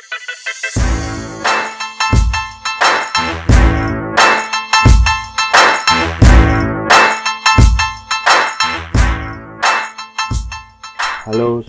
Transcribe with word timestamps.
Halo 0.00 0.08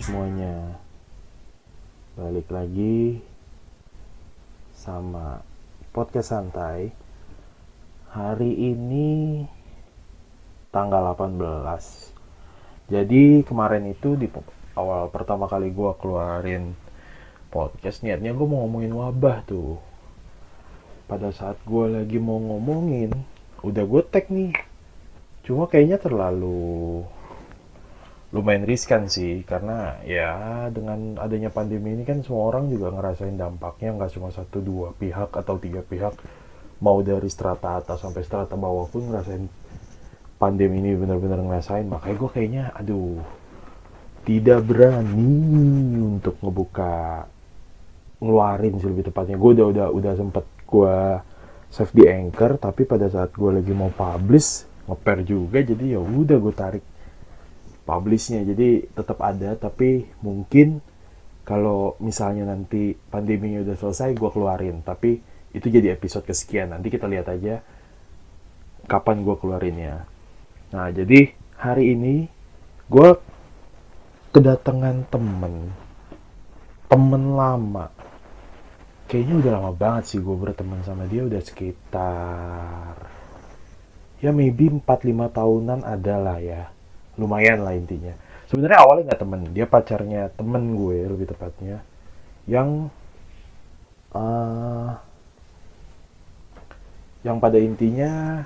semuanya. 0.00 0.80
Balik 2.16 2.48
lagi 2.48 3.20
Sama 4.72 5.44
Podcast 5.92 6.32
Santai. 6.32 6.88
Hari 8.16 8.48
ini 8.48 9.44
Tanggal 10.72 11.12
18 11.20 12.88
Jadi 12.88 13.44
kemarin 13.44 13.92
itu 13.92 14.16
di 14.16 14.24
awal 14.72 15.12
pertama 15.12 15.44
kali 15.44 15.68
gue 15.68 15.92
keluarin 16.00 16.81
podcast 17.52 18.00
Niatnya 18.00 18.32
gue 18.32 18.46
mau 18.48 18.64
ngomongin 18.64 18.96
wabah 18.96 19.44
tuh. 19.44 19.76
Pada 21.04 21.28
saat 21.28 21.60
gue 21.68 21.84
lagi 21.92 22.16
mau 22.16 22.40
ngomongin 22.40 23.12
Udah 23.62 23.86
gue 23.86 24.02
tag 24.10 24.26
nih. 24.26 24.50
Cuma 25.46 25.70
kayaknya 25.70 26.02
terlalu 26.02 27.02
lumayan 28.32 28.64
riskan 28.64 29.12
sih 29.12 29.44
karena 29.44 30.00
ya 30.08 30.66
dengan 30.72 31.20
adanya 31.20 31.52
pandemi 31.52 31.92
ini 31.92 32.02
kan 32.02 32.24
semua 32.24 32.48
orang 32.48 32.72
juga 32.72 32.88
ngerasain 32.88 33.36
dampaknya 33.36 33.92
nggak 33.92 34.08
cuma 34.16 34.32
satu 34.32 34.64
dua 34.64 34.96
pihak 34.98 35.30
atau 35.30 35.54
tiga 35.62 35.84
pihak. 35.86 36.18
Mau 36.82 36.98
dari 37.06 37.30
strata 37.30 37.78
atas 37.78 38.02
sampai 38.02 38.26
strata 38.26 38.58
bawah 38.58 38.90
pun 38.90 39.06
ngerasain 39.06 39.46
pandemi 40.42 40.82
ini 40.82 40.98
benar-benar 40.98 41.38
ngerasain. 41.38 41.86
Makanya 41.86 42.16
gue 42.18 42.30
kayaknya 42.34 42.64
aduh 42.74 43.22
tidak 44.26 44.66
berani 44.66 45.30
untuk 46.02 46.34
ngebuka 46.42 47.26
ngeluarin 48.22 48.78
sih 48.78 48.86
lebih 48.86 49.10
tepatnya. 49.10 49.34
Gue 49.34 49.58
udah 49.58 49.66
udah 49.74 49.86
udah 49.90 50.12
sempet 50.14 50.46
gue 50.62 50.96
save 51.66 51.92
di 51.92 52.04
anchor 52.06 52.54
tapi 52.62 52.86
pada 52.86 53.10
saat 53.10 53.34
gue 53.34 53.50
lagi 53.50 53.72
mau 53.74 53.90
publish 53.90 54.68
ngeper 54.86 55.18
juga 55.24 55.58
jadi 55.64 55.98
ya 55.98 56.00
udah 56.00 56.38
gue 56.38 56.54
tarik 56.54 56.84
publishnya. 57.82 58.46
Jadi 58.46 58.86
tetap 58.94 59.18
ada 59.18 59.58
tapi 59.58 60.06
mungkin 60.22 60.78
kalau 61.42 61.98
misalnya 61.98 62.46
nanti 62.46 62.94
pandeminya 62.94 63.66
udah 63.66 63.74
selesai 63.74 64.14
gue 64.14 64.30
keluarin. 64.30 64.86
Tapi 64.86 65.18
itu 65.52 65.66
jadi 65.66 65.98
episode 65.98 66.22
kesekian. 66.22 66.70
Nanti 66.70 66.94
kita 66.94 67.10
lihat 67.10 67.26
aja 67.26 67.58
kapan 68.86 69.26
gue 69.26 69.34
keluarinnya. 69.34 70.06
Nah 70.70 70.88
jadi 70.94 71.34
hari 71.58 71.98
ini 71.98 72.30
gue 72.86 73.10
kedatangan 74.30 75.10
temen. 75.10 75.74
Temen 76.86 77.24
lama 77.34 78.01
kayaknya 79.12 79.44
udah 79.44 79.52
lama 79.60 79.72
banget 79.76 80.04
sih 80.08 80.18
gue 80.24 80.32
berteman 80.32 80.80
sama 80.88 81.04
dia 81.04 81.20
udah 81.20 81.36
sekitar 81.44 82.96
ya 84.22 84.30
maybe 84.32 84.70
4-5 84.70 84.86
tahunan 85.34 85.80
ada 85.82 86.14
lah 86.16 86.38
ya. 86.38 86.70
Lumayan 87.18 87.60
lah 87.66 87.76
intinya. 87.76 88.14
Sebenarnya 88.48 88.78
awalnya 88.80 89.12
nggak 89.12 89.20
temen 89.20 89.40
dia 89.52 89.66
pacarnya 89.68 90.32
temen 90.32 90.78
gue 90.78 90.98
lebih 91.10 91.26
tepatnya 91.28 91.84
yang 92.46 92.88
uh, 94.14 94.96
yang 97.22 97.36
pada 97.38 97.58
intinya 97.58 98.42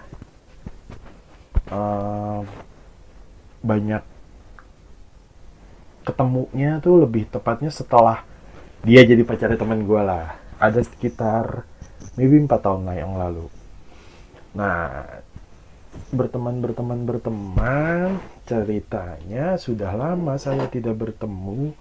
uh, 1.70 2.40
banyak 3.64 4.02
ketemunya 6.06 6.78
tuh 6.78 7.02
lebih 7.02 7.26
tepatnya 7.26 7.72
setelah 7.72 8.22
dia 8.86 9.02
jadi 9.02 9.26
pacarnya 9.26 9.58
temen 9.58 9.82
gue 9.82 10.02
lah 10.06 10.45
ada 10.56 10.80
sekitar 10.80 11.64
maybe 12.16 12.40
4 12.40 12.48
tahun 12.48 12.82
lah 12.88 12.96
yang 12.96 13.14
lalu. 13.16 13.46
Nah 14.56 15.04
berteman 16.12 16.60
berteman 16.60 17.08
berteman 17.08 18.20
ceritanya 18.44 19.56
sudah 19.56 19.92
lama 19.96 20.36
saya 20.36 20.68
tidak 20.68 20.96
bertemu. 20.96 21.72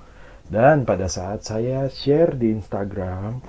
Dan 0.45 0.85
pada 0.85 1.09
saat 1.09 1.41
saya 1.41 1.89
share 1.89 2.37
di 2.37 2.53
Instagram 2.53 3.41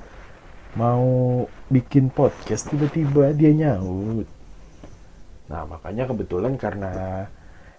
mau 0.81 1.45
bikin 1.69 2.09
podcast 2.09 2.73
tiba-tiba 2.73 3.37
dia 3.37 3.53
nyaut. 3.53 4.25
Nah 5.53 5.63
makanya 5.69 6.09
kebetulan 6.09 6.57
karena 6.57 7.29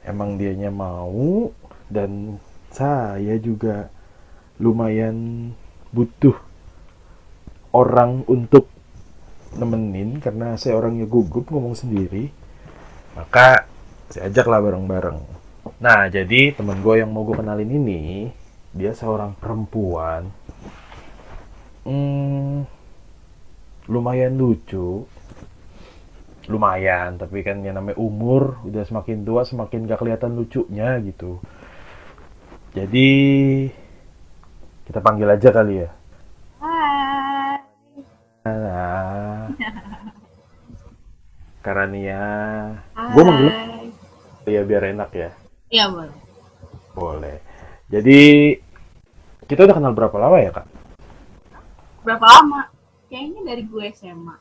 emang 0.05 0.37
dianya 0.37 0.69
mau 0.69 1.49
dan 1.89 2.37
saya 2.69 3.35
juga 3.41 3.89
lumayan 4.61 5.49
butuh 5.91 6.46
orang 7.75 8.23
untuk 8.27 8.69
nemenin 9.57 10.19
karena 10.19 10.59
saya 10.59 10.77
orangnya 10.77 11.07
gugup 11.07 11.49
ngomong 11.49 11.73
sendiri 11.73 12.29
maka 13.17 13.65
saya 14.13 14.29
ajak 14.29 14.45
lah 14.45 14.61
bareng-bareng. 14.61 15.19
Nah, 15.81 16.05
jadi 16.07 16.53
temen 16.53 16.79
gue 16.85 17.01
yang 17.01 17.09
mau 17.09 17.25
gue 17.25 17.33
kenalin 17.33 17.67
ini, 17.67 18.29
dia 18.71 18.93
seorang 18.93 19.33
perempuan. 19.35 20.29
Hmm, 21.81 22.63
lumayan 23.89 24.37
lucu. 24.37 25.03
Lumayan, 26.47 27.19
tapi 27.19 27.43
kan 27.43 27.59
yang 27.65 27.75
namanya 27.75 27.99
umur, 27.99 28.63
udah 28.63 28.87
semakin 28.87 29.27
tua 29.27 29.43
semakin 29.43 29.83
gak 29.83 29.99
kelihatan 29.99 30.37
lucunya 30.37 30.95
gitu. 31.03 31.43
Jadi, 32.71 33.09
kita 34.87 35.03
panggil 35.03 35.27
aja 35.27 35.49
kali 35.51 35.83
ya. 35.83 35.91
Karania. 41.61 42.23
Gue 43.11 43.23
manggil 43.27 43.51
ya 44.47 44.61
biar 44.63 44.83
enak 44.95 45.09
ya. 45.11 45.29
Iya 45.67 45.85
boleh. 45.91 46.17
Boleh. 46.95 47.35
Jadi 47.91 48.55
kita 49.47 49.67
udah 49.67 49.75
kenal 49.75 49.91
berapa 49.91 50.15
lama 50.15 50.37
ya 50.39 50.51
kak? 50.55 50.67
Berapa 52.07 52.25
lama? 52.25 52.71
Kayaknya 53.11 53.41
dari 53.43 53.63
gue 53.67 53.85
SMA. 53.91 54.35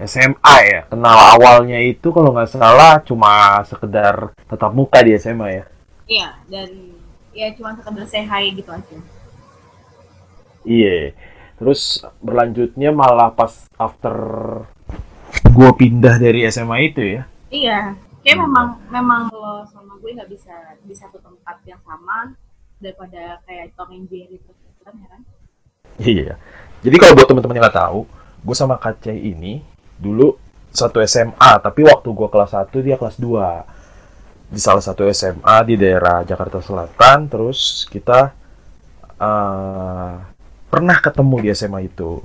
SMA 0.00 0.56
ya. 0.64 0.80
Kenal 0.88 1.16
awalnya 1.36 1.78
itu 1.82 2.08
kalau 2.08 2.32
nggak 2.32 2.48
salah 2.52 3.00
cuma 3.04 3.60
sekedar 3.68 4.32
tetap 4.48 4.70
muka 4.72 5.04
di 5.04 5.12
SMA 5.20 5.48
ya. 5.60 5.64
Iya 6.08 6.28
dan 6.48 6.68
ya 7.36 7.52
cuma 7.52 7.76
sekedar 7.76 8.04
say 8.08 8.24
hi 8.24 8.48
gitu 8.56 8.72
aja. 8.72 8.96
Iya. 10.64 11.12
Terus 11.58 12.06
berlanjutnya 12.22 12.94
malah 12.94 13.34
pas 13.34 13.66
after 13.74 14.14
gue 15.44 15.70
pindah 15.74 16.16
dari 16.22 16.46
SMA 16.46 16.76
itu 16.94 17.02
ya. 17.02 17.22
Iya. 17.50 17.78
Kayak 18.22 18.38
memang 18.44 18.66
memang 18.90 19.22
lo 19.34 19.66
sama 19.66 19.98
gue 19.98 20.10
nggak 20.14 20.30
bisa 20.30 20.54
di 20.84 20.94
satu 20.94 21.18
tempat 21.18 21.58
yang 21.66 21.80
sama 21.82 22.34
daripada 22.78 23.42
kayak 23.46 23.74
Tom 23.74 23.90
and 23.90 24.06
Jerry 24.06 24.38
terus 24.38 24.58
ya 24.62 25.08
kan? 25.10 25.22
Iya. 25.98 26.32
Jadi 26.86 26.96
kalau 26.96 27.18
buat 27.18 27.26
teman-teman 27.26 27.58
yang 27.58 27.64
nggak 27.66 27.80
tahu, 27.82 28.00
gue 28.46 28.56
sama 28.56 28.78
Kace 28.78 29.10
ini 29.10 29.60
dulu 29.98 30.38
satu 30.70 31.02
SMA, 31.02 31.58
tapi 31.58 31.82
waktu 31.82 32.06
gue 32.06 32.28
kelas 32.30 32.54
1 32.54 32.86
dia 32.86 32.94
kelas 32.94 33.18
2 33.18 34.54
di 34.54 34.60
salah 34.62 34.80
satu 34.80 35.04
SMA 35.10 35.56
di 35.66 35.74
daerah 35.74 36.22
Jakarta 36.22 36.62
Selatan. 36.62 37.26
Terus 37.26 37.88
kita 37.90 38.30
uh, 39.18 40.12
pernah 40.68 40.96
ketemu 41.00 41.36
di 41.44 41.48
SMA 41.52 41.88
itu. 41.88 42.20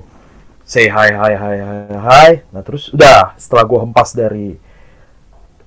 Say 0.64 0.88
hi 0.88 1.12
hi 1.12 1.34
hi 1.36 1.56
hi 1.60 1.78
hi. 2.00 2.32
Nah 2.52 2.62
terus 2.64 2.92
udah 2.92 3.36
setelah 3.36 3.64
gue 3.68 3.80
hempas 3.84 4.16
dari 4.16 4.56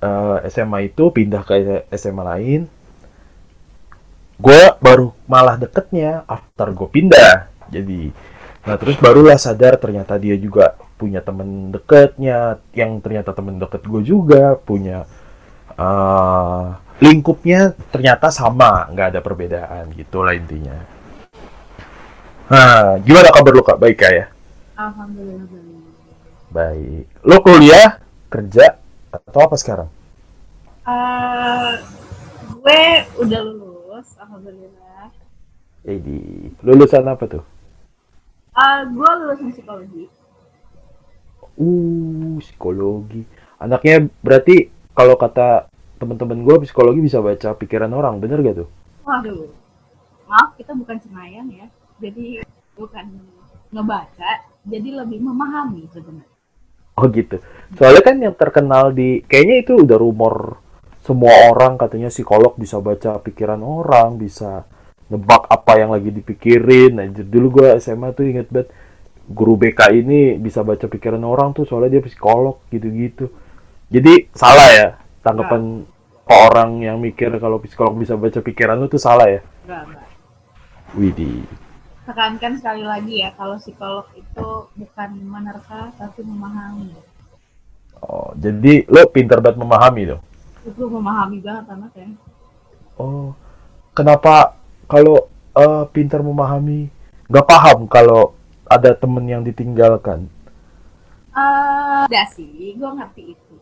uh, 0.01 0.41
SMA 0.49 0.93
itu 0.93 1.09
pindah 1.13 1.45
ke 1.45 1.85
SMA 1.93 2.23
lain, 2.25 2.61
gue 4.37 4.61
baru 4.81 5.13
malah 5.29 5.57
deketnya 5.57 6.25
after 6.25 6.73
gue 6.73 6.89
pindah. 6.89 7.49
Jadi 7.69 8.13
Nah 8.67 8.75
terus 8.75 8.99
barulah 8.99 9.39
sadar 9.39 9.79
ternyata 9.79 10.19
dia 10.19 10.35
juga 10.35 10.75
punya 10.99 11.23
temen 11.23 11.71
deketnya 11.71 12.59
yang 12.75 12.99
ternyata 12.99 13.31
temen 13.31 13.55
deket 13.55 13.87
gue 13.87 14.03
juga 14.03 14.59
punya 14.59 15.07
uh, 15.79 16.75
lingkupnya 16.99 17.71
ternyata 17.93 18.27
sama 18.27 18.91
nggak 18.91 19.15
ada 19.15 19.21
perbedaan 19.23 19.87
gitu 19.95 20.19
lah 20.19 20.35
intinya. 20.35 20.96
Nah 22.47 22.95
gimana 23.03 23.27
kabar 23.35 23.51
lu 23.51 23.59
kak 23.59 23.75
baik 23.75 23.99
kak 23.99 24.11
ya? 24.15 24.25
Alhamdulillah 24.79 25.43
baik. 25.51 25.83
Baik. 26.47 27.05
Lo 27.27 27.43
kuliah 27.43 27.99
kerja 28.31 28.79
atau 29.11 29.39
apa 29.43 29.55
sekarang? 29.59 29.89
Uh, 30.87 31.75
gue 32.63 32.83
udah 33.19 33.41
lulus, 33.43 34.15
alhamdulillah. 34.15 35.11
Eh 35.83 35.99
di 35.99 36.47
lulusan 36.63 37.03
apa 37.03 37.27
tuh? 37.27 37.43
Uh, 38.55 38.81
gue 38.95 39.11
lulusan 39.19 39.51
psikologi. 39.51 40.07
Uh, 41.59 42.39
psikologi. 42.39 43.27
Anaknya 43.59 44.07
berarti 44.23 44.71
kalau 44.95 45.19
kata 45.19 45.67
teman-teman 45.99 46.47
gue 46.47 46.55
psikologi 46.63 47.03
bisa 47.03 47.19
baca 47.19 47.51
pikiran 47.59 47.91
orang, 47.91 48.23
bener 48.23 48.39
gak 48.39 48.63
tuh? 48.63 48.69
Waduh, 49.03 49.51
maaf 50.31 50.55
kita 50.55 50.71
bukan 50.71 50.95
Senayan 51.03 51.51
ya. 51.51 51.67
Jadi 51.97 52.41
bukan 52.77 53.05
ngebaca 53.73 54.31
jadi 54.67 54.89
lebih 55.03 55.19
memahami 55.23 55.89
sebenarnya 55.91 56.37
Oh 56.97 57.05
gitu. 57.13 57.37
Soalnya 57.77 58.01
kan 58.01 58.15
yang 58.17 58.33
terkenal 58.33 58.89
di 58.89 59.21
kayaknya 59.29 59.55
itu 59.61 59.73
udah 59.85 59.97
rumor 60.01 60.57
semua 61.05 61.53
orang 61.53 61.77
katanya 61.77 62.09
psikolog 62.09 62.57
bisa 62.57 62.81
baca 62.81 63.21
pikiran 63.21 63.61
orang, 63.61 64.17
bisa 64.17 64.65
nebak 65.13 65.45
apa 65.45 65.77
yang 65.77 65.93
lagi 65.93 66.09
dipikirin. 66.09 66.97
Nah, 66.97 67.05
dulu 67.13 67.61
gua 67.61 67.77
SMA 67.77 68.17
tuh 68.17 68.25
inget 68.25 68.49
banget 68.49 68.73
guru 69.29 69.53
BK 69.61 69.93
ini 69.93 70.41
bisa 70.41 70.65
baca 70.65 70.89
pikiran 70.89 71.21
orang 71.21 71.53
tuh 71.53 71.69
soalnya 71.69 72.01
dia 72.01 72.03
psikolog 72.03 72.65
gitu-gitu. 72.73 73.29
Jadi 73.93 74.33
salah 74.33 74.69
ya 74.73 74.89
tanggapan 75.21 75.85
orang 76.27 76.81
yang 76.81 76.97
mikir 76.97 77.29
kalau 77.37 77.61
psikolog 77.61 77.93
bisa 77.93 78.17
baca 78.17 78.41
pikiran 78.41 78.73
lu 78.73 78.89
tuh 78.89 78.99
salah 78.99 79.29
ya. 79.29 79.45
enggak 79.69 79.81
enggak 79.85 80.05
Widih. 80.97 81.66
Tekankan 82.07 82.53
sekali 82.59 82.83
lagi 82.87 83.19
ya 83.23 83.29
kalau 83.35 83.59
psikolog 83.59 84.07
itu 84.15 84.47
bukan 84.79 85.09
menerka 85.27 85.91
tapi 85.99 86.23
memahami 86.23 86.89
Oh, 87.97 88.29
jadi 88.37 88.85
lo 88.93 89.09
pinter 89.09 89.41
banget 89.41 89.57
memahami 89.57 90.01
dong. 90.05 90.21
itu 90.63 90.83
memahami 90.85 91.37
banget 91.41 91.65
anaknya 91.67 92.07
Oh, 92.97 93.33
kenapa 93.93 94.57
kalau 94.85 95.27
eh, 95.53 95.83
pintar 95.91 96.21
memahami 96.21 96.89
nggak 97.27 97.47
paham 97.47 97.79
kalau 97.89 98.33
ada 98.65 98.91
temen 98.93 99.25
yang 99.25 99.41
ditinggalkan? 99.41 100.29
Eh, 101.37 102.01
enggak 102.09 102.27
sih 102.33 102.73
gue 102.73 102.89
ngerti 102.97 103.23
itu 103.37 103.55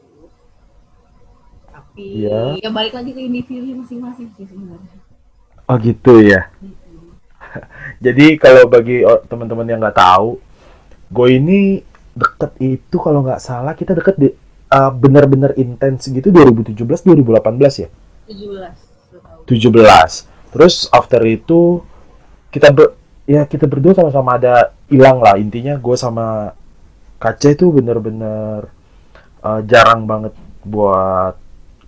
tapi 1.71 2.06
Iya. 2.24 2.59
ya 2.63 2.69
balik 2.71 2.94
lagi 2.95 3.12
ke 3.12 3.21
individu 3.21 3.75
masing-masing 3.83 4.31
sih 4.36 4.45
sebenarnya 4.48 4.95
Oh 5.65 5.75
gitu 5.81 6.21
ya. 6.21 6.45
Jadi 8.05 8.35
kalau 8.39 8.67
bagi 8.67 9.03
teman-teman 9.27 9.65
yang 9.67 9.79
nggak 9.81 9.97
tahu, 9.97 10.39
gue 11.11 11.27
ini 11.31 11.79
deket 12.15 12.55
itu 12.63 12.95
kalau 12.97 13.21
nggak 13.21 13.43
salah 13.43 13.75
kita 13.75 13.91
deket 13.91 14.15
di 14.15 14.29
eh, 14.71 14.91
bener-bener 14.95 15.51
intens 15.59 16.07
gitu 16.07 16.31
2017-2018 16.31 17.83
ya. 17.83 17.89
17 18.31 19.13
lu 19.13 19.19
tahu 19.21 19.39
17. 19.47 20.53
Terus 20.55 20.87
after 20.89 21.21
itu 21.27 21.83
kita 22.55 22.71
ber, 22.71 22.95
ya 23.27 23.43
kita 23.43 23.67
berdua 23.67 23.91
sama-sama 23.91 24.39
ada 24.39 24.71
hilang 24.87 25.19
lah 25.19 25.35
intinya 25.35 25.75
gue 25.75 25.97
sama 25.97 26.55
Kaca 27.15 27.47
itu 27.51 27.71
bener-bener 27.71 28.69
uh, 29.41 29.61
jarang 29.65 30.05
banget 30.05 30.35
buat 30.61 31.33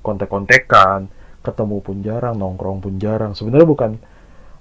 kontek-kontekan 0.01 1.11
ketemu 1.45 1.77
pun 1.83 1.97
jarang 2.01 2.35
nongkrong 2.35 2.79
pun 2.81 2.95
jarang 2.97 3.31
sebenarnya 3.37 3.67
bukan 3.67 3.91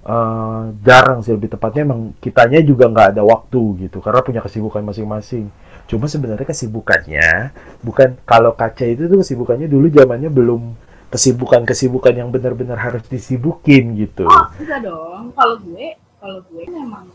uh, 0.07 0.71
jarang 0.81 1.19
sih 1.21 1.35
lebih 1.35 1.51
tepatnya 1.51 1.83
emang 1.83 2.15
kitanya 2.23 2.63
juga 2.63 2.87
nggak 2.87 3.07
ada 3.13 3.23
waktu 3.27 3.87
gitu 3.87 3.99
karena 3.99 4.23
punya 4.23 4.41
kesibukan 4.41 4.81
masing-masing 4.87 5.51
cuma 5.87 6.07
sebenarnya 6.07 6.47
kesibukannya 6.47 7.51
bukan 7.83 8.15
kalau 8.23 8.55
Kaca 8.55 8.87
itu 8.87 9.11
tuh 9.11 9.19
kesibukannya 9.19 9.67
dulu 9.67 9.91
zamannya 9.91 10.31
belum 10.31 10.75
kesibukan-kesibukan 11.11 12.19
yang 12.19 12.29
benar-benar 12.31 12.75
harus 12.75 13.03
disibukin 13.07 13.95
gitu. 13.95 14.27
oh 14.27 14.47
enggak 14.59 14.83
dong 14.83 15.31
kalau 15.31 15.55
gue 15.63 15.95
kalau 16.19 16.43
gue 16.51 16.63
memang 16.67 17.07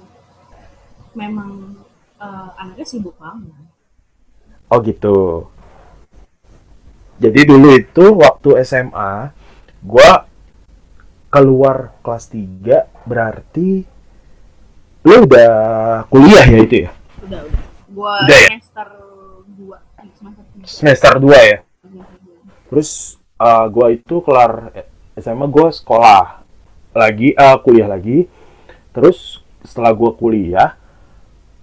memang 1.13 1.77
eh, 2.17 2.49
anaknya 2.57 2.87
sibuk 2.89 3.13
banget 3.21 3.53
Oh 4.73 4.81
gitu. 4.81 5.45
Jadi 7.21 7.41
dulu 7.45 7.77
itu 7.77 8.05
waktu 8.17 8.65
SMA, 8.65 9.29
gua 9.85 10.25
keluar 11.33 11.97
kelas 12.05 12.29
3 12.29 13.09
berarti 13.09 13.89
lu 15.03 15.17
udah 15.25 16.05
kuliah 16.13 16.45
ya 16.45 16.59
itu 16.61 16.77
ya? 16.87 16.91
udah 17.25 17.41
udah 17.49 17.63
gue 17.93 18.13
Udah 18.29 18.39
ya? 18.39 18.49
semester 18.53 18.89
2 19.57 20.13
semester 20.21 20.45
3 20.61 20.63
Semester 20.63 21.13
2 21.19 21.51
ya. 21.53 21.59
Terus 22.73 23.21
uh, 23.37 23.67
gua 23.69 23.93
itu 23.93 24.23
kelar 24.25 24.73
SMA 25.19 25.47
gua 25.51 25.69
sekolah 25.69 26.41
lagi, 26.95 27.35
uh, 27.37 27.59
kuliah 27.61 27.91
lagi. 27.91 28.31
Terus 28.95 29.43
setelah 29.61 29.93
gua 29.93 30.17
kuliah, 30.17 30.79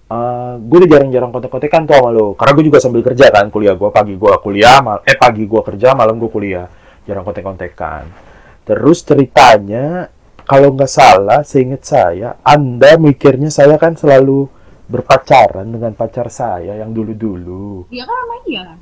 uh, 0.06 0.54
gue 0.60 0.76
udah 0.84 0.90
jarang-jarang 0.90 1.30
kontek-kontekan 1.34 1.82
tuh 1.88 1.98
sama 1.98 2.10
lo. 2.14 2.38
Karena 2.38 2.52
gue 2.54 2.64
juga 2.70 2.78
sambil 2.78 3.02
kerja 3.02 3.26
kan, 3.32 3.50
kuliah 3.50 3.74
gua 3.74 3.90
pagi 3.90 4.14
gua 4.14 4.38
kuliah, 4.38 4.78
mal 4.84 5.02
eh 5.02 5.18
pagi 5.18 5.42
gua 5.50 5.66
kerja, 5.66 5.96
malam 5.98 6.20
gua 6.20 6.30
kuliah. 6.30 6.66
Jarang 7.08 7.26
kontek-kontekan. 7.26 8.29
Terus 8.70 9.02
ceritanya, 9.02 10.06
kalau 10.46 10.70
nggak 10.78 10.86
salah, 10.86 11.42
seingat 11.42 11.82
saya, 11.82 12.38
Anda 12.46 12.94
mikirnya 13.02 13.50
saya 13.50 13.74
kan 13.74 13.98
selalu 13.98 14.46
berpacaran 14.86 15.66
dengan 15.74 15.90
pacar 15.98 16.30
saya 16.30 16.78
yang 16.78 16.94
dulu-dulu. 16.94 17.90
Iya 17.90 18.06
kan 18.06 18.14
sama 18.14 18.36
iya 18.46 18.62
kan 18.70 18.78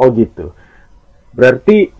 Oh 0.00 0.08
gitu. 0.12 0.56
Berarti 1.36 1.92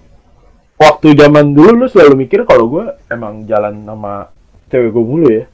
waktu 0.81 1.12
zaman 1.12 1.53
dulu 1.53 1.85
lu 1.85 1.87
selalu 1.93 2.25
mikir 2.25 2.49
kalau 2.49 2.73
gue 2.73 2.85
emang 3.12 3.44
jalan 3.44 3.85
sama 3.85 4.32
cewek 4.73 4.93
gue 4.93 5.05
mulu 5.05 5.29
ya? 5.29 5.44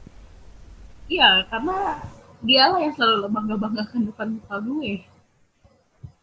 iya 1.12 1.44
karena 1.50 2.00
dialah 2.40 2.78
yang 2.81 2.94
selalu 2.96 3.28
bangga 3.28 3.56
banggakan 3.61 4.00
depan 4.08 4.28
muka 4.38 4.56
gue 4.64 4.93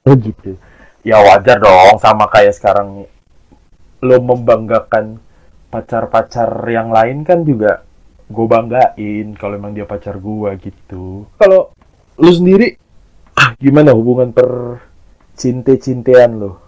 Oh 0.08 0.16
gitu. 0.16 0.52
Ya 1.04 1.20
wajar 1.20 1.60
dong 1.60 2.00
sama 2.00 2.32
kayak 2.32 2.56
sekarang 2.56 3.06
lo 4.00 4.18
membanggakan 4.24 5.20
pacar-pacar 5.70 6.50
yang 6.70 6.90
lain 6.90 7.22
kan 7.24 7.46
juga 7.46 7.86
gue 8.30 8.46
banggain 8.46 9.28
kalau 9.38 9.54
emang 9.58 9.74
dia 9.74 9.86
pacar 9.86 10.18
gue 10.18 10.50
gitu. 10.62 11.26
Kalau 11.38 11.74
lu 12.20 12.32
sendiri 12.34 12.78
gimana 13.58 13.96
hubungan 13.96 14.36
per 14.36 14.82
cinte-cintean 15.40 16.36
lo 16.36 16.60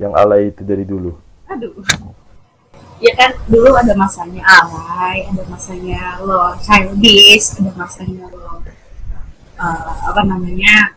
yang 0.00 0.16
alay 0.16 0.48
itu 0.48 0.64
dari 0.64 0.88
dulu? 0.88 1.12
aduh 1.52 1.72
ya 3.02 3.12
kan 3.18 3.30
dulu 3.44 3.76
ada 3.76 3.92
masanya 3.92 4.40
alay 4.40 5.28
ada 5.28 5.42
masanya 5.52 6.16
lo 6.24 6.56
childish 6.64 7.60
ada 7.60 7.72
masanya 7.76 8.24
lo 8.32 8.64
eh, 9.60 9.92
apa 10.08 10.20
namanya 10.24 10.96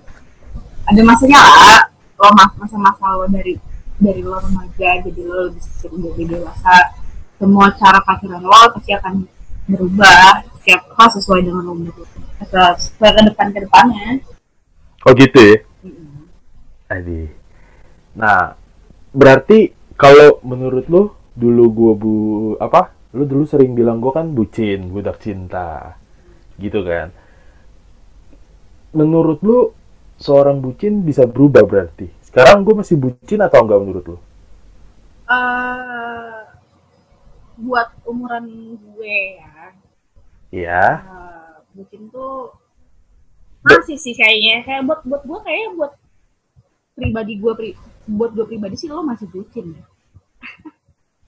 ada 0.87 1.01
masanya 1.03 1.37
lah 1.43 1.83
lo 2.15 2.31
mas 2.31 2.51
masa-masa 2.55 3.05
lo 3.19 3.27
dari 3.27 3.59
dari 3.99 4.23
lo 4.23 4.39
remaja 4.39 5.03
jadi 5.03 5.21
lo 5.27 5.51
lebih 5.51 5.63
lebih 5.91 6.25
dewasa 6.39 6.94
semua 7.45 7.69
cara 7.77 8.01
pacaran 8.01 8.41
lo 8.41 8.61
pasti 8.73 8.91
akan 8.97 9.13
berubah 9.69 10.41
setiap 10.57 10.81
hal 10.97 11.09
sesuai 11.13 11.41
dengan 11.45 11.69
umur 11.69 11.93
lo 11.93 12.05
sesuai 12.73 13.11
ke 13.13 13.21
depan 13.29 13.47
ke 13.53 13.59
depannya 13.69 14.25
Oh 15.05 15.13
gitu 15.13 15.37
ya? 15.37 15.57
Adi. 16.89 17.29
Nah, 18.17 18.57
berarti 19.13 19.69
kalau 19.93 20.41
menurut 20.41 20.89
lu 20.89 21.13
dulu 21.37 21.63
gua 21.69 21.93
bu 21.93 22.13
apa? 22.57 22.89
Lu 23.13 23.29
dulu 23.29 23.45
sering 23.45 23.77
bilang 23.77 24.01
gua 24.01 24.17
kan 24.17 24.33
bucin, 24.33 24.89
budak 24.89 25.21
cinta. 25.21 25.93
Gitu 26.57 26.81
kan. 26.81 27.13
Menurut 28.97 29.45
lu 29.45 29.69
seorang 30.17 30.57
bucin 30.57 31.05
bisa 31.05 31.29
berubah 31.29 31.61
berarti? 31.69 32.09
Sekarang 32.25 32.65
gua 32.65 32.81
masih 32.81 32.97
bucin 32.97 33.45
atau 33.45 33.61
enggak 33.61 33.81
menurut 33.85 34.05
lu? 34.09 34.17
eh 35.25 36.44
buat 37.57 37.87
umuran 38.03 38.45
gue 38.75 39.17
ya 39.39 39.71
Iya. 40.49 40.83
eh, 41.01 41.51
bucin 41.73 42.07
tuh 42.09 42.51
masih 43.61 43.97
sih 43.97 44.13
kayaknya 44.13 44.61
kayak 44.61 44.81
buat 44.83 45.01
buat 45.03 45.21
gue 45.23 45.39
kayak 45.41 45.67
buat 45.73 45.91
pribadi 46.93 47.33
gue 47.35 47.53
pri, 47.53 47.69
buat 48.07 48.31
gue 48.31 48.45
pribadi 48.45 48.75
sih 48.75 48.87
lo 48.87 49.01
masih 49.01 49.27
bucin 49.27 49.73
ya. 49.73 49.83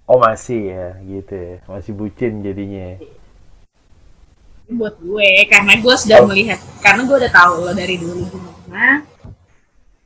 Oh 0.08 0.24
masih 0.24 0.72
ya, 0.72 0.88
gitu 1.04 1.36
ya. 1.36 1.56
Masih 1.68 1.92
bucin 1.92 2.40
jadinya. 2.40 2.96
buat 4.68 4.96
gue 5.00 5.30
karena 5.48 5.80
gue 5.80 5.96
sudah 5.96 6.24
Oh. 6.24 6.28
melihat 6.28 6.60
karena 6.80 7.04
gue 7.04 7.16
udah 7.18 7.32
tahu 7.32 7.54
lo 7.64 7.72
dari 7.72 7.96
dulu 7.96 8.20
gimana 8.28 9.00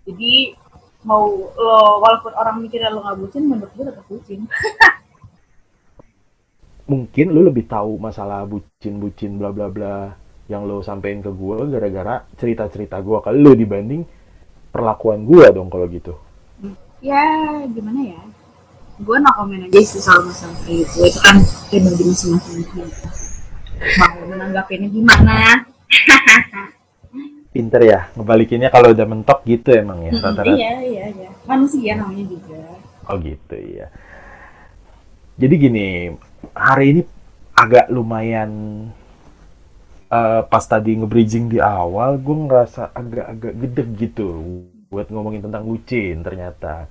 jadi 0.05 0.53
mau 1.01 1.25
lo 1.49 1.97
walaupun 1.97 2.29
orang 2.33 2.61
mikirnya 2.61 2.89
lo 2.89 3.01
nggak 3.01 3.17
bucin 3.17 3.43
menurut 3.45 3.73
gue 3.73 3.85
tetap 3.89 4.05
bucin 4.05 4.39
Mungkin 6.91 7.31
lu 7.31 7.41
lebih 7.47 7.65
tahu 7.71 7.95
masalah 7.95 8.43
bucin-bucin 8.43 9.39
bla 9.39 9.49
bla 9.55 9.67
bla 9.71 9.95
yang 10.51 10.67
lo 10.67 10.83
sampein 10.83 11.23
ke 11.23 11.31
gua 11.31 11.63
gara-gara 11.63 12.27
cerita-cerita 12.35 12.99
gua 12.99 13.23
ke 13.23 13.31
lu 13.31 13.55
dibanding 13.55 14.03
perlakuan 14.75 15.23
gua 15.23 15.47
dong 15.55 15.71
kalau 15.71 15.87
gitu. 15.87 16.13
ya 17.01 17.23
gimana 17.71 18.13
ya 18.13 18.21
gue 19.01 19.17
no 19.17 19.29
komen 19.33 19.65
aja 19.65 19.81
sih 19.81 19.97
soal 19.97 20.21
masalah 20.21 20.53
kayak 20.61 20.85
gitu 20.85 21.09
itu 21.09 21.19
kan 21.25 21.37
pribadi 21.73 22.03
masing-masing 22.05 22.61
kita 22.61 22.85
mau 23.97 24.29
menanggapinya 24.29 24.87
gimana 24.93 25.35
Pinter 27.51 27.81
ya, 27.83 28.07
ngebalikinnya 28.15 28.71
kalau 28.71 28.95
udah 28.95 29.03
mentok 29.03 29.43
gitu 29.43 29.75
emang 29.75 30.07
ya 30.07 30.11
rata-rata. 30.23 30.55
iya 30.55 30.71
iya 30.79 31.05
iya 31.11 31.29
manusia 31.43 31.99
namanya 31.99 32.23
juga 32.29 32.79
Oh 33.09 33.17
gitu 33.19 33.55
iya. 33.57 33.89
Jadi 35.35 35.53
gini, 35.57 35.87
hari 36.55 36.85
ini 36.97 37.01
agak 37.55 37.87
lumayan 37.93 38.51
eh, 40.11 40.41
pas 40.45 40.63
tadi 40.65 40.97
nge-bridging 40.99 41.51
di 41.51 41.59
awal, 41.61 42.19
gue 42.19 42.35
ngerasa 42.47 42.91
agak-agak 42.95 43.53
gede 43.57 43.83
gitu 44.07 44.27
buat 44.91 45.07
ngomongin 45.07 45.47
tentang 45.47 45.63
bucin 45.63 46.19
ternyata. 46.23 46.87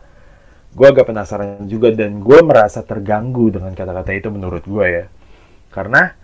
Gue 0.73 0.87
agak 0.88 1.11
penasaran 1.11 1.67
juga 1.67 1.90
dan 1.93 2.23
gue 2.23 2.38
merasa 2.47 2.81
terganggu 2.87 3.50
dengan 3.50 3.75
kata-kata 3.75 4.11
itu 4.14 4.29
menurut 4.31 4.64
gue 4.64 4.87
ya. 4.87 5.05
Karena 5.75 6.14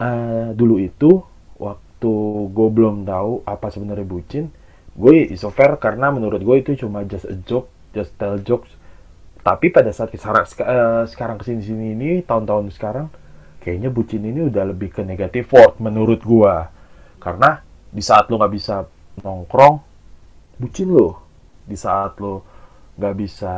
eh, 0.00 0.48
dulu 0.56 0.76
itu 0.82 1.22
waktu 1.60 2.12
gue 2.50 2.68
belum 2.72 3.06
tahu 3.06 3.46
apa 3.46 3.66
sebenarnya 3.70 4.06
bucin, 4.08 4.50
gue 4.98 5.30
iso 5.30 5.48
fair 5.54 5.78
karena 5.78 6.10
menurut 6.10 6.42
gue 6.42 6.56
itu 6.58 6.86
cuma 6.86 7.06
just 7.06 7.28
a 7.30 7.36
joke, 7.46 7.70
just 7.94 8.12
tell 8.18 8.36
jokes. 8.42 8.72
Tapi 9.42 9.74
pada 9.74 9.90
saat 9.90 10.14
sekarang, 10.14 10.46
sekarang 11.10 11.36
ke 11.42 11.44
sini-sini 11.50 11.98
ini, 11.98 12.10
tahun-tahun 12.22 12.70
sekarang, 12.78 13.06
kayaknya 13.58 13.90
bucin 13.90 14.22
ini 14.22 14.46
udah 14.46 14.70
lebih 14.70 14.94
ke 14.94 15.02
negatif 15.02 15.50
word 15.50 15.82
menurut 15.82 16.22
gua. 16.22 16.70
Karena 17.18 17.58
di 17.90 18.02
saat 18.02 18.30
lo 18.30 18.38
nggak 18.38 18.54
bisa 18.54 18.86
nongkrong 19.22 19.76
bucin 20.56 20.88
lo 20.88 21.20
di 21.68 21.76
saat 21.76 22.16
lo 22.22 22.40
nggak 22.96 23.14
bisa 23.18 23.54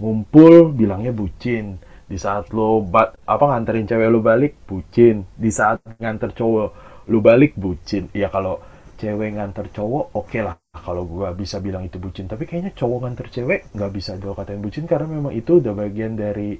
ngumpul 0.00 0.72
bilangnya 0.74 1.12
bucin. 1.14 1.78
Di 2.10 2.20
saat 2.20 2.52
lo 2.52 2.84
ba- 2.84 3.14
apa 3.24 3.44
nganterin 3.48 3.88
cewek 3.88 4.08
lo 4.12 4.20
balik 4.20 4.52
bucin. 4.68 5.24
Di 5.32 5.50
saat 5.52 5.80
nganter 6.02 6.30
cowok 6.36 6.68
lo 7.08 7.18
balik 7.24 7.56
bucin. 7.56 8.08
Ya 8.12 8.28
kalau 8.28 8.60
cewek 9.02 9.34
nganter 9.34 9.66
cowok 9.74 10.14
oke 10.14 10.38
lah. 10.38 10.54
Kalau 10.78 11.02
gua 11.02 11.34
bisa 11.34 11.58
bilang 11.58 11.82
itu 11.82 11.98
bucin 11.98 12.30
tapi 12.30 12.46
kayaknya 12.46 12.70
cowok 12.78 12.98
nganter 13.02 13.26
cewek 13.34 13.74
nggak 13.74 13.90
bisa 13.90 14.14
gue 14.14 14.30
katain 14.30 14.62
bucin 14.62 14.86
karena 14.86 15.10
memang 15.10 15.34
itu 15.34 15.58
udah 15.58 15.74
bagian 15.74 16.14
dari 16.14 16.54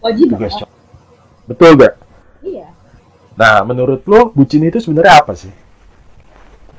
wajib 0.00 0.32
tugas 0.32 0.56
cowok. 0.56 0.72
Betul 1.52 1.70
gak 1.76 1.94
iya. 2.40 2.68
Nah, 3.36 3.60
menurut 3.68 4.00
lo 4.08 4.32
bucin 4.32 4.64
itu 4.64 4.80
sebenarnya 4.80 5.20
apa 5.20 5.32
sih? 5.36 5.52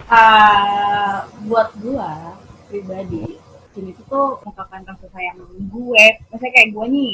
Ah, 0.10 1.30
buat 1.46 1.70
gua 1.78 2.34
pribadi 2.70 3.38
ini 3.74 3.90
itu 3.90 4.02
tuh 4.06 4.38
mengungkapkan 4.46 4.86
rasa 4.86 5.08
sayang 5.10 5.38
gue. 5.50 6.06
Misalnya 6.30 6.52
kayak 6.54 6.70
gue 6.74 6.86
nih 6.94 7.14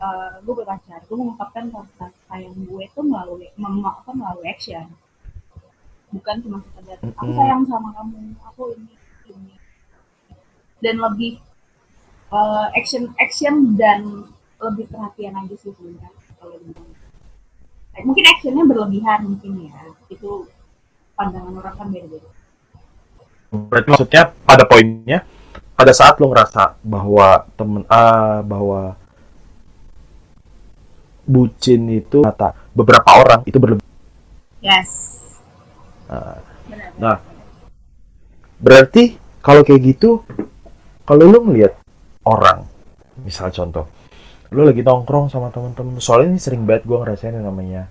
eh, 0.00 0.30
gue 0.44 0.54
berpacar 0.54 1.00
gue 1.04 1.16
mengungkapkan 1.16 1.64
rasa 1.72 2.06
sayang 2.28 2.56
gue 2.56 2.82
itu 2.84 3.00
melalui 3.04 3.48
mem 3.56 3.84
apa 3.84 4.10
melalui 4.12 4.48
action 4.48 4.88
bukan 6.14 6.36
cuma 6.44 6.58
sekedar 6.66 6.98
aku 7.20 7.30
Mm-mm. 7.30 7.36
sayang 7.38 7.62
sama 7.70 7.88
kamu. 7.96 8.18
Aku 8.48 8.62
ini 8.76 8.94
ini. 9.32 9.54
Dan 10.84 10.96
lebih 11.04 11.32
eh, 12.38 12.66
action 12.78 13.04
action 13.24 13.54
dan 13.80 14.00
lebih 14.66 14.86
perhatian 14.92 15.34
aja 15.40 15.54
sih 15.62 15.72
sebenarnya 15.76 16.10
kalau 16.40 16.56
dibilang 16.62 16.88
Eh, 17.96 18.02
mungkin 18.06 18.24
actionnya 18.32 18.64
berlebihan 18.70 19.20
mungkin 19.30 19.52
ya. 19.70 19.78
Itu 20.14 20.30
pandangan 21.18 21.54
orang 21.60 21.74
kan 21.78 21.88
beda-beda. 21.94 22.30
Berarti 23.54 23.88
maksudnya 23.94 24.22
pada 24.48 24.64
poinnya, 24.66 25.18
pada 25.78 25.92
saat 25.94 26.18
lo 26.18 26.26
ngerasa 26.30 26.74
bahwa 26.82 27.46
temen 27.54 27.84
A, 27.86 28.42
bahwa 28.42 28.98
bucin 31.24 31.82
itu 31.88 32.20
kata 32.24 32.52
beberapa 32.76 33.10
orang 33.16 33.40
itu 33.48 33.56
berlebih. 33.56 33.84
yes 34.62 35.13
Nah, 36.98 37.16
berarti 38.60 39.18
kalau 39.44 39.60
kayak 39.60 39.82
gitu, 39.84 40.24
kalau 41.04 41.28
lo 41.28 41.44
ngelihat 41.44 41.76
orang, 42.24 42.64
misal 43.20 43.52
contoh, 43.52 43.84
lo 44.54 44.64
lagi 44.64 44.80
nongkrong 44.80 45.28
sama 45.28 45.52
temen-temen, 45.52 46.00
soalnya 46.00 46.34
ini 46.34 46.40
sering 46.40 46.64
banget 46.64 46.88
gue 46.88 46.96
ngerasain 46.96 47.36
yang 47.36 47.44
namanya, 47.44 47.90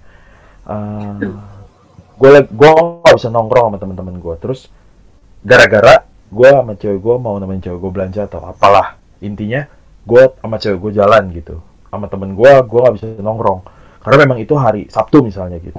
gue 2.18 2.30
gue 2.50 2.70
gak 3.06 3.16
bisa 3.16 3.30
nongkrong 3.30 3.70
sama 3.70 3.78
temen-temen 3.78 4.16
gue, 4.18 4.36
terus 4.42 4.72
gara-gara 5.46 6.08
gue 6.34 6.50
sama 6.50 6.74
cewek 6.74 6.98
gue 6.98 7.16
mau 7.22 7.38
nemenin 7.38 7.62
cewek 7.62 7.78
gue 7.78 7.92
belanja 7.94 8.26
atau 8.26 8.42
apalah 8.42 8.98
intinya 9.22 9.70
gue 10.02 10.34
sama 10.42 10.58
cewek 10.58 10.80
gue 10.82 10.92
jalan 10.98 11.30
gitu. 11.30 11.62
Sama 11.94 12.10
temen 12.10 12.34
gue 12.34 12.52
gue 12.66 12.80
nggak 12.82 12.96
bisa 12.98 13.06
nongkrong. 13.22 13.62
Karena 14.02 14.18
memang 14.26 14.42
itu 14.42 14.58
hari 14.58 14.90
Sabtu 14.90 15.22
misalnya 15.22 15.62
gitu 15.62 15.78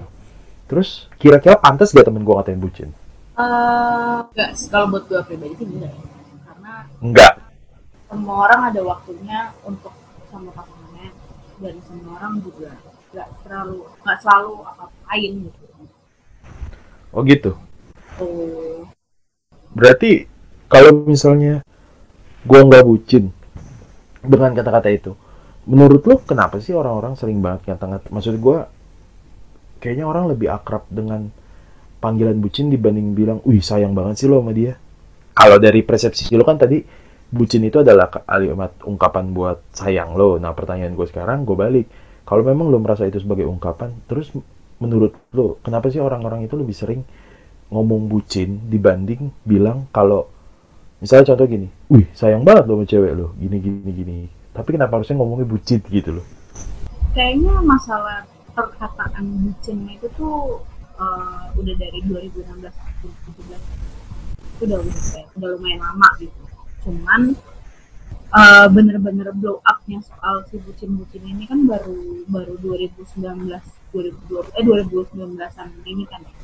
terus 0.67 1.11
kira-kira 1.21 1.57
pantas 1.61 1.93
gak 1.93 2.07
temen 2.09 2.25
gue 2.25 2.35
ngatain 2.35 2.61
bucin? 2.61 2.91
Eh, 3.35 4.19
enggak 4.31 4.51
sih, 4.55 4.69
kalau 4.71 4.87
buat 4.95 5.05
gue 5.11 5.21
pribadi 5.27 5.55
sih 5.59 5.67
enggak 5.67 5.91
ya 5.91 6.07
karena 6.47 6.73
enggak 7.03 7.35
semua 8.07 8.37
orang 8.47 8.61
ada 8.71 8.81
waktunya 8.87 9.41
untuk 9.67 9.91
sama 10.31 10.51
pasangannya. 10.55 11.11
Dan 11.59 11.75
semua 11.83 12.19
orang 12.23 12.39
juga 12.43 12.71
nggak 13.15 13.29
terlalu 13.43 13.79
nggak 14.03 14.19
selalu 14.23 14.53
apa-apain 14.63 15.33
gitu. 15.51 15.65
Oh 17.11 17.23
gitu? 17.27 17.51
Oh 18.23 18.87
berarti 19.75 20.31
kalau 20.71 21.03
misalnya 21.03 21.67
gue 22.47 22.61
nggak 22.63 22.87
bucin 22.87 23.35
dengan 24.23 24.55
kata-kata 24.55 24.89
itu 24.95 25.13
menurut 25.67 26.07
lo 26.07 26.23
kenapa 26.23 26.63
sih 26.63 26.73
orang-orang 26.73 27.19
sering 27.19 27.43
banget 27.43 27.75
ngata-ngata 27.75 28.09
maksud 28.15 28.39
gue 28.39 28.59
kayaknya 29.85 30.09
orang 30.09 30.33
lebih 30.33 30.49
akrab 30.49 30.89
dengan 30.89 31.29
panggilan 32.01 32.41
bucin 32.41 32.73
dibanding 32.73 33.13
bilang 33.13 33.45
wih 33.45 33.61
sayang 33.61 33.93
banget 33.93 34.25
sih 34.25 34.29
lo 34.33 34.41
sama 34.41 34.57
dia 34.57 34.81
kalau 35.37 35.61
dari 35.61 35.85
persepsi 35.85 36.33
lo 36.33 36.49
kan 36.49 36.57
tadi 36.57 36.81
bucin 37.29 37.69
itu 37.69 37.85
adalah 37.85 38.09
kalimat 38.09 38.73
ungkapan 38.89 39.37
buat 39.37 39.61
sayang 39.77 40.17
lo 40.17 40.41
nah 40.41 40.57
pertanyaan 40.57 40.97
gue 40.97 41.05
sekarang 41.05 41.45
gue 41.45 41.53
balik 41.53 41.87
kalau 42.25 42.41
memang 42.41 42.73
lo 42.73 42.81
merasa 42.81 43.05
itu 43.05 43.21
sebagai 43.21 43.45
ungkapan 43.45 43.93
terus 44.09 44.33
menurut 44.81 45.13
lo 45.37 45.61
kenapa 45.61 45.93
sih 45.93 46.01
orang-orang 46.01 46.49
itu 46.49 46.57
lebih 46.57 46.73
sering 46.73 47.05
ngomong 47.69 48.09
bucin 48.09 48.73
dibanding 48.73 49.29
bilang 49.45 49.85
kalau 49.93 50.33
misalnya 51.05 51.35
contoh 51.35 51.45
gini, 51.45 51.69
wih 51.93 52.07
sayang 52.17 52.47
banget 52.47 52.65
lo 52.71 52.81
sama 52.81 52.87
cewek 52.87 53.13
lo, 53.13 53.27
gini 53.37 53.57
gini 53.61 53.91
gini. 53.91 54.19
Tapi 54.55 54.79
kenapa 54.79 54.97
harusnya 55.01 55.19
ngomongnya 55.19 55.49
bucin 55.49 55.83
gitu 55.91 56.17
loh? 56.17 56.25
kayaknya 57.15 57.55
masalah 57.63 58.27
perkataan 58.55 59.25
bucinnya 59.43 59.99
itu 59.99 60.09
tuh 60.15 60.63
eh, 60.97 61.45
udah 61.59 61.75
dari 61.75 62.01
2016 62.07 62.63
2017 62.63 63.95
udah 64.63 64.79
udah 64.79 64.97
kayak 65.11 65.29
udah 65.35 65.49
lumayan 65.59 65.81
lama 65.83 66.09
gitu. 66.23 66.43
Cuman 66.87 67.35
eh, 68.31 68.67
bener-bener 68.71 69.29
blow 69.35 69.59
upnya 69.67 69.99
soal 70.07 70.47
si 70.47 70.63
bucin-bucin 70.63 71.27
ini 71.27 71.45
kan 71.51 71.67
baru 71.67 72.23
baru 72.31 72.55
2019 72.63 73.19
2020 73.95 74.59
eh 74.59 74.63
2019an 74.63 75.69
ini 75.87 76.05
kan 76.07 76.23
ya. 76.23 76.35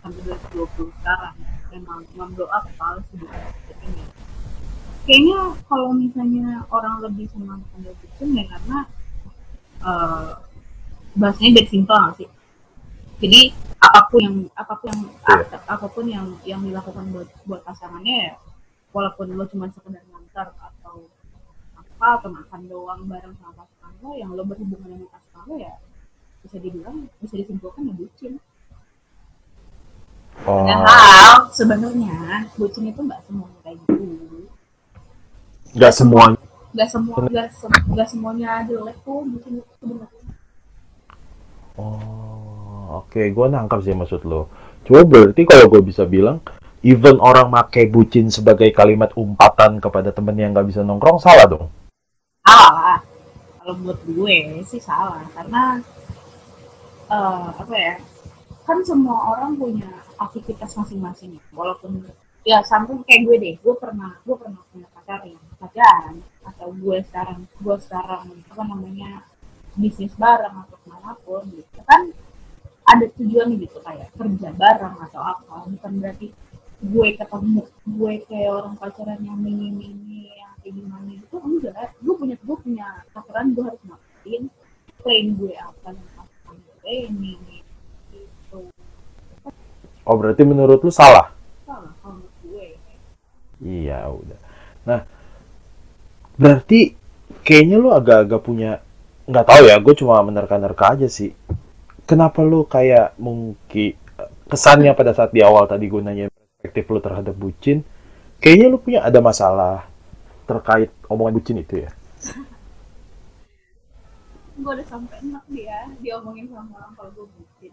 Sampai 0.00 0.20
2020 0.56 0.96
sekarang. 1.04 1.36
Memang 1.68 2.00
memang 2.16 2.30
blow 2.32 2.48
up 2.48 2.64
soal 2.80 3.04
si 3.12 3.20
bucin 3.20 3.78
ini. 3.84 4.04
Kayaknya 5.04 5.40
kalau 5.68 5.92
misalnya 5.96 6.68
orang 6.68 7.00
lebih 7.00 7.28
senang 7.32 7.60
sama 7.72 7.92
bucin 7.92 8.28
ya 8.32 8.44
karena 8.48 8.78
eh 9.78 10.47
bahasanya 11.18 11.60
dari 11.60 11.68
simpel 11.68 11.96
nggak 11.98 12.14
sih? 12.22 12.28
Jadi 13.18 13.40
apa 13.78 14.00
pun 14.10 14.18
yang 14.22 14.36
apa 14.54 14.74
pun 14.78 14.86
yang 14.90 15.02
Iya. 15.28 15.58
apa 15.66 15.86
pun 15.90 16.04
yang 16.06 16.26
yang 16.42 16.60
dilakukan 16.62 17.04
buat 17.14 17.28
buat 17.46 17.60
pasangannya 17.62 18.16
ya 18.30 18.34
walaupun 18.90 19.34
lo 19.38 19.44
cuma 19.46 19.70
sekedar 19.70 20.02
ngantar 20.10 20.50
atau 20.58 21.06
apa 21.78 22.06
atau 22.18 22.30
makan 22.30 22.60
doang 22.66 23.02
bareng 23.06 23.34
sama 23.38 23.62
pasangan 23.62 23.94
lo 24.02 24.18
yang 24.18 24.30
lo 24.34 24.42
berhubungan 24.42 24.98
dengan 24.98 25.08
pasangan 25.14 25.46
lo 25.46 25.56
ya 25.58 25.74
bisa 26.42 26.56
dibilang 26.58 27.06
bisa 27.22 27.34
disimpulkan 27.38 27.86
ya 27.90 27.94
bucin. 27.94 28.32
Oh, 30.46 30.62
padahal 30.62 31.50
sebenarnya 31.50 32.46
bucin 32.54 32.86
itu 32.86 33.00
nggak 33.02 33.20
semuanya 33.26 33.58
kayak 33.66 33.76
gitu. 33.82 34.38
Nggak 35.74 35.92
semua. 35.94 36.24
nggak 36.68 36.88
semua 36.92 37.16
nggak 37.26 37.48
nggak 37.90 38.08
semuanya 38.12 38.50
jelek 38.68 38.96
tuh 39.02 39.24
bucin 39.24 39.58
itu 39.58 39.72
sebenarnya 39.80 40.17
Oh, 41.78 43.06
oke, 43.06 43.22
gue 43.22 43.46
nangkap 43.46 43.80
sih 43.86 43.94
maksud 43.94 44.26
lo. 44.26 44.50
Cuma 44.82 45.06
berarti 45.06 45.46
kalau 45.46 45.70
gue 45.70 45.80
bisa 45.80 46.02
bilang, 46.04 46.42
even 46.82 47.22
orang 47.22 47.48
make 47.48 47.86
bucin 47.88 48.28
sebagai 48.28 48.74
kalimat 48.74 49.14
umpatan 49.14 49.78
kepada 49.78 50.10
temen 50.10 50.34
yang 50.34 50.50
nggak 50.50 50.68
bisa 50.68 50.82
nongkrong, 50.82 51.22
salah 51.22 51.46
dong. 51.46 51.66
salah 52.48 52.72
lah 52.74 53.00
kalau 53.68 53.84
buat 53.84 54.00
gue 54.08 54.64
sih 54.64 54.80
salah 54.80 55.20
karena 55.36 55.76
eh, 57.12 57.48
apa 57.52 57.74
ya 57.76 57.94
kan 58.64 58.80
semua 58.80 59.36
orang 59.36 59.60
punya 59.60 59.92
aktivitas 60.16 60.72
masing-masing 60.72 61.36
walaupun 61.52 62.00
ya 62.48 62.64
sampai 62.64 62.96
kayak 63.04 63.28
gue 63.28 63.36
deh 63.36 63.54
gue 63.60 63.74
pernah 63.76 64.16
gue 64.24 64.32
pernah 64.40 64.56
punya 64.72 64.88
pacar 64.96 65.20
yang 65.28 65.44
pacaran 65.60 66.16
atau 66.48 66.72
gue 66.72 66.96
sekarang 67.12 67.44
gue 67.44 67.76
sekarang 67.84 68.24
apa 68.48 68.62
namanya 68.64 69.20
bisnis 69.78 70.12
bareng 70.18 70.66
atau 70.66 70.76
ke 70.82 70.86
mana 70.90 71.14
pun 71.22 71.46
gitu. 71.54 71.78
Kan 71.86 72.10
ada 72.88 73.06
tujuan 73.14 73.54
gitu 73.62 73.78
kayak 73.80 74.10
kerja 74.18 74.50
bareng 74.58 74.96
atau 75.08 75.22
apa. 75.22 75.70
Bukan 75.70 75.92
berarti 76.02 76.34
gue 76.78 77.08
ketemu 77.14 77.62
gue 77.86 78.12
kayak 78.26 78.50
orang 78.54 78.74
pacaran 78.78 79.22
yang 79.22 79.38
mini-mini 79.38 80.34
yang 80.34 80.52
kayak 80.60 80.74
gimana 80.74 81.08
gitu. 81.14 81.36
Enggak. 81.38 81.94
Gue 82.02 82.14
punya 82.18 82.36
gue 82.36 82.56
punya 82.58 82.86
aturan 83.14 83.54
gue 83.54 83.64
harus 83.64 83.82
ngapain 83.86 84.42
plan 84.98 85.26
gue 85.38 85.54
apa 85.54 85.88
dan 85.94 86.08
apa 86.18 86.50
gue 86.58 86.94
ini 87.06 87.38
ini 87.38 87.58
gitu. 88.10 88.66
Oh 90.02 90.16
berarti 90.18 90.42
menurut 90.42 90.82
lu 90.82 90.90
salah? 90.90 91.30
Salah 91.62 91.94
kalau 92.02 92.26
gue. 92.42 92.74
Iya 93.62 94.10
udah. 94.10 94.40
Nah 94.88 95.00
berarti 96.38 96.94
kayaknya 97.42 97.76
lu 97.78 97.90
agak-agak 97.90 98.40
punya 98.42 98.82
nggak 99.28 99.44
tahu 99.44 99.62
ya 99.68 99.76
gue 99.76 99.94
cuma 100.00 100.16
menerka-nerka 100.24 100.96
aja 100.96 101.04
sih 101.04 101.36
kenapa 102.08 102.40
lu 102.40 102.64
kayak 102.64 103.12
mungkin 103.20 103.92
kesannya 104.48 104.96
pada 104.96 105.12
saat 105.12 105.36
di 105.36 105.44
awal 105.44 105.68
tadi 105.68 105.84
gue 105.84 106.00
nanya 106.00 106.32
perspektif 106.32 106.88
lu 106.88 107.00
terhadap 107.04 107.36
bucin 107.36 107.84
kayaknya 108.40 108.66
lu 108.72 108.80
punya 108.80 109.04
ada 109.04 109.20
masalah 109.20 109.84
terkait 110.48 110.88
omongan 111.12 111.36
bucin 111.36 111.60
itu 111.60 111.84
ya 111.84 111.90
gue 114.58 114.72
udah 114.72 114.86
sampai 114.88 115.20
enak 115.20 115.44
dia 115.52 115.92
diomongin 116.00 116.48
sama 116.48 116.80
orang 116.80 116.92
kalau 116.96 117.10
gue 117.12 117.26
bucin 117.28 117.72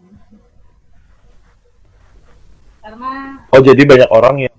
karena 2.84 3.10
oh 3.48 3.62
jadi 3.64 3.82
banyak 3.82 4.10
orang 4.12 4.36
yang 4.44 4.54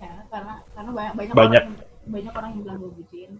ya 0.00 0.12
karena 0.32 0.54
karena 0.72 0.90
banyak 0.90 1.12
banyak, 1.14 1.34
Banyak. 1.36 1.62
orang 1.62 1.76
yang, 1.76 2.10
banyak 2.10 2.32
orang 2.32 2.48
yang 2.48 2.60
bilang 2.64 2.78
gue 2.80 2.92
bucin 2.96 3.30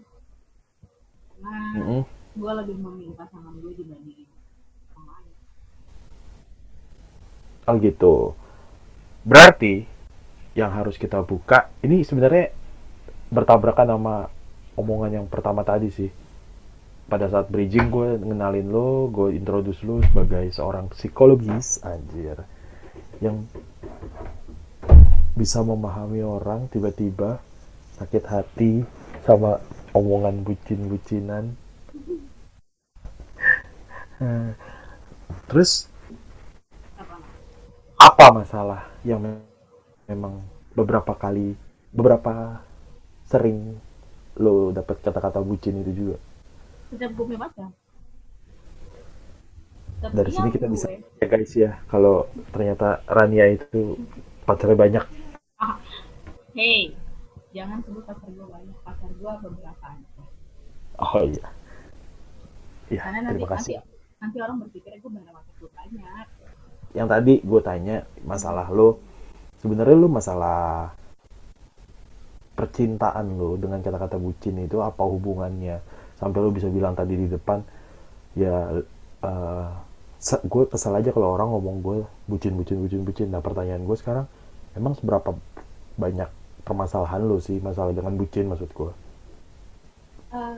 karena 1.33 1.57
Mm-mm. 1.81 2.03
Gue 2.33 2.51
lebih 2.65 2.77
memilih 2.81 3.13
pasangan 3.13 3.53
gue 3.61 3.71
dibanding 3.77 4.25
orang 4.97 5.23
Oh 7.63 7.75
gitu. 7.79 8.35
Berarti 9.23 9.87
yang 10.53 10.69
harus 10.73 10.99
kita 10.99 11.23
buka 11.23 11.71
ini 11.79 12.03
sebenarnya 12.03 12.51
bertabrakan 13.31 13.97
sama 13.97 14.15
omongan 14.75 15.23
yang 15.23 15.27
pertama 15.29 15.63
tadi 15.63 15.89
sih. 15.89 16.11
Pada 17.07 17.27
saat 17.29 17.51
bridging 17.51 17.91
gue 17.91 18.19
ngenalin 18.19 18.67
lo, 18.67 19.07
gue 19.11 19.35
introduce 19.35 19.83
lo 19.85 19.99
sebagai 20.01 20.49
seorang 20.51 20.89
psikologis, 20.91 21.83
anjir. 21.83 22.41
Yang 23.21 23.47
bisa 25.33 25.61
memahami 25.65 26.21
orang 26.21 26.69
tiba-tiba 26.69 27.41
sakit 27.99 28.23
hati 28.27 28.83
sama 29.23 29.61
omongan 29.95 30.43
bucin-bucinan. 30.43 31.62
Terus 35.49 35.87
apa 37.97 38.25
masalah 38.33 38.81
yang 39.07 39.19
me- 39.23 39.45
memang 40.09 40.43
beberapa 40.75 41.13
kali 41.15 41.55
beberapa 41.93 42.59
sering 43.29 43.77
lo 44.43 44.73
dapat 44.73 44.97
kata-kata 45.05 45.39
bucin 45.45 45.79
itu 45.85 45.91
juga? 45.93 46.17
Gue 46.93 47.25
punya 47.25 47.39
pacar 47.41 47.69
Tapi 50.03 50.13
dari 50.19 50.31
sini 50.35 50.49
kita 50.51 50.67
bisa 50.67 50.87
gue- 50.91 51.01
ya 51.21 51.27
guys 51.31 51.53
ya 51.55 51.71
kalau 51.87 52.27
ternyata 52.51 52.99
Rania 53.07 53.45
itu 53.55 53.95
pacarnya 54.43 54.75
banyak. 54.75 55.03
Ah, 55.63 55.79
hey 56.57 56.91
jangan 57.55 57.79
sebut 57.85 58.03
pacar 58.03 58.29
gue 58.29 58.47
banyak. 58.49 58.77
Pacar 58.83 59.09
gue 59.15 59.31
beberapa 59.47 59.85
aja. 59.85 60.21
Oh 60.99 61.21
iya. 61.23 61.47
Iya 62.91 63.01
nanti 63.09 63.31
terima 63.31 63.47
kasih. 63.47 63.73
nanti 63.79 63.92
nanti 64.23 64.39
orang 64.39 64.63
berpikir 64.63 64.95
gue 64.95 65.11
bener 65.11 65.35
pacar 65.35 65.53
gue 65.59 65.69
banyak. 65.75 66.25
Yang 66.95 67.07
tadi 67.11 67.33
gue 67.43 67.61
tanya 67.61 67.95
masalah 68.23 68.71
lo 68.71 69.03
sebenarnya 69.59 69.99
lo 69.99 70.07
masalah 70.07 70.95
percintaan 72.55 73.35
lo 73.35 73.59
dengan 73.59 73.83
kata-kata 73.83 74.15
bucin 74.15 74.63
itu 74.63 74.79
apa 74.79 75.03
hubungannya? 75.03 75.83
Sampai 76.15 76.39
lo 76.39 76.55
bisa 76.55 76.71
bilang 76.71 76.95
tadi 76.95 77.19
di 77.19 77.27
depan 77.27 77.59
ya 78.39 78.71
gue 80.23 80.63
kesel 80.71 80.95
aja 80.95 81.11
kalau 81.11 81.35
orang 81.35 81.51
ngomong 81.51 81.75
gue 81.83 81.97
bucin 82.31 82.55
bucin 82.55 82.79
bucin 82.79 83.03
bucin. 83.03 83.27
Nah 83.27 83.43
pertanyaan 83.43 83.83
gue 83.83 83.97
sekarang 83.99 84.23
emang 84.79 84.95
seberapa 84.95 85.35
banyak 85.99 86.31
permasalahan 86.63 87.27
lo 87.27 87.43
sih? 87.43 87.59
Masalah 87.59 87.91
dengan 87.91 88.15
bucin 88.15 88.47
maksud 88.47 88.71
gue 88.71 88.91
Eh, 90.33 90.57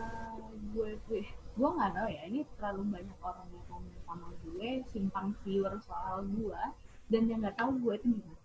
gue 0.72 0.90
gue 1.10 1.24
gue 1.56 1.70
nggak 1.72 1.92
tahu 1.96 2.08
ya 2.12 2.22
ini 2.28 2.44
terlalu 2.60 3.00
banyak 3.00 3.20
orang 3.24 3.48
yang 3.48 3.66
ngomong 3.72 4.00
sama 4.04 4.28
gue 4.44 4.70
simpang 4.92 5.28
siur 5.40 5.72
soal 5.88 6.28
gue 6.28 6.62
dan 7.08 7.22
yang 7.32 7.40
nggak 7.40 7.56
tahu 7.56 7.80
gue 7.80 7.94
itu 7.96 8.08
gimana. 8.20 8.44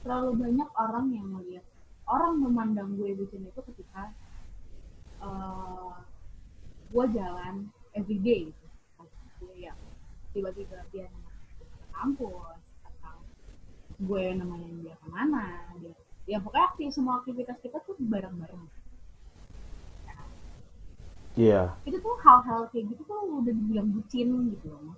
Terlalu 0.00 0.30
banyak 0.48 0.70
orang 0.80 1.06
yang 1.12 1.26
melihat 1.28 1.66
orang 2.08 2.40
memandang 2.40 2.96
gue 2.96 3.12
bucin 3.12 3.44
itu 3.44 3.60
ketika 3.72 4.16
eh, 5.20 5.94
gue 6.88 7.04
jalan 7.12 7.68
everyday 7.92 8.48
gitu. 8.48 8.66
Gue 9.44 9.54
ya 9.68 9.76
tiba-tiba 10.32 10.80
dia 10.88 11.08
ke 11.60 11.64
kampus 11.92 12.60
atau 12.80 13.16
gue 14.00 14.24
nemenin 14.40 14.88
dia 14.88 14.96
ke 14.96 15.06
mana? 15.12 15.68
Dia 15.84 15.92
ya 16.24 16.40
pokoknya 16.40 16.64
aktif 16.72 16.88
semua 16.96 17.20
aktivitas 17.20 17.60
kita 17.60 17.76
tuh 17.84 18.00
bareng-bareng 18.00 18.64
iya. 21.34 21.62
Itu 21.86 21.98
tuh 21.98 22.14
hal-hal 22.22 22.70
kayak 22.70 22.84
gitu 22.94 23.02
tuh 23.04 23.18
udah 23.42 23.52
dibilang 23.52 23.88
bucin 23.94 24.28
gitu 24.54 24.68
loh 24.70 24.96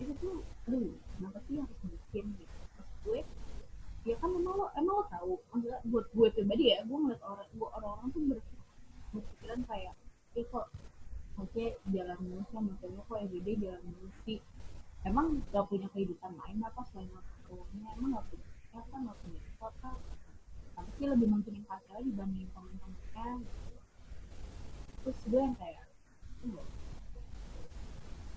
itu 0.00 0.12
tuh 0.16 0.40
aduh 0.64 0.96
kenapa 1.16 1.38
sih 1.44 1.60
harus 1.60 1.78
bucin 1.84 2.24
gitu? 2.40 2.56
Terus 2.72 2.90
gue 3.04 3.20
ya 4.08 4.16
kan 4.16 4.32
emang 4.32 4.56
lo 4.56 4.66
emang 4.72 4.94
lo 4.96 5.04
tahu 5.12 5.32
maksudnya 5.52 5.78
buat 5.92 6.08
gue 6.16 6.28
pribadi 6.32 6.72
ya 6.72 6.80
gue 6.88 6.96
ngeliat 6.96 7.20
orang 7.20 7.48
gue 7.52 7.68
orang-orang 7.68 8.08
tuh 8.16 8.22
ber, 8.32 8.38
berpikiran 9.12 9.60
kayak 9.68 9.94
eh 10.40 10.46
kok 10.48 10.72
oke 11.36 11.64
jalan 11.92 12.18
mulus 12.24 12.48
ya 12.48 12.60
maksudnya 12.64 13.02
kok 13.04 13.18
everyday 13.20 13.56
jalan 13.60 13.82
mulus 13.92 14.16
sih 14.24 14.40
emang 15.04 15.44
gak 15.52 15.68
punya 15.68 15.88
kehidupan 15.92 16.32
lain 16.32 16.64
apa 16.64 16.80
selain 16.88 17.12
keluarnya 17.44 17.86
emang 18.00 18.16
gak 18.16 18.26
punya 18.32 18.46
ya 18.72 18.80
kan 18.88 19.00
gak 19.04 19.18
punya 19.20 19.40
kota 19.60 19.92
tapi 20.72 20.90
sih 20.96 21.06
lebih 21.12 21.28
mungkin 21.28 21.60
pacarnya 21.68 22.08
dibanding 22.08 22.48
teman-temannya 22.56 23.44
gitu 23.44 23.68
terus 25.04 25.20
gue 25.28 25.40
yang 25.44 25.56
kayak 25.60 25.84
enggak. 26.40 26.68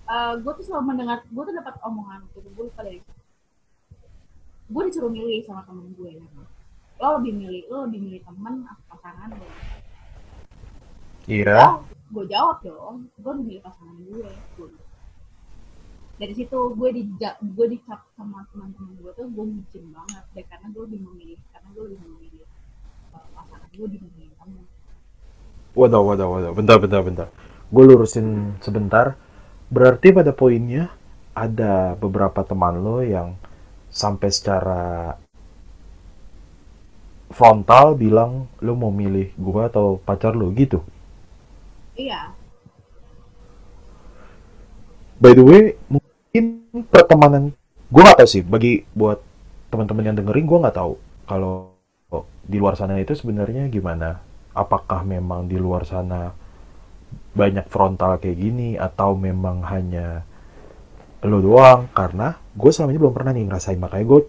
Eh, 0.04 0.34
gue 0.36 0.52
tuh 0.60 0.63
selalu 0.74 0.90
mendengar 0.90 1.22
gue 1.22 1.42
tuh 1.46 1.54
dapat 1.54 1.74
omongan 1.86 2.26
gitu 2.34 2.50
gue 2.50 2.64
lupa 2.66 2.82
dari 2.82 2.98
gue 4.66 4.82
disuruh 4.90 5.06
milih 5.06 5.38
sama 5.46 5.62
temen 5.70 5.86
gue 5.94 6.18
ya. 6.18 6.26
lo 6.98 7.22
lebih 7.22 7.32
milih 7.38 7.62
lo 7.70 7.86
lebih 7.86 8.00
milih 8.02 8.20
temen 8.26 8.66
atau 8.66 8.84
pasangan 8.90 9.30
lo 9.38 9.46
iya 11.30 11.78
gue 12.10 12.24
jawab 12.26 12.58
dong 12.66 13.06
gue 13.22 13.32
lebih 13.38 13.46
milih 13.54 13.62
pasangan 13.62 13.96
gue 14.02 14.26
Gue. 14.58 14.74
dari 16.18 16.34
situ 16.34 16.58
gue 16.74 16.88
di 16.90 17.02
gue 17.54 17.66
dicap 17.70 18.02
sama 18.18 18.42
teman-teman 18.50 18.98
gue 18.98 19.14
tuh 19.14 19.30
gue 19.30 19.44
bucin 19.46 19.84
banget 19.94 20.24
deh 20.34 20.42
karena 20.50 20.66
gue 20.74 20.82
lebih 20.90 21.00
memilih 21.06 21.38
karena 21.54 21.70
gue 21.70 21.84
lebih 21.86 21.98
memilih 22.02 22.42
eh, 23.14 23.26
pasangan 23.30 23.70
gue 23.70 23.88
dibanding 23.94 24.34
temen 24.42 24.66
Waduh, 25.74 26.06
waduh, 26.06 26.30
waduh. 26.30 26.52
Bentar, 26.54 26.78
bentar, 26.78 27.02
bentar. 27.02 27.28
Gue 27.66 27.82
lurusin 27.82 28.54
sebentar. 28.62 29.18
Berarti 29.74 30.14
pada 30.14 30.30
poinnya 30.30 30.94
ada 31.34 31.98
beberapa 31.98 32.46
teman 32.46 32.78
lo 32.78 33.02
yang 33.02 33.34
sampai 33.90 34.30
secara 34.30 34.82
frontal 37.34 37.98
bilang 37.98 38.46
lo 38.62 38.78
mau 38.78 38.94
milih 38.94 39.34
gue 39.34 39.62
atau 39.66 39.98
pacar 39.98 40.38
lo 40.38 40.54
gitu. 40.54 40.78
iya 41.98 42.30
By 45.18 45.34
the 45.34 45.42
way, 45.42 45.62
mungkin 45.90 46.44
pertemanan 46.90 47.54
gue 47.90 48.02
gak 48.02 48.18
tahu 48.22 48.28
sih. 48.30 48.42
Bagi 48.46 48.86
buat 48.94 49.22
teman-teman 49.74 50.10
yang 50.10 50.16
dengerin, 50.22 50.46
gue 50.46 50.58
nggak 50.62 50.76
tahu 50.76 50.92
kalau 51.26 51.74
di 52.44 52.60
luar 52.60 52.76
sana 52.76 52.98
itu 53.00 53.14
sebenarnya 53.16 53.66
gimana. 53.72 54.20
Apakah 54.54 55.02
memang 55.02 55.50
di 55.50 55.58
luar 55.58 55.82
sana 55.88 56.34
banyak 57.34 57.66
frontal 57.66 58.18
kayak 58.22 58.38
gini 58.38 58.78
atau 58.78 59.18
memang 59.18 59.66
hanya 59.66 60.22
lo 61.24 61.40
doang? 61.40 61.90
Karena 61.92 62.36
gue 62.54 62.70
selama 62.70 62.90
ini 62.94 63.00
belum 63.00 63.14
pernah 63.14 63.32
nih 63.34 63.44
ngerasain 63.50 63.80
makanya 63.80 64.06
gue 64.06 64.20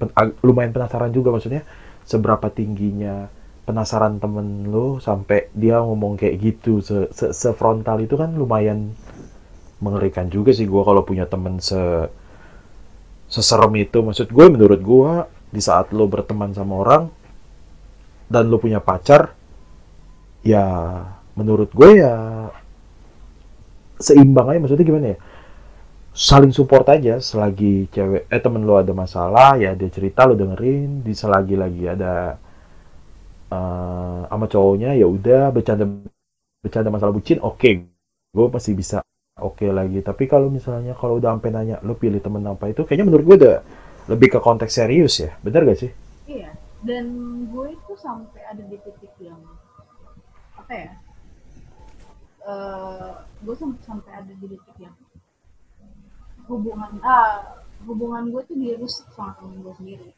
pen- 0.00 0.36
lumayan 0.42 0.72
penasaran 0.74 1.12
juga 1.14 1.30
maksudnya 1.30 1.62
seberapa 2.04 2.50
tingginya 2.50 3.30
penasaran 3.64 4.20
temen 4.20 4.68
lo 4.68 5.00
sampai 5.00 5.48
dia 5.56 5.80
ngomong 5.80 6.20
kayak 6.20 6.36
gitu 6.36 6.84
se, 6.84 7.08
se, 7.16 7.32
sefrontal 7.32 7.96
itu 8.04 8.12
kan 8.20 8.36
lumayan 8.36 8.92
mengerikan 9.80 10.28
juga 10.28 10.52
sih 10.52 10.68
gue 10.68 10.82
kalau 10.84 11.00
punya 11.00 11.24
temen 11.24 11.56
se 11.60 11.80
seserem 13.28 13.72
itu 13.80 14.04
maksud 14.04 14.28
gue 14.28 14.46
menurut 14.52 14.80
gue 14.84 15.12
di 15.48 15.60
saat 15.64 15.90
lo 15.96 16.04
berteman 16.04 16.52
sama 16.52 16.76
orang 16.76 17.04
dan 18.28 18.52
lo 18.52 18.60
punya 18.60 18.84
pacar 18.84 19.32
ya 20.44 20.66
menurut 21.34 21.70
gue 21.74 22.00
ya 22.02 22.14
seimbang 23.98 24.50
aja. 24.50 24.58
Maksudnya 24.62 24.86
gimana 24.86 25.06
ya? 25.14 25.18
Saling 26.14 26.54
support 26.54 26.86
aja. 26.90 27.18
Selagi 27.18 27.90
cewek 27.90 28.30
eh 28.30 28.40
temen 28.42 28.62
lo 28.62 28.78
ada 28.78 28.94
masalah 28.94 29.58
ya 29.58 29.74
dia 29.74 29.90
cerita 29.90 30.26
lo 30.26 30.38
dengerin. 30.38 31.02
Di 31.02 31.12
selagi 31.14 31.54
lagi 31.58 31.84
ada 31.90 32.38
eh 33.50 34.20
sama 34.30 34.46
cowoknya 34.46 34.94
ya 34.98 35.06
udah. 35.06 35.50
Bercanda 35.50 35.84
bercanda 36.62 36.88
masalah 36.90 37.12
bucin 37.14 37.38
oke. 37.42 37.70
Gue 38.34 38.46
masih 38.50 38.74
bisa 38.74 39.02
oke 39.38 39.66
lagi. 39.70 40.02
Tapi 40.02 40.26
kalau 40.30 40.50
misalnya 40.50 40.94
kalau 40.94 41.18
udah 41.18 41.34
sampai 41.34 41.50
nanya 41.50 41.76
lo 41.82 41.98
pilih 41.98 42.22
temen 42.22 42.42
apa? 42.46 42.70
Itu 42.70 42.86
kayaknya 42.86 43.06
menurut 43.10 43.24
gue 43.26 43.36
udah 43.46 43.56
lebih 44.10 44.36
ke 44.36 44.38
konteks 44.38 44.74
serius 44.74 45.22
ya. 45.22 45.34
Bener 45.42 45.66
gak 45.66 45.78
sih? 45.82 45.90
Iya. 46.30 46.50
Dan 46.84 47.08
gue 47.48 47.72
itu 47.72 47.96
sampai 47.96 48.44
ada 48.44 48.60
di 48.60 48.76
titik 48.76 49.16
yang 49.16 49.40
apa 50.54 50.72
ya 50.72 50.90
uh, 52.44 53.24
gue 53.44 53.54
sampai 53.56 53.80
sampai 53.84 54.12
ada 54.12 54.32
di 54.32 54.46
titik 54.48 54.76
yang 54.78 54.96
hubungan 56.44 57.00
ah 57.00 57.60
hubungan 57.88 58.28
gue 58.32 58.42
tuh 58.48 58.56
dirusak 58.56 59.08
sama 59.16 59.36
temen 59.40 59.60
gue 59.64 59.74
sendiri. 59.76 60.08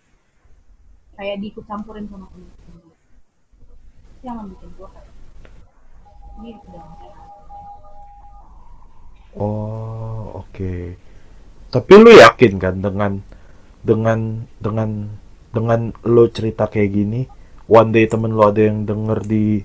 Kayak 1.16 1.40
diikut 1.40 1.64
campurin 1.64 2.06
sama 2.10 2.28
temen 2.30 2.50
gue 2.52 2.96
yang 4.26 4.42
bikin 4.50 4.70
gue 4.74 4.88
kayak 4.90 5.12
ini 6.36 6.50
udah 6.68 6.84
oh 9.38 10.42
oke. 10.42 10.50
Okay. 10.50 10.98
tapi 11.70 11.92
lu 11.94 12.10
yakin 12.10 12.52
kan 12.58 12.74
dengan 12.82 13.12
dengan 13.86 14.48
dengan 14.58 14.90
dengan 15.54 15.80
lo 16.02 16.26
cerita 16.26 16.66
kayak 16.66 16.90
gini 16.90 17.20
one 17.70 17.94
day 17.94 18.10
temen 18.10 18.34
lo 18.34 18.50
ada 18.50 18.66
yang 18.66 18.82
denger 18.82 19.22
di 19.22 19.62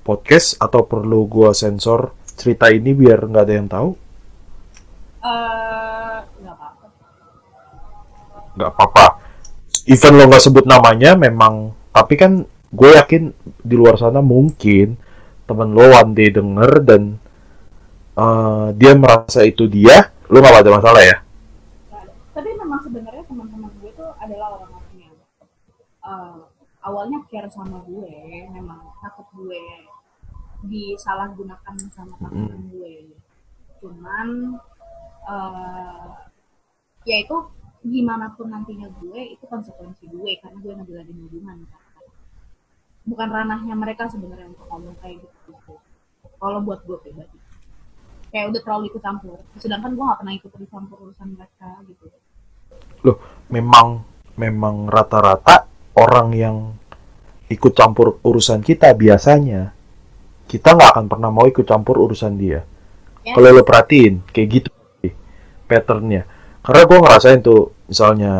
podcast 0.00 0.56
atau 0.58 0.84
perlu 0.88 1.28
gua 1.28 1.52
sensor 1.52 2.16
cerita 2.40 2.72
ini 2.72 2.96
biar 2.96 3.28
nggak 3.28 3.44
ada 3.44 3.54
yang 3.54 3.68
tahu? 3.68 3.90
Uh, 5.20 6.18
nggak 6.40 6.54
apa-apa. 6.56 6.86
Nggak 8.56 8.70
apa-apa. 8.72 9.06
Even 9.84 10.16
lo 10.16 10.24
nggak 10.28 10.44
sebut 10.44 10.64
namanya 10.64 11.12
memang 11.16 11.76
tapi 11.90 12.14
kan 12.14 12.46
gue 12.70 12.90
yakin 12.94 13.34
di 13.66 13.74
luar 13.74 13.98
sana 13.98 14.22
mungkin 14.22 14.94
temen 15.44 15.74
lo 15.74 15.90
one 15.90 16.14
day 16.14 16.30
denger 16.30 16.86
dan 16.86 17.18
uh, 18.14 18.70
dia 18.78 18.94
merasa 18.94 19.42
itu 19.42 19.66
dia 19.66 20.14
lo 20.30 20.38
nggak 20.38 20.62
ada 20.62 20.72
masalah 20.78 21.02
ya? 21.02 21.18
Tapi 22.30 22.50
memang 22.54 22.80
sebenarnya 22.86 23.26
teman-teman 23.26 23.70
gue 23.82 23.90
itu 23.90 24.06
adalah 24.22 24.54
orang-orang 24.54 25.10
yang 25.10 25.14
uh, 26.06 26.46
awalnya 26.86 27.18
care 27.26 27.50
sama 27.50 27.82
gue 27.84 28.46
memang 28.54 28.80
takut 29.02 29.26
gue 29.34 29.60
disalahgunakan 30.64 31.76
sama 31.92 32.14
teman 32.20 32.48
mm. 32.52 32.62
gue. 32.72 32.94
Cuman 33.80 34.28
uh, 35.24 36.04
ya 37.08 37.16
itu 37.24 37.36
gimana 37.80 38.36
pun 38.36 38.52
nantinya 38.52 38.92
gue 39.00 39.32
itu 39.32 39.44
konsekuensi 39.48 40.04
gue 40.12 40.32
karena 40.44 40.58
gue 40.60 40.72
ngejalanin 40.76 41.18
hubungan 41.28 41.58
kan. 41.68 41.82
Bukan 43.08 43.28
ranahnya 43.32 43.72
mereka 43.72 44.04
sebenarnya 44.12 44.52
untuk 44.52 44.68
ngomong 44.68 44.96
kayak 45.00 45.24
gitu, 45.24 45.56
gitu. 45.56 45.74
kalau 46.36 46.60
buat 46.60 46.84
gue 46.84 46.96
pribadi. 47.00 47.38
Kayak 48.30 48.54
udah 48.54 48.60
terlalu 48.62 48.84
ikut 48.92 49.02
campur. 49.02 49.38
Sedangkan 49.58 49.96
gue 49.96 50.04
gak 50.04 50.20
pernah 50.22 50.34
ikut 50.36 50.50
campur 50.70 50.96
urusan 51.08 51.28
mereka 51.34 51.80
gitu. 51.88 52.06
Loh 53.02 53.18
memang 53.48 54.04
memang 54.36 54.86
rata-rata 54.86 55.66
orang 55.96 56.28
yang 56.36 56.56
ikut 57.50 57.72
campur 57.74 58.22
urusan 58.22 58.62
kita 58.62 58.94
biasanya 58.94 59.74
kita 60.50 60.74
nggak 60.74 60.90
akan 60.98 61.06
pernah 61.06 61.30
mau 61.30 61.46
ikut 61.46 61.62
campur 61.62 62.02
urusan 62.02 62.34
dia. 62.34 62.66
Ya. 63.20 63.36
kalau 63.36 63.52
lo 63.52 63.62
perhatiin 63.62 64.26
kayak 64.34 64.48
gitu 64.50 64.70
patternnya. 65.70 66.26
Karena 66.66 66.82
gue 66.88 66.98
ngerasain 66.98 67.38
tuh 67.44 67.70
misalnya 67.86 68.32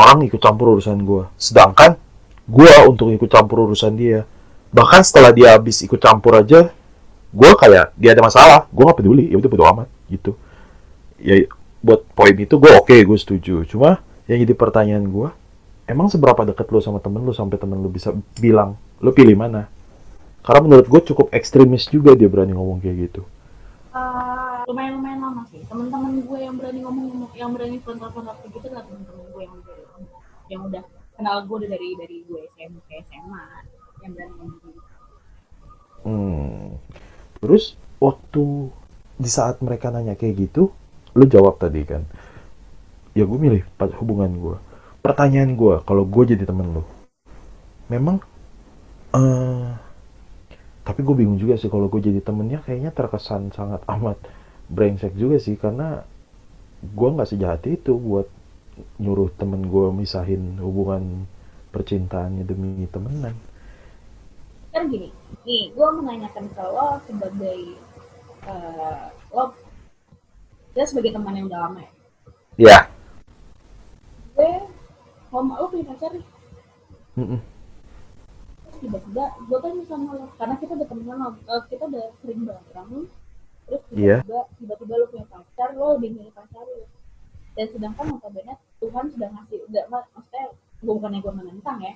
orang 0.00 0.24
ikut 0.24 0.40
campur 0.40 0.78
urusan 0.78 0.96
gue 1.04 1.28
sedangkan 1.36 2.00
gue 2.48 2.72
untuk 2.88 3.12
ikut 3.12 3.28
campur 3.28 3.68
urusan 3.68 3.92
dia. 3.92 4.24
Bahkan 4.72 5.00
setelah 5.04 5.36
dia 5.36 5.52
habis 5.52 5.84
ikut 5.84 6.00
campur 6.00 6.40
aja 6.40 6.72
gue 7.36 7.50
kayak 7.60 7.92
dia 8.00 8.16
ada 8.16 8.24
masalah 8.24 8.64
gue 8.72 8.82
gak 8.86 8.96
peduli 8.96 9.28
ya 9.28 9.36
udah 9.36 9.50
bodo 9.52 9.64
amat 9.76 9.88
gitu. 10.08 10.32
Ya 11.20 11.44
buat 11.84 12.08
poin 12.16 12.32
itu 12.32 12.56
gue 12.56 12.72
oke 12.72 12.88
okay, 12.88 13.04
gue 13.04 13.18
setuju. 13.20 13.68
Cuma 13.68 14.00
yang 14.24 14.40
jadi 14.40 14.56
pertanyaan 14.56 15.04
gue 15.04 15.28
emang 15.84 16.08
seberapa 16.08 16.48
deket 16.48 16.66
lo 16.72 16.80
sama 16.80 16.98
temen 17.04 17.22
lo 17.22 17.36
sampai 17.36 17.60
temen 17.60 17.78
lo 17.84 17.92
bisa 17.92 18.16
bilang 18.40 18.80
lo 19.04 19.12
pilih 19.12 19.36
mana 19.36 19.75
karena 20.46 20.60
menurut 20.62 20.86
gue 20.86 21.00
cukup 21.10 21.26
ekstremis 21.34 21.90
juga 21.90 22.14
dia 22.14 22.30
berani 22.30 22.54
ngomong 22.54 22.78
kayak 22.78 23.10
gitu 23.10 23.22
uh, 23.90 24.62
lumayan 24.70 25.02
lumayan 25.02 25.20
lama 25.20 25.42
sih 25.50 25.60
teman-teman 25.66 26.22
gue 26.22 26.38
yang 26.38 26.54
berani 26.54 26.80
ngomong 26.86 27.06
yang 27.34 27.50
berani 27.50 27.76
frontal 27.82 28.14
frontal 28.14 28.38
kayak 28.40 28.54
gitu 28.54 28.68
lah 28.70 28.82
teman-teman 28.86 29.24
gue 29.34 29.42
yang 29.42 29.56
yang 30.46 30.60
udah 30.62 30.82
kenal 31.18 31.36
gue 31.42 31.56
udah 31.66 31.70
dari 31.74 31.88
dari 31.98 32.16
gue 32.22 32.40
SMP 32.54 33.02
SMA 33.10 33.44
yang 34.06 34.12
berani 34.14 34.32
ngomong 34.38 34.60
gitu. 34.70 34.80
Hmm. 36.06 36.78
Terus 37.42 37.74
waktu 37.98 38.70
di 39.18 39.30
saat 39.32 39.58
mereka 39.64 39.90
nanya 39.90 40.14
kayak 40.14 40.48
gitu, 40.48 40.70
lu 41.16 41.24
jawab 41.26 41.58
tadi 41.58 41.82
kan. 41.82 42.06
Ya 43.16 43.24
gue 43.24 43.38
milih 43.38 43.64
hubungan 43.98 44.30
gue. 44.38 44.56
Pertanyaan 45.02 45.56
gue, 45.56 45.82
kalau 45.82 46.04
gue 46.04 46.24
jadi 46.34 46.44
temen 46.44 46.78
lu, 46.78 46.82
memang, 47.86 48.18
uh, 49.14 49.78
tapi 50.86 51.02
gue 51.02 51.18
bingung 51.18 51.34
juga 51.34 51.58
sih 51.58 51.66
kalau 51.66 51.90
gue 51.90 51.98
jadi 51.98 52.22
temennya 52.22 52.62
kayaknya 52.62 52.94
terkesan 52.94 53.50
sangat 53.50 53.82
amat 53.98 54.22
brengsek 54.70 55.18
juga 55.18 55.42
sih 55.42 55.58
karena 55.58 56.06
gue 56.80 57.08
nggak 57.10 57.26
sejahat 57.26 57.66
itu 57.66 57.98
buat 57.98 58.30
nyuruh 59.02 59.32
temen 59.34 59.66
gue 59.66 59.88
misahin 59.90 60.62
hubungan 60.62 61.26
percintaannya 61.74 62.44
demi 62.44 62.86
temenan. 62.86 63.34
Kan 64.70 64.92
gini 64.92 65.10
nih 65.42 65.72
gue 65.72 65.88
menanyakan 65.96 66.46
ke 66.52 66.62
lo 66.62 67.00
sebagai 67.08 67.60
uh, 68.46 69.08
lo 69.32 69.56
dia 70.76 70.84
sebagai 70.84 71.16
teman 71.16 71.34
yang 71.34 71.48
udah 71.48 71.60
lama 71.66 71.80
ya? 71.80 71.90
Iya. 72.56 72.78
Gue 74.36 74.52
mau 75.32 75.56
lo 75.56 75.66
punya 75.72 75.88
pacar 75.88 76.12
nih? 76.12 76.26
Mm 77.16 77.26
-mm. 77.26 77.55
Tiba-tiba 78.80 79.24
gue 79.48 79.58
kan 79.58 79.72
sama 79.88 80.10
lo 80.16 80.26
karena 80.36 80.54
kita 80.60 80.72
udah 80.76 80.88
temenan 80.88 81.20
uh, 81.22 81.62
kita 81.68 81.84
udah 81.88 82.04
sering 82.22 82.42
bareng 82.44 82.92
terus 83.66 83.82
iya. 83.92 84.22
tiba-tiba 84.22 84.38
yeah. 84.38 84.44
tiba-tiba 84.58 84.92
lo 84.96 85.06
punya 85.10 85.26
pacar 85.26 85.68
lo 85.74 85.86
lebih 85.98 86.10
milih 86.16 86.32
pacar 86.32 86.62
lo 86.62 86.86
dan 87.56 87.66
sedangkan 87.72 88.04
notabene 88.12 88.54
Tuhan 88.78 89.04
sudah 89.10 89.28
ngasih 89.32 89.58
udah 89.66 89.84
maksudnya 89.90 90.44
gue 90.56 90.92
bukannya 90.92 91.20
gue 91.24 91.34
menentang 91.34 91.78
ya 91.80 91.94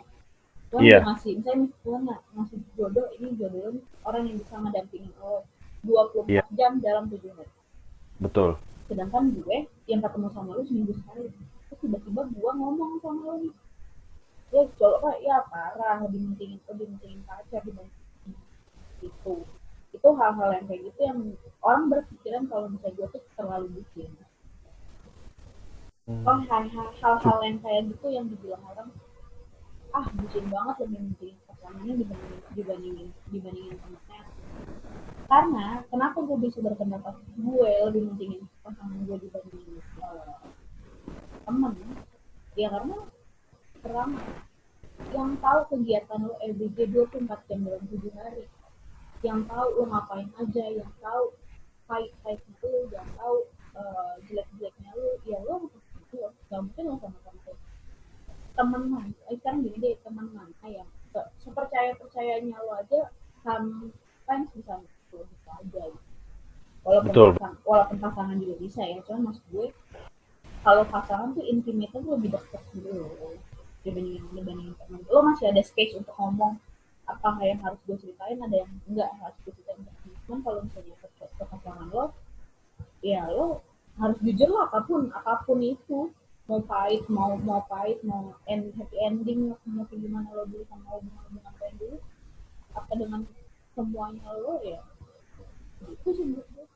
Tuhan 0.70 0.82
yeah. 0.86 1.00
ngasih 1.04 1.32
misalnya 1.38 1.66
Tuhan 1.82 2.02
ngasih 2.08 2.58
jodoh 2.74 3.06
ini 3.20 3.28
jodoh 3.36 3.76
orang 4.06 4.22
yang 4.26 4.36
bisa 4.40 4.54
mendampingi 4.56 5.10
lo 5.20 5.44
24 5.84 6.28
yeah. 6.32 6.46
jam 6.56 6.80
dalam 6.80 7.06
tujuh 7.12 7.30
hari 7.36 7.52
betul 8.20 8.56
sedangkan 8.90 9.30
gue 9.36 9.56
yang 9.86 10.00
ketemu 10.02 10.28
sama 10.34 10.56
lo 10.56 10.62
seminggu 10.66 10.94
sekali 10.98 11.30
terus 11.70 11.78
tiba-tiba 11.78 12.22
gue 12.26 12.50
ngomong 12.56 12.98
sama 13.04 13.20
lo 13.22 13.34
nih 13.44 13.52
ya 14.50 14.62
cowok 14.78 15.16
ya 15.22 15.36
parah 15.46 16.02
lebih 16.02 16.34
pentingin 16.34 16.58
lebih 16.66 16.86
pentingin 16.94 17.20
pacar 17.22 17.62
dibanding 17.62 18.34
itu. 19.00 19.34
Itu 19.90 20.08
hal-hal 20.14 20.50
yang 20.54 20.64
kayak 20.66 20.80
gitu 20.90 21.00
yang 21.02 21.18
orang 21.62 21.84
berpikiran 21.90 22.46
kalau 22.50 22.66
misalnya 22.70 22.96
gue 22.98 23.06
tuh 23.14 23.22
terlalu 23.38 23.66
bucin. 23.78 24.10
Hmm. 26.10 26.26
oh 26.26 26.42
hal-hal 26.42 27.38
yang 27.46 27.62
kayak 27.62 27.86
gitu 27.94 28.06
yang 28.10 28.26
dibilang 28.26 28.64
orang 28.66 28.90
ah 29.94 30.06
bucin 30.10 30.46
banget 30.50 30.86
lebih 30.86 30.98
penting 31.14 31.34
pasangannya 31.46 31.94
dibandingin 32.02 32.40
dibandingin 32.54 33.08
dibandingin 33.30 33.76
temennya. 33.78 34.22
Karena 35.30 35.66
kenapa 35.86 36.18
gue 36.26 36.38
bisa 36.42 36.58
berpendapat 36.58 37.14
gue 37.38 37.70
lebih 37.86 38.02
pentingin 38.10 38.42
pasangan 38.66 38.98
gue 39.06 39.16
dibandingin 39.22 39.78
uh, 40.02 40.42
temen? 41.46 41.74
Ya 42.58 42.68
karena 42.74 42.98
pertama 43.80 44.20
yang 45.10 45.34
tahu 45.40 45.60
kegiatan 45.74 46.20
lo 46.22 46.36
LBG 46.44 46.92
24 46.92 47.48
jam 47.48 47.58
dalam 47.66 47.82
7 47.88 48.20
hari. 48.20 48.44
Yang 49.20 49.40
tahu 49.48 49.66
lo 49.80 49.84
ngapain 49.90 50.28
aja 50.36 50.64
yang 50.70 50.92
tahu 51.00 51.34
fight-fight 51.90 52.40
itu 52.46 52.70
yang 52.94 53.08
tahu 53.18 53.48
uh, 53.74 54.14
jelek-jeleknya 54.30 54.90
lo 54.94 55.10
ya 55.26 55.38
lo 55.42 55.66
itu 56.06 56.14
gak 56.22 56.60
mungkin 56.62 56.84
lo 56.86 56.94
sama 57.02 57.18
sama 57.26 57.40
teman 58.60 58.82
mana 58.92 59.08
eh, 59.30 59.36
sekarang 59.40 59.64
gini 59.64 59.78
deh 59.80 59.94
teman 60.04 60.28
mana 60.36 60.66
yang 60.68 60.88
sepercaya 61.40 61.96
percayanya 61.96 62.60
lo 62.60 62.76
aja 62.76 63.08
sampai 63.42 64.46
bisa 64.54 64.78
lo 65.14 65.24
bisa 65.26 65.50
aja. 65.58 65.82
Gitu. 65.90 66.00
walaupun 66.80 67.12
Betul. 67.12 67.30
Pasang, 67.36 67.56
walaupun 67.64 67.96
pasangan 68.00 68.36
juga 68.40 68.54
bisa 68.60 68.80
ya 68.84 68.98
cuman 69.04 69.32
maksud 69.32 69.44
gue 69.52 69.68
kalau 70.60 70.82
pasangan 70.88 71.32
tuh 71.32 71.44
intimate 71.44 71.92
tuh 71.92 72.04
lebih 72.04 72.36
dekat 72.36 72.62
gitu 72.76 72.88
loh 72.94 73.36
dibandingin 73.86 74.22
dibandingin 74.34 74.74
teman 74.76 75.00
lo 75.08 75.20
masih 75.24 75.48
ada 75.50 75.62
space 75.64 75.96
untuk 75.96 76.14
ngomong 76.16 76.56
apa 77.08 77.28
yang 77.42 77.58
harus 77.64 77.80
gue 77.88 77.96
ceritain 77.98 78.38
ada 78.38 78.56
yang 78.62 78.70
enggak 78.86 79.10
harus 79.18 79.36
gue 79.42 79.52
ceritain 79.56 79.80
cuman 80.28 80.40
kalau 80.46 80.60
misalnya 80.62 80.94
ke, 81.02 81.08
ke 81.26 81.44
pasangan 81.44 81.88
lo 81.90 82.14
ya 83.00 83.26
lo 83.32 83.64
harus 83.98 84.16
jujur 84.24 84.48
lah 84.48 84.70
apa 84.70 84.78
pun 84.88 85.12
apa 85.12 85.44
pun 85.44 85.60
itu. 85.60 86.08
Mau 86.50 86.58
pahit 86.66 87.06
mau 87.06 87.38
mau 87.46 87.62
pahit 87.70 88.02
mau 88.02 88.34
end 88.50 88.74
happy 88.74 88.98
ending 89.06 89.54
mau 89.54 89.86
gimana 89.86 90.26
lo 90.34 90.42
dulu 90.50 90.66
sama 90.66 90.98
hubungan 90.98 91.22
hubungan 91.30 91.52
kalian 91.62 91.74
dulu. 91.78 91.96
Apa 92.74 92.92
dengan 92.98 93.20
semuanya 93.78 94.26
lo 94.34 94.58
ya 94.66 94.82
itu 95.80 96.10
sih 96.10 96.24
menurut 96.26 96.48
gue 96.52 96.66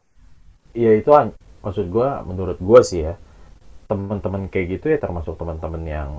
ya 0.79 0.91
itu 0.95 1.11
an- 1.13 1.37
maksud 1.61 1.91
gue 1.91 2.09
menurut 2.25 2.59
gue 2.63 2.81
sih 2.87 3.03
ya 3.05 3.15
teman-teman 3.91 4.49
kayak 4.49 4.79
gitu 4.79 4.95
ya 4.95 4.99
termasuk 5.03 5.37
teman-teman 5.37 5.83
yang 5.85 6.11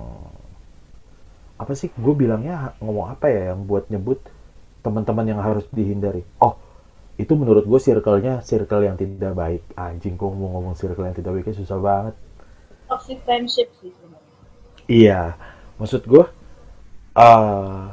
apa 1.56 1.72
sih? 1.74 1.92
Gue 1.96 2.14
bilangnya 2.16 2.76
ngomong 2.84 3.16
apa 3.16 3.32
ya 3.32 3.56
yang 3.56 3.64
buat 3.68 3.88
nyebut 3.88 4.20
teman-teman 4.84 5.26
yang 5.26 5.42
harus 5.42 5.66
dihindari? 5.72 6.24
Oh 6.40 6.60
itu 7.16 7.32
menurut 7.32 7.64
gue 7.64 7.80
circle-nya 7.80 8.44
circle 8.44 8.84
yang 8.84 9.00
tidak 9.00 9.32
baik. 9.32 9.64
Anjing 9.80 10.20
kok 10.20 10.36
mau 10.36 10.52
ngomong 10.52 10.76
circle 10.76 11.08
yang 11.08 11.16
tidak 11.16 11.32
baiknya 11.32 11.56
susah 11.56 11.80
banget. 11.80 12.16
Toxic 12.92 13.20
friendship 13.24 13.72
sih 13.80 13.92
sebenarnya. 13.96 14.36
Iya. 14.92 15.22
Maksud 15.80 16.04
gue 16.04 16.24
eh 17.16 17.84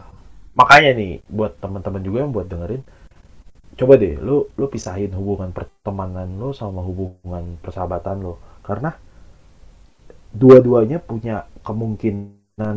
makanya 0.52 0.90
nih 0.98 1.22
buat 1.30 1.56
teman-teman 1.62 2.02
juga 2.02 2.18
yang 2.26 2.34
buat 2.34 2.50
dengerin 2.50 2.82
coba 3.72 3.96
deh 3.96 4.20
lu 4.20 4.52
lu 4.52 4.66
pisahin 4.68 5.08
hubungan 5.16 5.48
pertemanan 5.48 6.28
lu 6.36 6.50
sama 6.50 6.82
hubungan 6.82 7.56
persahabatan 7.62 8.26
lu. 8.26 8.34
Karena 8.66 8.90
dua-duanya 10.34 10.98
punya 10.98 11.46
kemungkinan 11.62 12.76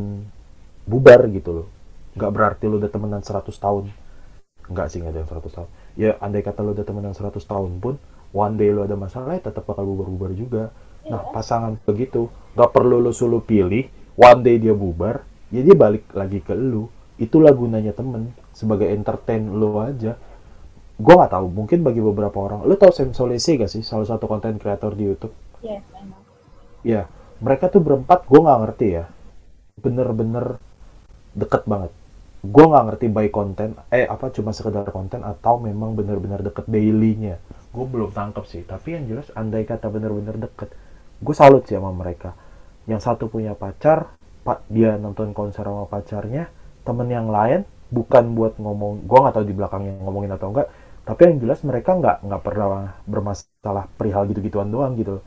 bubar 0.86 1.26
gitu 1.30 1.52
loh. 1.52 1.68
Nggak 2.16 2.32
berarti 2.32 2.64
lu 2.70 2.80
udah 2.80 2.92
temenan 2.94 3.22
100 3.22 3.52
tahun. 3.58 3.92
Nggak 4.66 4.88
sih 4.90 4.98
nggak 5.02 5.14
ada 5.14 5.20
yang 5.22 5.30
100 5.30 5.56
tahun. 5.58 5.70
Ya 6.00 6.12
andai 6.22 6.42
kata 6.46 6.62
lu 6.64 6.72
udah 6.74 6.86
temenan 6.86 7.14
100 7.14 7.38
tahun 7.44 7.72
pun 7.82 7.96
one 8.32 8.56
day 8.56 8.70
lu 8.72 8.84
ada 8.84 8.96
masalah 8.96 9.38
ya 9.38 9.42
tetap 9.48 9.68
bakal 9.68 9.84
bubar-bubar 9.84 10.32
juga. 10.34 10.64
Nah 11.06 11.22
pasangan 11.34 11.78
begitu. 11.84 12.32
Nggak 12.56 12.72
perlu 12.72 13.04
lu 13.04 13.12
suluh 13.12 13.44
pilih 13.44 13.90
one 14.16 14.42
day 14.42 14.56
dia 14.58 14.72
bubar 14.72 15.22
ya 15.52 15.62
dia 15.62 15.76
balik 15.76 16.10
lagi 16.16 16.40
ke 16.40 16.56
lu. 16.56 16.88
Itulah 17.16 17.52
gunanya 17.52 17.92
temen. 17.92 18.32
Sebagai 18.56 18.88
entertain 18.92 19.44
lu 19.52 19.76
aja. 19.80 20.16
Gue 20.96 21.14
nggak 21.14 21.32
tahu 21.36 21.48
mungkin 21.52 21.84
bagi 21.84 22.00
beberapa 22.00 22.40
orang. 22.40 22.64
Lu 22.64 22.80
tau 22.80 22.88
Sam 22.96 23.12
Solese 23.12 23.60
gak 23.60 23.68
sih? 23.68 23.84
Salah 23.84 24.08
satu 24.08 24.32
konten 24.32 24.56
kreator 24.56 24.96
di 24.96 25.04
YouTube. 25.04 25.36
Yes 25.60 25.84
emang 25.92 26.24
ya 26.86 27.10
mereka 27.42 27.68
tuh 27.74 27.82
berempat 27.82 28.30
gue 28.30 28.40
nggak 28.40 28.60
ngerti 28.62 28.88
ya. 28.94 29.06
Bener-bener 29.82 30.62
deket 31.36 31.68
banget. 31.68 31.92
Gue 32.46 32.66
nggak 32.66 32.84
ngerti 32.88 33.06
by 33.12 33.28
konten 33.30 33.76
eh 33.92 34.08
apa 34.08 34.32
cuma 34.32 34.56
sekedar 34.56 34.88
konten 34.90 35.22
atau 35.22 35.60
memang 35.60 35.94
bener-bener 35.94 36.40
deket 36.42 36.66
dailynya. 36.66 37.38
Gue 37.76 37.86
belum 37.86 38.16
tangkep 38.16 38.46
sih 38.48 38.64
tapi 38.64 38.96
yang 38.96 39.06
jelas 39.12 39.28
andai 39.36 39.68
kata 39.68 39.92
bener-bener 39.92 40.40
deket 40.40 40.72
gue 41.20 41.36
salut 41.36 41.68
sih 41.68 41.76
sama 41.76 41.92
mereka. 41.92 42.34
Yang 42.88 43.12
satu 43.12 43.28
punya 43.28 43.54
pacar 43.54 44.16
pak 44.48 44.64
dia 44.72 44.96
nonton 44.96 45.36
konser 45.36 45.66
sama 45.68 45.90
pacarnya 45.90 46.48
temen 46.86 47.10
yang 47.10 47.28
lain 47.28 47.66
bukan 47.90 48.38
buat 48.38 48.62
ngomong 48.62 49.10
gue 49.10 49.18
nggak 49.20 49.36
tahu 49.36 49.46
di 49.46 49.56
belakangnya 49.58 49.94
ngomongin 50.06 50.32
atau 50.38 50.54
enggak 50.54 50.70
tapi 51.06 51.22
yang 51.30 51.38
jelas 51.42 51.62
mereka 51.66 51.98
nggak 51.98 52.18
nggak 52.26 52.42
pernah 52.42 52.98
bermasalah 53.06 53.86
perihal 53.98 54.26
gitu-gituan 54.30 54.70
doang 54.70 54.94
gitu. 54.98 55.22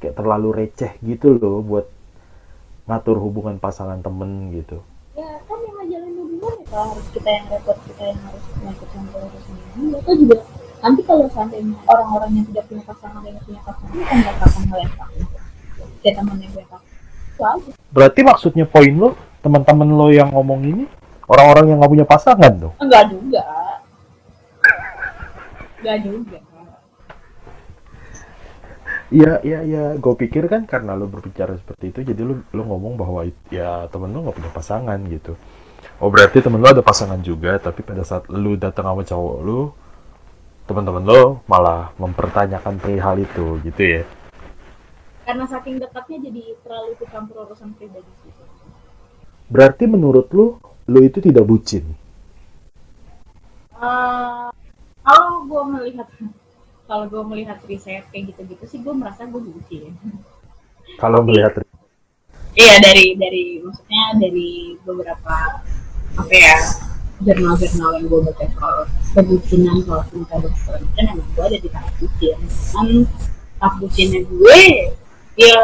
Kayak 0.00 0.18
terlalu 0.18 0.48
receh 0.50 0.92
gitu 1.04 1.38
loh 1.38 1.62
buat 1.62 1.86
ngatur 2.90 3.16
hubungan 3.22 3.62
pasangan 3.62 4.02
temen 4.02 4.50
gitu 4.50 4.82
ya 5.12 5.28
kan 5.44 5.58
yang 5.60 5.74
ngajalin 5.76 6.14
hubungan 6.16 6.56
ya 6.56 6.66
kalau 6.72 6.86
harus 6.96 7.06
kita 7.12 7.28
yang 7.28 7.44
repot 7.52 7.78
kita 7.84 8.02
yang 8.08 8.20
harus 8.24 8.44
ngikut 8.64 8.88
campur 8.96 9.20
urusannya 9.20 9.66
dia 9.76 9.98
atau 10.00 10.14
juga 10.16 10.36
nanti 10.82 11.00
kalau 11.04 11.26
seandainya 11.28 11.76
orang-orang 11.84 12.30
yang 12.40 12.46
tidak 12.48 12.64
punya 12.66 12.82
pasangan 12.88 13.22
yang 13.22 13.38
punya 13.44 13.60
pasangan 13.60 13.92
kan 13.92 14.16
nggak 14.16 14.34
akan 14.40 14.62
hal 14.72 14.78
yang 14.80 14.94
sama 14.96 15.24
kayak 16.02 16.14
temannya 16.18 16.48
gue 16.50 16.64
tak 16.66 16.82
itu 17.32 17.42
aja. 17.48 17.70
Berarti 17.88 18.20
maksudnya 18.20 18.64
poin 18.68 18.92
lo 18.92 19.08
teman-teman 19.40 19.88
lo 19.88 20.06
yang 20.12 20.28
ngomong 20.30 20.60
ini 20.68 20.84
orang-orang 21.26 21.64
yang 21.72 21.78
nggak 21.80 21.92
punya 21.96 22.06
pasangan 22.06 22.52
dong? 22.60 22.74
Enggak 22.76 23.08
juga. 23.08 23.42
Enggak 25.80 25.98
juga 26.04 26.38
Iya, 29.12 29.32
iya, 29.44 29.60
iya. 29.62 29.84
Gue 30.00 30.14
pikir 30.16 30.48
kan 30.48 30.64
karena 30.64 30.96
lo 30.96 31.04
berbicara 31.04 31.52
seperti 31.60 31.92
itu, 31.92 32.00
jadi 32.08 32.22
lo 32.24 32.40
lo 32.56 32.62
ngomong 32.64 32.94
bahwa 32.96 33.20
ya 33.52 33.84
temen 33.92 34.08
lo 34.14 34.24
nggak 34.24 34.36
punya 34.40 34.50
pasangan 34.56 34.98
gitu. 35.12 35.36
Oh 36.00 36.08
berarti 36.08 36.40
temen 36.40 36.58
lo 36.64 36.68
ada 36.72 36.80
pasangan 36.80 37.20
juga, 37.20 37.60
tapi 37.60 37.84
pada 37.84 38.02
saat 38.08 38.24
lo 38.32 38.56
datang 38.56 38.88
sama 38.88 39.02
cowok 39.04 39.36
lo, 39.44 39.60
teman-teman 40.64 41.04
lo 41.04 41.22
malah 41.44 41.92
mempertanyakan 42.00 42.80
perihal 42.80 43.20
itu, 43.20 43.60
gitu 43.68 43.82
ya? 43.84 44.02
karena 45.22 45.44
saking 45.46 45.78
dekatnya 45.78 46.18
jadi 46.28 46.42
terlalu 46.66 46.88
ikut 46.98 47.08
campur 47.14 47.46
urusan 47.46 47.70
pribadi 47.78 48.10
gitu 48.26 48.42
Berarti 49.52 49.84
menurut 49.84 50.32
lo, 50.32 50.56
lo 50.88 51.00
itu 51.04 51.20
tidak 51.20 51.44
bucin. 51.44 51.84
Eh, 53.76 54.48
kalau 55.04 55.44
gue 55.44 55.62
melihat 55.76 56.08
kalau 56.92 57.08
gue 57.08 57.22
melihat 57.24 57.56
riset 57.64 58.04
kayak 58.12 58.36
gitu-gitu 58.36 58.64
sih 58.68 58.78
gue 58.84 58.92
merasa 58.92 59.24
gue 59.24 59.40
bucin 59.40 59.96
Kalau 61.00 61.24
melihat 61.24 61.64
iya 62.52 62.76
dari 62.84 63.16
dari 63.16 63.64
maksudnya 63.64 64.20
dari 64.20 64.76
beberapa 64.84 65.64
apa 66.20 66.34
ya 66.36 66.56
jurnal-jurnal 67.24 67.96
yang 67.96 68.06
gue 68.12 68.20
baca 68.28 68.44
soal 68.44 68.76
kebucinan 69.16 69.80
soal 69.88 70.04
cinta 70.12 70.36
dan 70.36 70.52
segala 70.52 70.78
macam 70.84 71.04
emang 71.16 71.28
gue 71.32 71.44
ada 71.48 71.58
di 71.64 71.68
tahap 71.72 71.92
bucin 71.96 72.38
kan 72.44 72.88
tahap 73.56 73.74
bucinnya 73.80 74.20
gue 74.28 74.60
ya 75.40 75.56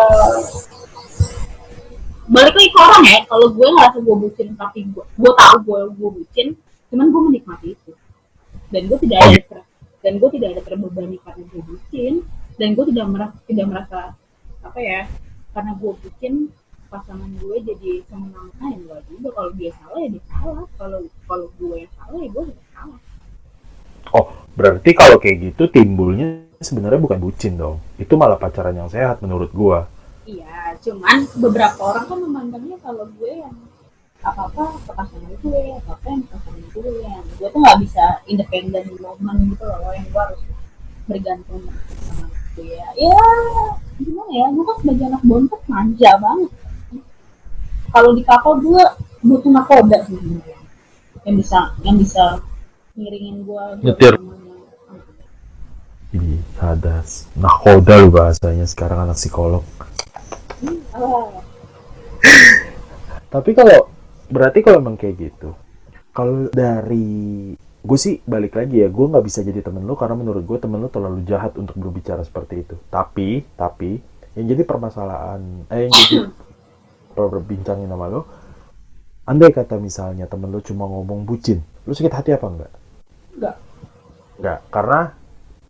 balik 2.32 2.56
lagi 2.56 2.70
ke 2.72 2.78
orang 2.80 3.04
ya 3.04 3.18
kalau 3.28 3.52
gue 3.52 3.68
ngerasa 3.68 3.98
gue 4.00 4.16
bucin 4.16 4.48
tapi 4.56 4.80
gue 4.96 5.04
gue 5.04 5.32
tahu 5.36 5.56
gue 5.60 5.80
gue 5.92 6.10
bucin 6.24 6.48
cuman 6.88 7.12
gue 7.12 7.22
menikmati 7.28 7.76
itu. 7.76 7.92
Dan 8.68 8.88
gue 8.88 8.98
tidak 9.04 9.18
ada 9.20 9.38
ter- 9.44 9.67
dan 10.08 10.16
gue 10.16 10.30
tidak 10.40 10.56
ada 10.56 10.62
terbebani 10.64 11.20
karena 11.20 11.44
gue 11.52 11.62
bucin 11.68 12.24
dan 12.56 12.72
gue 12.72 12.84
tidak 12.88 13.06
merasa 13.12 13.36
tidak 13.44 13.66
merasa 13.68 13.98
apa 14.64 14.80
ya 14.80 15.04
karena 15.52 15.72
gue 15.76 15.92
bucin 16.00 16.48
pasangan 16.88 17.28
gue 17.36 17.56
jadi 17.60 17.92
semena 18.08 18.48
ya 18.56 18.76
enggak 18.80 19.04
juga 19.12 19.28
kalau 19.36 19.50
dia 19.52 19.70
salah 19.76 20.00
ya 20.00 20.08
dia 20.16 20.24
salah 20.32 20.64
kalau 20.80 21.00
kalau 21.28 21.46
gue 21.60 21.84
yang 21.84 21.92
salah 22.00 22.16
ya 22.24 22.28
gue 22.32 22.44
juga 22.48 22.64
salah 22.72 23.00
Oh, 24.08 24.32
berarti 24.56 24.96
kalau 24.96 25.20
kayak 25.20 25.52
gitu 25.52 25.68
timbulnya 25.68 26.48
sebenarnya 26.64 26.96
bukan 26.96 27.20
bucin 27.20 27.60
dong. 27.60 27.76
Itu 28.00 28.16
malah 28.16 28.40
pacaran 28.40 28.72
yang 28.72 28.88
sehat 28.88 29.20
menurut 29.20 29.52
gua. 29.52 29.84
iya 30.24 30.76
cuman 30.80 31.28
beberapa 31.40 31.76
orang 31.80 32.04
kan 32.08 32.18
memandangnya 32.20 32.76
kalau 32.84 33.04
gue 33.16 33.32
yang 33.32 33.52
apa 34.18 34.50
apa 34.50 34.64
ke 34.82 34.92
pasangan 34.98 35.32
gue 35.38 35.62
apa 35.78 35.90
apa 35.94 36.06
yang 36.10 36.22
ke 36.26 36.28
pasangan 36.34 36.64
gue 36.74 36.90
yang 37.06 37.22
gue 37.38 37.48
tuh 37.48 37.60
nggak 37.62 37.78
bisa 37.86 38.04
independen 38.26 38.84
momen 38.98 39.36
gitu 39.54 39.64
loh 39.64 39.92
yang 39.94 40.06
gue 40.10 40.22
harus 40.26 40.40
bergantung 41.06 41.62
sama 42.02 42.26
dia 42.58 42.86
ya 42.98 43.22
gimana 44.02 44.32
ya 44.34 44.46
gue 44.50 44.64
kan 44.66 44.76
sebagai 44.82 45.04
anak 45.06 45.22
bontot 45.22 45.62
manja 45.70 46.10
banget 46.18 46.50
kalau 47.94 48.10
di 48.12 48.22
kapal 48.26 48.58
gue 48.58 48.84
butuh 49.22 49.50
nakoda 49.54 49.98
sih 50.10 50.18
sebenarnya 50.18 50.58
yang 51.22 51.36
bisa 51.38 51.58
yang 51.86 51.96
bisa 51.96 52.24
ngiringin 52.98 53.46
gue 53.46 53.64
Nyetir. 53.86 54.14
Ih, 56.08 56.40
hadas. 56.56 57.28
Nakoda 57.36 58.00
lu 58.00 58.08
bahasanya 58.08 58.64
sekarang 58.64 59.04
anak 59.04 59.20
psikolog. 59.20 59.60
Ah, 60.96 61.28
Tapi 63.28 63.52
kalau 63.52 63.92
berarti 64.28 64.58
kalau 64.60 64.78
emang 64.84 64.96
kayak 65.00 65.16
gitu, 65.18 65.56
kalau 66.12 66.48
dari 66.52 67.52
gue 67.58 67.98
sih 67.98 68.20
balik 68.28 68.56
lagi 68.56 68.84
ya, 68.84 68.88
gue 68.92 69.06
nggak 69.08 69.24
bisa 69.24 69.40
jadi 69.40 69.64
temen 69.64 69.84
lo 69.88 69.96
karena 69.96 70.16
menurut 70.16 70.44
gue 70.44 70.58
temen 70.60 70.78
lo 70.80 70.92
terlalu 70.92 71.24
jahat 71.24 71.56
untuk 71.56 71.76
berbicara 71.80 72.20
seperti 72.22 72.68
itu. 72.68 72.76
Tapi, 72.92 73.44
tapi 73.56 73.96
yang 74.36 74.46
jadi 74.52 74.62
permasalahan, 74.68 75.66
eh 75.72 75.88
yang 75.88 75.92
jadi 75.92 76.16
perbincangin 77.16 77.88
sama 77.88 78.06
lo, 78.12 78.20
andai 79.24 79.50
kata 79.50 79.80
misalnya 79.80 80.28
temen 80.28 80.52
lo 80.52 80.60
cuma 80.60 80.84
ngomong 80.84 81.24
bucin, 81.24 81.64
lo 81.88 81.92
sakit 81.96 82.12
hati 82.12 82.30
apa 82.36 82.46
enggak? 82.46 82.72
enggak 83.34 83.56
Enggak, 84.38 84.60
karena 84.70 85.00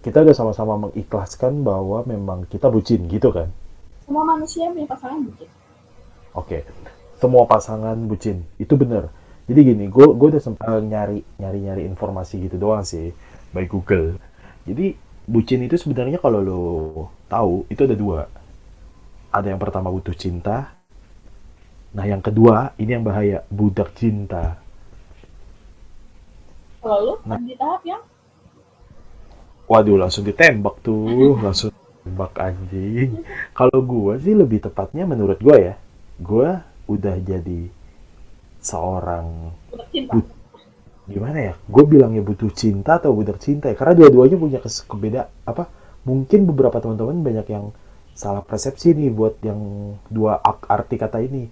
kita 0.05 0.21
udah 0.23 0.37
sama-sama 0.37 0.89
mengikhlaskan 0.89 1.65
bahwa 1.65 2.05
memang 2.05 2.45
kita 2.47 2.69
bucin 2.69 3.09
gitu 3.09 3.33
kan. 3.33 3.49
semua 4.05 4.25
manusia 4.25 4.69
punya 4.73 4.89
pasangan 4.89 5.21
bucin 5.25 5.49
Oke, 6.37 6.63
semua 7.19 7.45
pasangan 7.51 7.99
bucin 8.07 8.47
itu 8.63 8.75
bener. 8.79 9.11
Jadi 9.49 9.61
gini, 9.75 9.85
gue 9.89 10.07
gue 10.13 10.29
udah 10.37 10.43
sempat 10.43 10.69
nyari 10.85 11.25
nyari 11.41 11.59
nyari 11.65 11.83
informasi 11.89 12.47
gitu 12.49 12.57
doang 12.61 12.85
sih 12.85 13.13
by 13.53 13.65
Google. 13.67 14.21
Jadi 14.69 14.95
bucin 15.29 15.65
itu 15.65 15.77
sebenarnya 15.77 16.21
kalau 16.21 16.41
lo 16.41 16.63
tahu 17.29 17.65
itu 17.69 17.81
ada 17.85 17.97
dua. 17.97 18.21
Ada 19.33 19.53
yang 19.53 19.61
pertama 19.61 19.89
butuh 19.93 20.17
cinta. 20.17 20.73
Nah 21.97 22.05
yang 22.05 22.21
kedua 22.25 22.73
ini 22.81 22.91
yang 22.97 23.05
bahaya 23.05 23.45
budak 23.49 23.93
cinta. 23.97 24.61
kalau 26.79 26.99
lu 27.05 27.15
Nah. 27.27 27.37
di 27.43 27.55
tahap 27.59 27.83
yang 27.85 28.01
Waduh 29.69 30.01
langsung 30.01 30.25
ditembak 30.25 30.81
tuh, 30.81 31.37
langsung 31.45 31.69
tembak 32.01 32.33
anjing. 32.41 33.21
Kalau 33.53 33.85
gue 33.85 34.17
sih 34.25 34.33
lebih 34.33 34.65
tepatnya 34.65 35.05
menurut 35.05 35.37
gue 35.45 35.57
ya, 35.61 35.75
gue 36.17 36.49
udah 36.89 37.17
jadi 37.21 37.69
seorang 38.65 39.55
But- 39.93 40.35
gimana 41.09 41.39
ya? 41.41 41.55
Gue 41.69 41.85
bilangnya 41.89 42.21
butuh 42.21 42.53
cinta 42.53 43.01
atau 43.01 43.17
budak 43.17 43.41
cinta 43.41 43.73
ya? 43.73 43.77
Karena 43.77 43.97
dua-duanya 43.97 44.37
punya 44.37 44.59
kebeda 44.61 45.29
apa 45.49 45.69
mungkin 46.05 46.49
beberapa 46.49 46.81
teman-teman 46.81 47.21
banyak 47.25 47.47
yang 47.49 47.73
salah 48.13 48.43
persepsi 48.43 48.93
nih 48.97 49.13
buat 49.13 49.39
yang 49.45 49.61
dua 50.13 50.41
arti 50.45 50.97
kata 51.01 51.23
ini. 51.25 51.49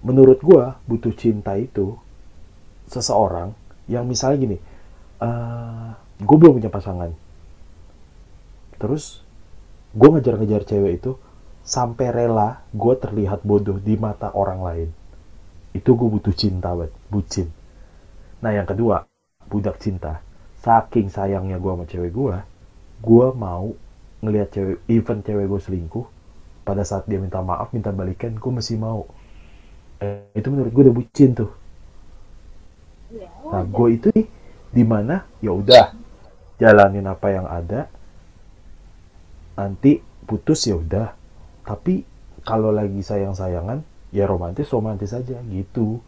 Menurut 0.00 0.40
gue 0.40 0.64
butuh 0.88 1.12
cinta 1.16 1.56
itu 1.56 1.96
seseorang 2.88 3.52
yang 3.86 4.08
misalnya 4.08 4.38
gini 4.40 4.56
uh, 5.20 5.28
eh, 5.28 5.88
gue 6.20 6.36
belum 6.36 6.60
punya 6.60 6.72
pasangan. 6.72 7.12
Terus 8.80 9.20
gue 9.92 10.08
ngejar-ngejar 10.08 10.64
cewek 10.64 10.92
itu 11.02 11.16
sampai 11.64 12.10
rela 12.10 12.64
gue 12.72 12.94
terlihat 12.96 13.44
bodoh 13.44 13.78
di 13.78 13.94
mata 13.94 14.32
orang 14.32 14.60
lain. 14.60 14.88
Itu 15.70 15.94
gue 15.94 16.08
butuh 16.10 16.34
cinta 16.34 16.74
buat 16.74 16.90
bucin. 17.12 17.46
Nah 18.42 18.50
yang 18.50 18.66
kedua 18.66 19.06
budak 19.46 19.78
cinta. 19.78 20.24
Saking 20.60 21.08
sayangnya 21.08 21.56
gue 21.56 21.72
sama 21.72 21.84
cewek 21.88 22.12
gue 22.12 22.36
gue 23.00 23.26
mau 23.32 23.72
ngelihat 24.20 24.52
cewek 24.52 24.76
even 24.92 25.24
cewek 25.24 25.46
gue 25.48 25.60
selingkuh. 25.60 26.06
Pada 26.64 26.84
saat 26.84 27.08
dia 27.08 27.16
minta 27.16 27.40
maaf 27.40 27.72
minta 27.72 27.90
balikan 27.90 28.36
gue 28.36 28.52
masih 28.52 28.76
mau. 28.76 29.08
Eh, 30.00 30.32
itu 30.36 30.48
menurut 30.48 30.72
gue 30.72 30.82
udah 30.88 30.96
bucin 30.96 31.30
tuh. 31.36 31.50
Iya, 33.10 33.26
nah 33.50 33.64
gue 33.66 33.88
itu 33.90 34.06
nih 34.14 34.26
di 34.70 34.84
mana? 34.86 35.26
Ya 35.42 35.50
udah 35.50 35.92
jalanin 36.60 37.06
apa 37.08 37.26
yang 37.32 37.46
ada. 37.48 37.90
Nanti 39.58 40.00
putus 40.24 40.64
ya 40.68 40.78
udah 40.78 41.19
tapi 41.70 42.02
kalau 42.42 42.74
lagi 42.74 42.98
sayang 42.98 43.38
sayangan 43.38 43.78
ya 44.10 44.26
romantis 44.26 44.66
romantis 44.74 45.14
aja 45.14 45.38
gitu. 45.46 46.02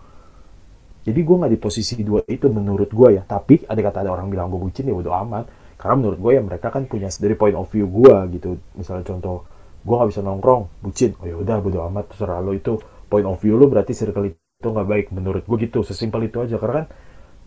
Jadi 1.03 1.18
gue 1.22 1.37
nggak 1.38 1.53
di 1.55 1.61
posisi 1.62 1.94
dua 2.03 2.22
itu 2.27 2.51
menurut 2.51 2.90
gue 2.90 3.09
ya. 3.14 3.22
Tapi 3.22 3.62
ada 3.66 3.79
kata 3.79 4.03
ada 4.07 4.11
orang 4.11 4.27
bilang 4.27 4.51
gue 4.51 4.59
bucin 4.59 4.90
ya 4.90 4.94
udah 4.94 5.22
amat. 5.22 5.44
Karena 5.79 5.94
menurut 5.98 6.18
gue 6.18 6.33
ya 6.35 6.42
mereka 6.42 6.70
kan 6.75 6.87
punya 6.90 7.11
dari 7.14 7.35
point 7.38 7.55
of 7.55 7.70
view 7.70 7.87
gue 7.87 8.14
gitu. 8.38 8.59
Misalnya 8.75 9.07
contoh 9.07 9.46
gue 9.83 9.94
nggak 9.94 10.11
bisa 10.11 10.22
nongkrong 10.27 10.62
bucin. 10.83 11.14
Oh 11.22 11.27
ya 11.31 11.37
udah 11.38 11.57
bodo 11.62 11.79
amat 11.90 12.11
terserah 12.11 12.42
lo. 12.42 12.55
Itu 12.55 12.83
point 13.07 13.27
of 13.27 13.38
view 13.38 13.55
lo 13.55 13.70
berarti 13.70 13.94
circle 13.94 14.35
itu 14.35 14.66
nggak 14.66 14.88
baik 14.90 15.07
menurut 15.14 15.46
gue 15.46 15.59
gitu. 15.62 15.87
Sesimpel 15.87 16.27
itu 16.27 16.42
aja. 16.42 16.59
Karena 16.59 16.83
kan 16.83 16.87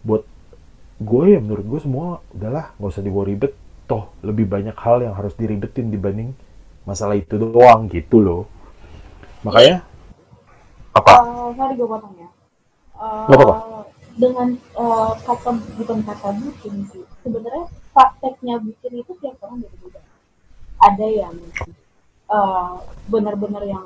buat 0.08 0.24
gue 1.04 1.24
ya 1.36 1.40
menurut 1.44 1.66
gue 1.68 1.80
semua 1.84 2.24
udahlah 2.32 2.76
nggak 2.80 2.92
usah 2.92 3.04
dibawa 3.04 3.28
ribet. 3.28 3.52
Toh 3.88 4.12
lebih 4.24 4.48
banyak 4.48 4.76
hal 4.80 5.04
yang 5.04 5.16
harus 5.16 5.36
diribetin 5.36 5.92
dibanding 5.92 6.32
masalah 6.86 7.18
itu 7.18 7.36
doang 7.36 7.90
gitu 7.90 8.22
loh 8.22 8.44
makanya 9.42 9.86
apa? 10.96 11.12
Uh, 11.22 11.50
sorry 11.60 11.74
gue 11.76 11.88
potong 11.88 12.16
ya. 12.16 12.30
Uh, 12.96 13.28
apa-apa. 13.28 13.56
Dengan 14.16 14.56
uh, 14.80 15.12
kata 15.28 15.60
bukan 15.76 16.00
kata 16.08 16.30
bucin 16.40 16.88
sih. 16.88 17.04
Sebenarnya 17.20 17.68
prakteknya 17.92 18.56
bucin 18.64 18.94
itu 19.04 19.12
tiap 19.20 19.36
orang 19.44 19.60
beda-beda. 19.60 20.00
Ada 20.80 21.08
yang 21.12 21.36
uh, 22.32 22.80
benar-benar 23.12 23.68
yang 23.68 23.84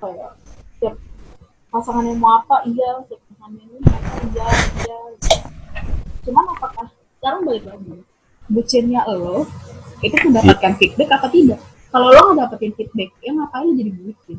kayak 0.00 0.32
tiap 0.80 0.96
pasangannya 1.68 2.16
mau 2.16 2.40
apa 2.40 2.64
iya 2.64 2.96
tiap 3.12 3.20
pasangannya 3.28 3.76
mau 3.84 3.92
apa 3.92 4.14
iya 4.24 4.48
iya 4.88 4.98
cuman 6.24 6.44
apakah 6.56 6.86
sekarang 7.18 7.40
balik 7.44 7.64
lagi 7.66 7.96
bucinnya 8.48 9.02
lo 9.10 9.44
itu 10.00 10.16
mendapatkan 10.22 10.72
feedback 10.78 11.10
apa 11.12 11.28
tidak 11.28 11.60
kalau 11.88 12.08
lo 12.12 12.36
nggak 12.36 12.52
dapetin 12.52 12.72
feedback 12.76 13.10
ya 13.24 13.32
ngapain 13.32 13.64
lo 13.64 13.72
jadi 13.76 13.92
bucin 13.92 14.38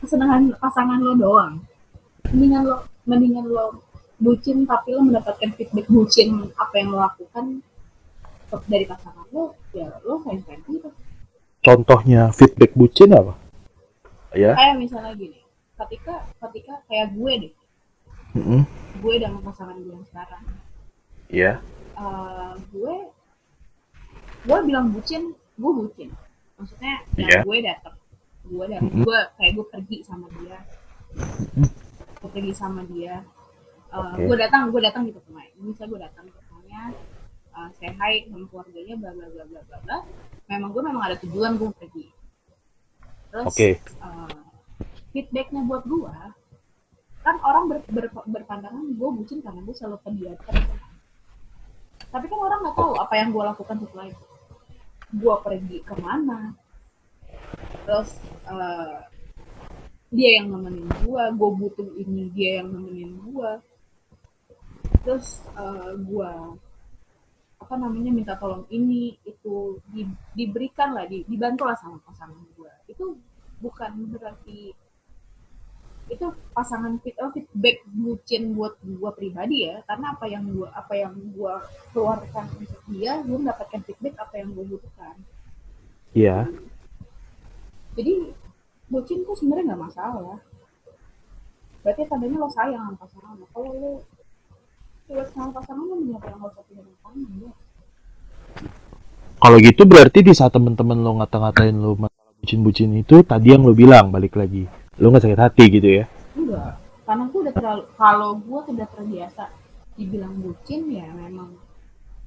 kesenangan 0.00 0.42
pasangan 0.60 0.98
lo 1.00 1.12
doang. 1.16 1.54
Mendingan 2.32 2.62
lo 2.64 2.76
mendingan 3.04 3.44
lo 3.48 3.84
bucin 4.16 4.64
tapi 4.64 4.96
lo 4.96 5.04
mendapatkan 5.04 5.52
feedback 5.56 5.86
bucin 5.92 6.48
apa 6.56 6.74
yang 6.80 6.88
lo 6.92 6.98
lakukan 7.04 7.60
dari 8.70 8.88
pasangan 8.88 9.26
lo 9.32 9.52
ya 9.76 9.88
lo 10.04 10.20
sayang 10.24 10.42
sayang 10.48 10.62
gitu. 10.72 10.88
Contohnya 11.60 12.32
feedback 12.32 12.72
bucin 12.72 13.12
apa? 13.12 13.34
Ya. 14.36 14.52
Kayak 14.56 14.74
misalnya 14.80 15.12
gini 15.16 15.40
ketika 15.76 16.24
ketika 16.48 16.80
kayak 16.88 17.12
gue 17.12 17.32
deh. 17.48 17.54
Mm 18.36 18.44
-hmm. 18.44 18.60
gue 19.00 19.14
dengan 19.16 19.40
pasangan 19.44 19.76
gue 19.80 19.92
yang 19.92 20.06
sekarang. 20.08 20.44
Iya 21.26 21.52
yeah. 21.52 21.56
uh, 21.98 22.52
gue 22.70 22.94
gue 24.46 24.58
bilang 24.62 24.94
bucin 24.94 25.34
gue 25.34 25.72
bucin 25.72 26.08
maksudnya 26.56 26.94
yeah. 27.16 27.42
gue 27.44 27.58
datang 27.60 27.96
gue 28.46 28.64
dan 28.70 28.80
mm 28.82 28.90
-hmm. 28.90 29.02
gue 29.02 29.18
kayak 29.38 29.52
gue 29.58 29.66
pergi 29.70 29.98
sama 30.06 30.26
dia. 30.38 30.58
Gue 32.22 32.30
pergi 32.30 32.52
sama 32.54 32.80
dia. 32.86 33.14
Uh, 33.90 34.14
okay. 34.18 34.26
gue 34.26 34.36
datang 34.38 34.62
gue 34.74 34.80
datang 34.82 35.02
gitu 35.06 35.22
rumah 35.30 35.46
bisa 35.62 35.86
gue 35.86 35.98
datang 35.98 36.26
ke 36.26 36.38
rumahnya 36.50 36.82
uh, 37.54 37.68
say 37.78 37.90
hi 37.94 38.26
sama 38.26 38.44
keluarganya 38.50 38.94
bla 38.98 39.10
bla 39.14 39.26
bla 39.30 39.44
bla 39.46 39.60
bla 39.66 39.78
bla. 39.82 39.98
Memang 40.46 40.70
gue 40.74 40.82
memang 40.82 41.02
ada 41.06 41.16
tujuan 41.22 41.58
gue 41.58 41.70
pergi. 41.74 42.06
Terus 43.34 43.46
okay. 43.50 43.72
uh, 44.02 44.30
feedbacknya 45.10 45.64
buat 45.66 45.82
gue 45.86 46.14
kan 47.26 47.42
orang 47.42 47.66
ber, 47.66 47.78
ber, 47.90 48.06
berpandangan 48.30 48.94
gue 48.94 49.08
bucin 49.18 49.42
karena 49.42 49.58
gue 49.66 49.74
selalu 49.74 49.98
pergi 50.06 50.30
tapi 52.06 52.24
kan 52.30 52.38
orang 52.38 52.58
nggak 52.62 52.76
tahu 52.78 52.94
apa 53.02 53.14
yang 53.18 53.34
gue 53.34 53.42
lakukan 53.42 53.76
setelah 53.82 54.06
itu 54.06 54.25
gue 55.12 55.34
pergi 55.42 55.78
ke 55.82 55.94
mana? 56.02 56.54
Terus 57.86 58.10
uh, 58.50 59.06
dia 60.10 60.42
yang 60.42 60.54
nemenin 60.54 60.86
gua 61.02 61.34
gue 61.34 61.50
butuh 61.50 61.90
ini 61.98 62.30
dia 62.34 62.62
yang 62.62 62.74
nemenin 62.74 63.12
gua. 63.30 63.62
Terus 65.06 65.42
uh, 65.54 65.94
gua 66.02 66.54
apa 67.56 67.74
namanya 67.78 68.12
minta 68.12 68.34
tolong 68.36 68.68
ini 68.68 69.16
itu 69.26 69.80
di, 69.90 70.06
diberikan 70.36 70.92
lah 70.92 71.08
di, 71.08 71.24
dibantu 71.26 71.66
lah 71.66 71.78
sama 71.78 71.98
pasangan 72.02 72.42
gua. 72.58 72.70
Itu 72.90 73.18
bukan 73.62 74.10
berarti 74.14 74.74
itu 76.06 76.26
pasangan 76.54 77.02
fit 77.02 77.18
oh, 77.18 77.34
feedback 77.34 77.82
bucin 77.90 78.54
buat 78.54 78.78
gua 78.98 79.10
pribadi 79.10 79.66
ya. 79.66 79.82
Karena 79.90 80.14
apa 80.14 80.26
yang 80.30 80.46
gua 80.54 80.68
apa 80.70 80.94
yang 80.94 81.14
gua 81.34 81.58
keluarkan 81.90 82.46
untuk 82.62 82.82
dia 82.94 83.18
gua 83.26 83.36
mendapatkan 83.42 83.80
feedback 83.82 84.14
apa 84.22 84.34
yang 84.38 84.54
gua 84.54 84.64
butuhkan. 84.70 85.14
Iya. 86.14 86.46
Jadi 87.98 88.12
bucin 88.86 89.26
tuh 89.26 89.34
sebenarnya 89.34 89.74
nggak 89.74 89.82
masalah. 89.90 90.38
Berarti 91.82 92.02
tandanya 92.06 92.36
lo 92.38 92.50
sayang 92.50 92.82
sama 92.86 92.98
pasangan 93.02 93.34
lo. 93.38 93.46
Kalau 93.50 93.70
lo 93.74 93.92
tidak 95.10 95.26
sama 95.34 95.50
pasangan 95.50 95.84
lo 95.86 95.94
menyapa 95.98 96.26
yang 96.30 96.40
lo 96.42 96.50
punya 96.54 96.82
pasangan 96.86 97.30
ya. 97.42 97.50
Kalau 99.36 99.56
gitu 99.60 99.82
berarti 99.84 100.18
di 100.22 100.32
saat 100.32 100.54
temen-temen 100.54 101.02
lo 101.02 101.18
ngata-ngatain 101.18 101.74
lo 101.74 101.98
masalah 101.98 102.32
bucin-bucin 102.40 102.94
itu 102.94 103.26
tadi 103.26 103.52
yang 103.52 103.66
lo 103.66 103.74
bilang 103.74 104.08
balik 104.14 104.38
lagi 104.38 104.85
lo 104.96 105.12
nggak 105.12 105.24
sakit 105.28 105.40
hati 105.40 105.64
gitu 105.68 105.88
ya? 106.00 106.04
Enggak. 106.32 106.80
Karena 107.04 107.24
gue 107.28 107.40
udah 107.44 107.54
terlalu 107.54 107.82
kalau 108.00 108.30
gue 108.40 108.60
sudah 108.64 108.86
terbiasa 108.88 109.44
dibilang 109.96 110.34
bucin 110.40 110.88
ya 110.88 111.06
memang 111.12 111.52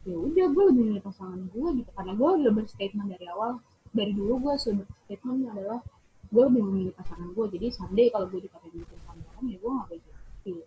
ya 0.05 0.15
udah 0.15 0.45
gue 0.53 0.63
lebih 0.73 0.83
milih 0.93 1.03
pasangan 1.03 1.41
gue 1.49 1.67
gitu. 1.81 1.89
Karena 1.97 2.13
gue 2.13 2.29
udah 2.45 2.51
berstatement 2.53 3.09
dari 3.09 3.25
awal 3.33 3.57
dari 3.89 4.13
dulu 4.13 4.33
gue 4.37 4.53
sudah 4.61 4.85
statement 5.05 5.49
adalah 5.49 5.81
gue 6.29 6.43
lebih 6.45 6.61
memilih 6.61 6.93
pasangan 6.93 7.29
gue 7.33 7.45
jadi 7.57 7.65
someday 7.73 8.07
kalau 8.13 8.29
gue 8.29 8.41
dipakai 8.45 8.69
di 8.69 8.85
sama 9.01 9.21
orang 9.33 9.45
ya 9.49 9.57
gue 9.57 9.71
gak 9.73 9.87
peduli. 9.89 10.65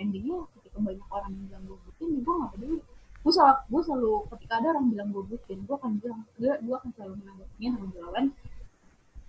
Endingnya 0.00 0.38
ketika 0.56 0.78
banyak 0.80 1.08
orang 1.12 1.30
yang 1.36 1.44
bilang 1.52 1.62
gue 1.68 1.78
bucin 1.84 2.08
ya 2.16 2.20
gue 2.24 2.34
gak 2.40 2.52
peduli. 2.56 2.78
Gue 3.20 3.32
selalu 3.36 3.56
gue 3.68 3.80
selalu 3.84 4.12
ketika 4.32 4.52
ada 4.64 4.66
orang 4.72 4.86
bilang 4.88 5.08
gue 5.12 5.24
bucin 5.28 5.58
gue 5.60 5.76
akan 5.76 5.92
bilang 6.00 6.20
gue 6.40 6.52
gue 6.56 6.74
akan 6.80 6.90
selalu 6.96 7.12
menanggapinya 7.20 7.68
dengan 7.76 7.90
jawaban 7.92 8.24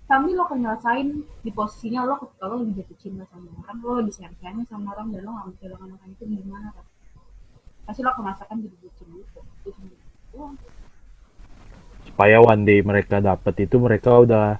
sambil 0.10 0.34
lo 0.34 0.50
akan 0.50 0.66
ngerasain 0.66 1.08
di 1.46 1.52
posisinya 1.54 2.02
lo 2.02 2.18
ketika 2.18 2.50
lo 2.50 2.66
lebih 2.66 2.82
jatuh 2.82 2.98
cinta 2.98 3.24
sama 3.30 3.54
orang. 3.62 3.78
Lo 3.86 3.94
lebih 4.02 4.14
sayang 4.18 4.34
sayangnya 4.42 4.66
sama 4.66 4.98
orang 4.98 5.14
dan 5.14 5.22
lo 5.22 5.32
gak 5.38 5.46
mau 5.46 5.56
kehilangan 5.62 5.90
orang 5.94 6.10
itu 6.10 6.24
gimana 6.26 6.68
kan? 6.74 6.86
Pasti 7.86 8.02
lo 8.02 8.10
akan 8.10 8.24
merasakan 8.26 8.56
jadi 8.66 8.76
bucin 8.82 9.08
gitu. 9.14 9.40
Itu 9.70 10.42
supaya 12.10 12.42
one 12.42 12.66
day 12.66 12.82
mereka 12.82 13.22
dapat 13.22 13.54
itu 13.70 13.78
mereka 13.78 14.26
udah 14.26 14.58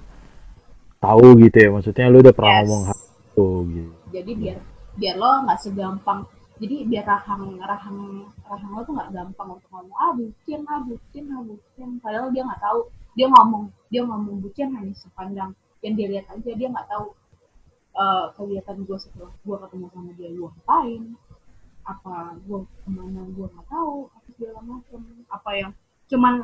tahu 1.02 1.26
gitu 1.42 1.56
ya. 1.58 1.68
Maksudnya 1.74 2.06
lu 2.06 2.22
udah 2.22 2.34
pernah 2.34 2.54
yes. 2.54 2.62
ngomong 2.62 2.82
hal 2.86 2.98
itu 3.02 3.48
gitu. 3.74 3.92
Jadi 4.14 4.32
biar 4.38 4.58
biar 4.94 5.14
lo 5.18 5.30
nggak 5.50 5.58
segampang. 5.58 6.20
Jadi 6.62 6.76
biar 6.86 7.04
rahang 7.10 7.58
rahang 7.58 7.98
rahang 8.46 8.70
lo 8.70 8.80
tuh 8.86 8.94
nggak 8.94 9.10
gampang 9.10 9.48
untuk 9.58 9.70
ngomong 9.74 9.98
ah 9.98 10.14
bucin 10.14 10.62
ah 10.70 10.78
bucin 10.86 11.24
ah 11.34 11.42
bucin. 11.42 11.88
Padahal 11.98 12.30
dia 12.30 12.46
nggak 12.46 12.62
tahu 12.62 12.86
dia 13.18 13.26
ngomong 13.26 13.70
dia 13.90 14.02
ngomong 14.06 14.38
bucin 14.38 14.70
hanya 14.74 14.94
sepanjang 14.94 15.50
yang 15.82 15.94
dia 15.96 16.06
lihat 16.12 16.26
aja 16.30 16.50
dia 16.54 16.68
nggak 16.70 16.86
tahu 16.86 17.16
uh, 17.96 18.30
kegiatan 18.36 18.76
gue 18.84 18.98
setelah 19.00 19.32
gue 19.42 19.56
ketemu 19.56 19.86
sama 19.90 20.10
dia 20.14 20.30
gue 20.30 20.48
ngapain? 20.48 21.02
Apa 21.88 22.38
gue 22.44 22.58
ke 22.62 22.88
mana 22.92 23.20
gue 23.26 23.46
nggak 23.48 23.68
tahu 23.70 24.12
apa 24.12 24.28
segala 24.36 24.60
macam. 24.62 25.00
Apa 25.32 25.50
yang 25.56 25.70
cuman 26.10 26.34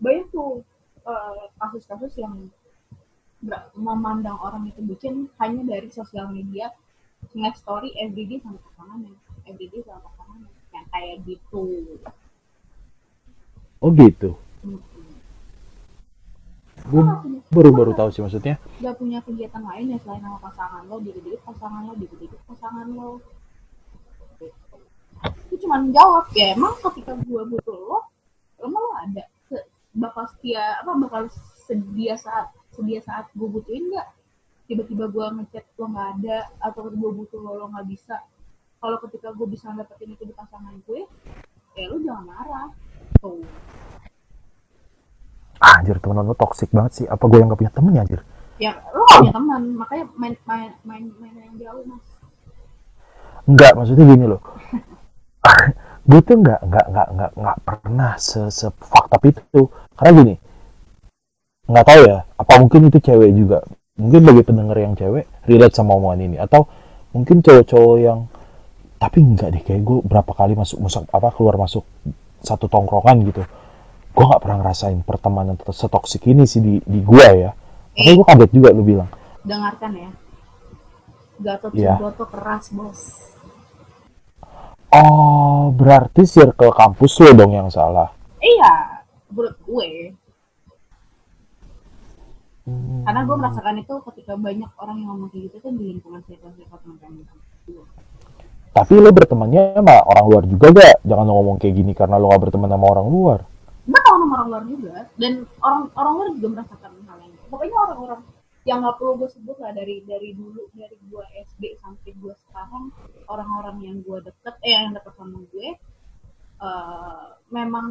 banyak 0.00 0.26
tuh 0.32 0.64
uh, 1.04 1.46
kasus-kasus 1.60 2.16
yang 2.18 2.48
memandang 3.72 4.36
orang 4.36 4.68
itu 4.68 4.80
bucin 4.84 5.28
hanya 5.38 5.62
dari 5.64 5.88
sosial 5.92 6.32
media. 6.32 6.72
Ngeliat 7.36 7.54
story 7.60 7.92
everyday 8.00 8.40
sama 8.40 8.58
pasangannya 8.64 9.14
everyday 9.46 9.84
sama 9.84 10.00
pasangannya. 10.08 10.50
Yang 10.72 10.86
kayak 10.90 11.16
gitu. 11.28 11.64
Oh 13.80 13.92
gitu 13.96 14.36
gue 16.88 17.02
baru-baru 17.52 17.92
tahu 17.92 18.08
sih 18.08 18.22
maksudnya. 18.24 18.56
Gak 18.80 18.96
punya 18.96 19.20
kegiatan 19.20 19.60
lain 19.60 19.92
ya 19.94 19.98
selain 20.00 20.22
sama 20.24 20.38
pasangan 20.40 20.82
lo 20.88 20.96
dikit-dikit 21.04 21.42
pasangan 21.44 21.82
lo 21.84 21.92
dikit-dikit 21.98 22.40
pasangan 22.48 22.86
lo. 22.88 23.20
Itu 25.50 25.54
cuma 25.66 25.82
jawab 25.92 26.32
ya 26.32 26.56
emang 26.56 26.78
ketika 26.80 27.12
gue 27.20 27.42
butuh 27.44 27.76
lo 27.76 27.98
emang 28.64 28.80
lo 28.80 28.94
ada? 28.96 29.24
Bakal 29.90 30.24
setia 30.32 30.80
apa 30.80 30.92
bakal 30.96 31.22
sedia 31.66 32.14
saat 32.14 32.54
sedia 32.72 33.02
saat 33.04 33.28
gue 33.34 33.48
butuhin 33.50 33.90
nggak? 33.90 34.08
Tiba-tiba 34.70 35.10
gue 35.10 35.26
ngechat 35.42 35.66
lo 35.76 35.86
nggak 35.90 36.08
ada 36.22 36.38
atau 36.62 36.88
gue 36.88 37.10
butuh 37.12 37.38
lo 37.42 37.52
lo 37.60 37.66
nggak 37.74 37.86
bisa. 37.90 38.22
Kalau 38.80 38.96
ketika 39.04 39.34
gue 39.36 39.46
bisa 39.50 39.68
dapetin 39.76 40.16
itu 40.16 40.24
di 40.24 40.32
pasangan 40.32 40.78
gue 40.88 41.04
ya 41.76 41.86
lo 41.90 42.00
jangan 42.00 42.24
marah. 42.24 42.68
Tuh 43.20 43.44
anjir 45.60 46.00
temen 46.00 46.24
lo 46.24 46.34
toxic 46.34 46.72
banget 46.72 47.04
sih. 47.04 47.06
Apa 47.06 47.28
gue 47.28 47.38
yang 47.38 47.52
gak 47.52 47.60
punya 47.60 47.72
temen 47.72 47.92
ya 47.92 48.02
anjir? 48.02 48.20
Ya 48.56 48.72
lo 48.96 49.04
gak 49.04 49.20
punya 49.20 49.34
teman 49.36 49.62
makanya 49.76 50.04
main 50.16 50.34
main 50.48 50.70
main 50.88 51.04
main 51.20 51.34
yang 51.36 51.56
jauh 51.60 51.84
mas. 51.84 52.04
Enggak, 53.44 53.72
maksudnya 53.76 54.04
gini 54.08 54.24
loh. 54.26 54.40
gue 56.10 56.20
tuh 56.24 56.36
nggak 56.40 56.60
nggak 56.64 56.86
nggak 56.90 57.08
nggak 57.12 57.32
nggak 57.36 57.58
pernah 57.62 58.12
se 58.16 58.48
se 58.48 58.66
up 58.72 59.22
itu. 59.22 59.62
Karena 59.94 60.12
gini 60.16 60.34
nggak 61.70 61.86
tahu 61.86 62.00
ya 62.02 62.18
apa 62.34 62.52
mungkin 62.58 62.80
itu 62.88 62.98
cewek 62.98 63.30
juga. 63.36 63.58
Mungkin 64.00 64.20
bagi 64.24 64.42
pendengar 64.42 64.76
yang 64.80 64.96
cewek 64.96 65.28
relate 65.44 65.76
sama 65.76 65.94
omongan 65.94 66.20
ini. 66.24 66.36
Atau 66.40 66.66
mungkin 67.12 67.44
cowok-cowok 67.44 67.96
yang 68.00 68.26
tapi 69.00 69.24
enggak 69.24 69.48
deh 69.56 69.62
kayak 69.64 69.80
gue 69.80 69.98
berapa 70.04 70.32
kali 70.36 70.52
masuk 70.52 70.76
masuk 70.84 71.08
apa 71.08 71.32
keluar 71.32 71.56
masuk 71.56 71.88
satu 72.44 72.68
tongkrongan 72.68 73.24
gitu 73.28 73.42
gue 74.10 74.24
nggak 74.26 74.42
pernah 74.42 74.58
ngerasain 74.60 75.00
pertemanan 75.02 75.54
setoksik 75.56 76.26
ini 76.26 76.44
sih 76.44 76.60
di 76.60 76.74
di 76.82 77.00
gue 77.00 77.26
ya 77.40 77.50
makanya 77.94 78.14
gue 78.16 78.26
kaget 78.26 78.50
juga 78.52 78.68
lu 78.74 78.82
bilang 78.84 79.08
dengarkan 79.42 79.92
ya 79.96 80.10
Gatot 81.40 81.72
Iya. 81.72 81.96
Subroto 81.96 82.24
keras 82.28 82.64
bos 82.68 83.00
oh 84.92 85.70
berarti 85.72 86.26
circle 86.26 86.74
kampus 86.74 87.12
lo 87.22 87.30
dong 87.32 87.52
yang 87.54 87.68
salah 87.70 88.10
iya 88.38 89.02
menurut 89.30 89.56
gue 89.62 89.90
Hmm. 92.60 93.02
karena 93.02 93.24
gue 93.24 93.36
merasakan 93.40 93.82
itu 93.82 93.94
ketika 94.12 94.36
banyak 94.36 94.68
orang 94.78 95.00
yang 95.00 95.16
ngomong 95.16 95.32
kayak 95.32 95.48
gitu 95.48 95.56
kan 95.64 95.72
di 95.74 95.84
lingkungan 95.90 96.20
circle-circle 96.28 96.78
teman-teman 96.84 97.24
gue 97.66 97.84
Tapi 98.70 98.94
lo 99.00 99.10
bertemannya 99.10 99.74
sama 99.74 99.96
orang 100.06 100.24
luar 100.30 100.44
juga 100.46 100.66
gak? 100.70 100.96
Jangan 101.02 101.24
lo 101.26 101.32
ngomong 101.42 101.56
kayak 101.58 101.74
gini 101.74 101.90
karena 101.90 102.20
lo 102.22 102.30
gak 102.30 102.46
berteman 102.46 102.70
sama 102.70 102.86
orang 102.86 103.06
luar. 103.10 103.40
Gue 103.86 104.00
tau 104.04 104.16
nama 104.20 104.34
orang 104.44 104.48
luar 104.50 104.64
juga 104.68 104.96
dan 105.16 105.32
orang 105.64 105.82
orang 105.96 106.12
luar 106.16 106.28
juga 106.36 106.48
merasakan 106.58 106.90
hal 107.08 107.18
yang 107.24 107.32
pokoknya 107.48 107.76
orang-orang 107.76 108.20
yang 108.68 108.78
nggak 108.84 108.96
perlu 109.00 109.12
gue 109.24 109.30
sebut 109.32 109.56
lah 109.56 109.72
dari 109.72 110.04
dari 110.04 110.36
dulu 110.36 110.68
dari 110.76 110.96
gue 111.00 111.24
SD 111.48 111.80
sampai 111.80 112.10
gue 112.12 112.34
sekarang 112.48 112.92
orang-orang 113.24 113.76
yang 113.80 113.96
gue 114.04 114.18
deket 114.20 114.54
eh 114.60 114.74
yang 114.76 114.92
deket 114.92 115.14
sama 115.16 115.40
gue 115.48 115.68
eh, 116.60 117.24
memang 117.48 117.86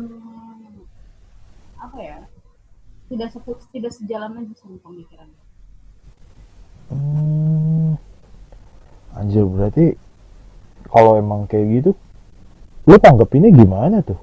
apa 1.82 1.98
ya 1.98 2.20
tidak 3.10 3.34
se 3.34 3.40
tidak 3.74 3.94
sejalan 3.98 4.46
aja 4.46 4.54
sama 4.62 4.78
pemikiran 4.86 5.30
Hmm. 6.90 7.94
Anjir 9.14 9.46
berarti 9.46 9.94
kalau 10.90 11.22
emang 11.22 11.46
kayak 11.46 11.66
gitu, 11.82 11.92
lo 12.90 12.98
tanggepinnya 12.98 13.54
gimana 13.54 14.02
tuh? 14.02 14.18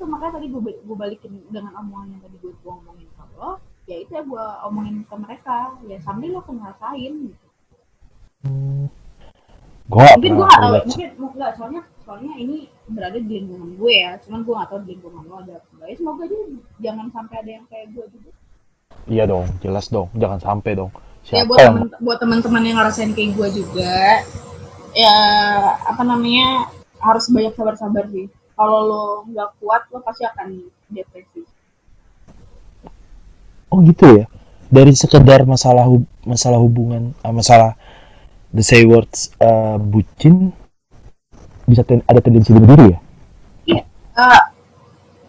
Itu 0.00 0.08
makanya 0.08 0.40
tadi 0.40 0.46
gue, 0.48 0.60
gue 0.80 0.96
balikin 0.96 1.32
dengan 1.52 1.76
omongan 1.76 2.16
yang 2.16 2.22
tadi 2.24 2.36
gue 2.40 2.52
gue 2.56 2.72
ngomongin 2.72 3.08
ke 3.12 3.24
lo 3.36 3.60
ya 3.84 3.96
itu 4.00 4.10
ya 4.10 4.22
gue 4.24 4.44
omongin 4.64 4.96
ke 5.04 5.14
mereka 5.14 5.56
ya 5.84 6.00
sambil 6.00 6.28
lo 6.32 6.40
ngerasain 6.42 7.12
gitu 7.28 7.46
Hmm. 8.40 8.88
Gue 9.84 10.00
gak 10.00 10.16
mungkin 10.16 10.32
gue 10.32 10.40
pernah 10.40 10.48
gak 10.48 10.56
tahu 10.56 10.72
relate. 10.72 10.86
mungkin 10.88 11.08
mu- 11.20 11.34
nggak 11.36 11.52
soalnya 11.52 11.82
soalnya 12.00 12.32
ini 12.34 12.56
berada 12.88 13.18
di 13.20 13.28
lingkungan 13.28 13.70
gue 13.76 13.92
ya 13.92 14.10
cuman 14.24 14.40
gue 14.40 14.54
gak 14.56 14.68
tahu 14.72 14.80
di 14.80 14.88
lingkungan 14.96 15.22
lo 15.28 15.34
ada 15.44 15.54
apa 15.60 15.84
ya 15.84 15.94
semoga 15.94 16.22
aja 16.24 16.36
jangan 16.80 17.06
sampai 17.12 17.36
ada 17.36 17.50
yang 17.52 17.64
kayak 17.68 17.86
gue 17.92 18.04
juga 18.08 18.30
Iya 19.04 19.24
dong, 19.24 19.46
jelas 19.60 19.86
dong. 19.86 20.08
Jangan 20.12 20.40
sampai 20.40 20.72
dong. 20.72 20.90
ya 21.28 21.44
Siapa 21.44 21.46
buat 21.46 21.58
yang... 21.60 21.74
temen 21.76 21.88
buat 22.00 22.18
teman-teman 22.18 22.62
yang 22.64 22.76
ngerasain 22.80 23.12
kayak 23.12 23.30
gue 23.36 23.48
juga 23.52 23.94
ya 24.96 25.16
apa 25.84 26.02
namanya 26.02 26.64
harus 26.96 27.28
banyak 27.28 27.52
sabar-sabar 27.52 28.08
sih 28.08 28.26
kalau 28.60 28.80
lo 28.84 29.04
nggak 29.32 29.50
kuat 29.56 29.82
lo 29.88 30.04
pasti 30.04 30.28
akan 30.28 30.48
depresi 30.92 31.40
Oh 33.72 33.78
gitu 33.86 34.04
ya? 34.20 34.26
Dari 34.68 34.92
sekedar 34.94 35.46
masalah 35.46 35.86
hub- 35.86 36.10
masalah 36.26 36.58
hubungan, 36.58 37.14
ah, 37.22 37.30
masalah 37.30 37.78
the 38.50 38.62
say 38.62 38.82
words 38.82 39.30
eh, 39.38 39.78
bucin, 39.78 40.50
bisa 41.70 41.82
ten- 41.86 42.02
ada 42.06 42.18
tendensi 42.18 42.50
bunuh 42.50 42.66
diri 42.66 42.86
ya? 42.94 42.98
Iya, 43.66 43.82
eh, 44.18 44.42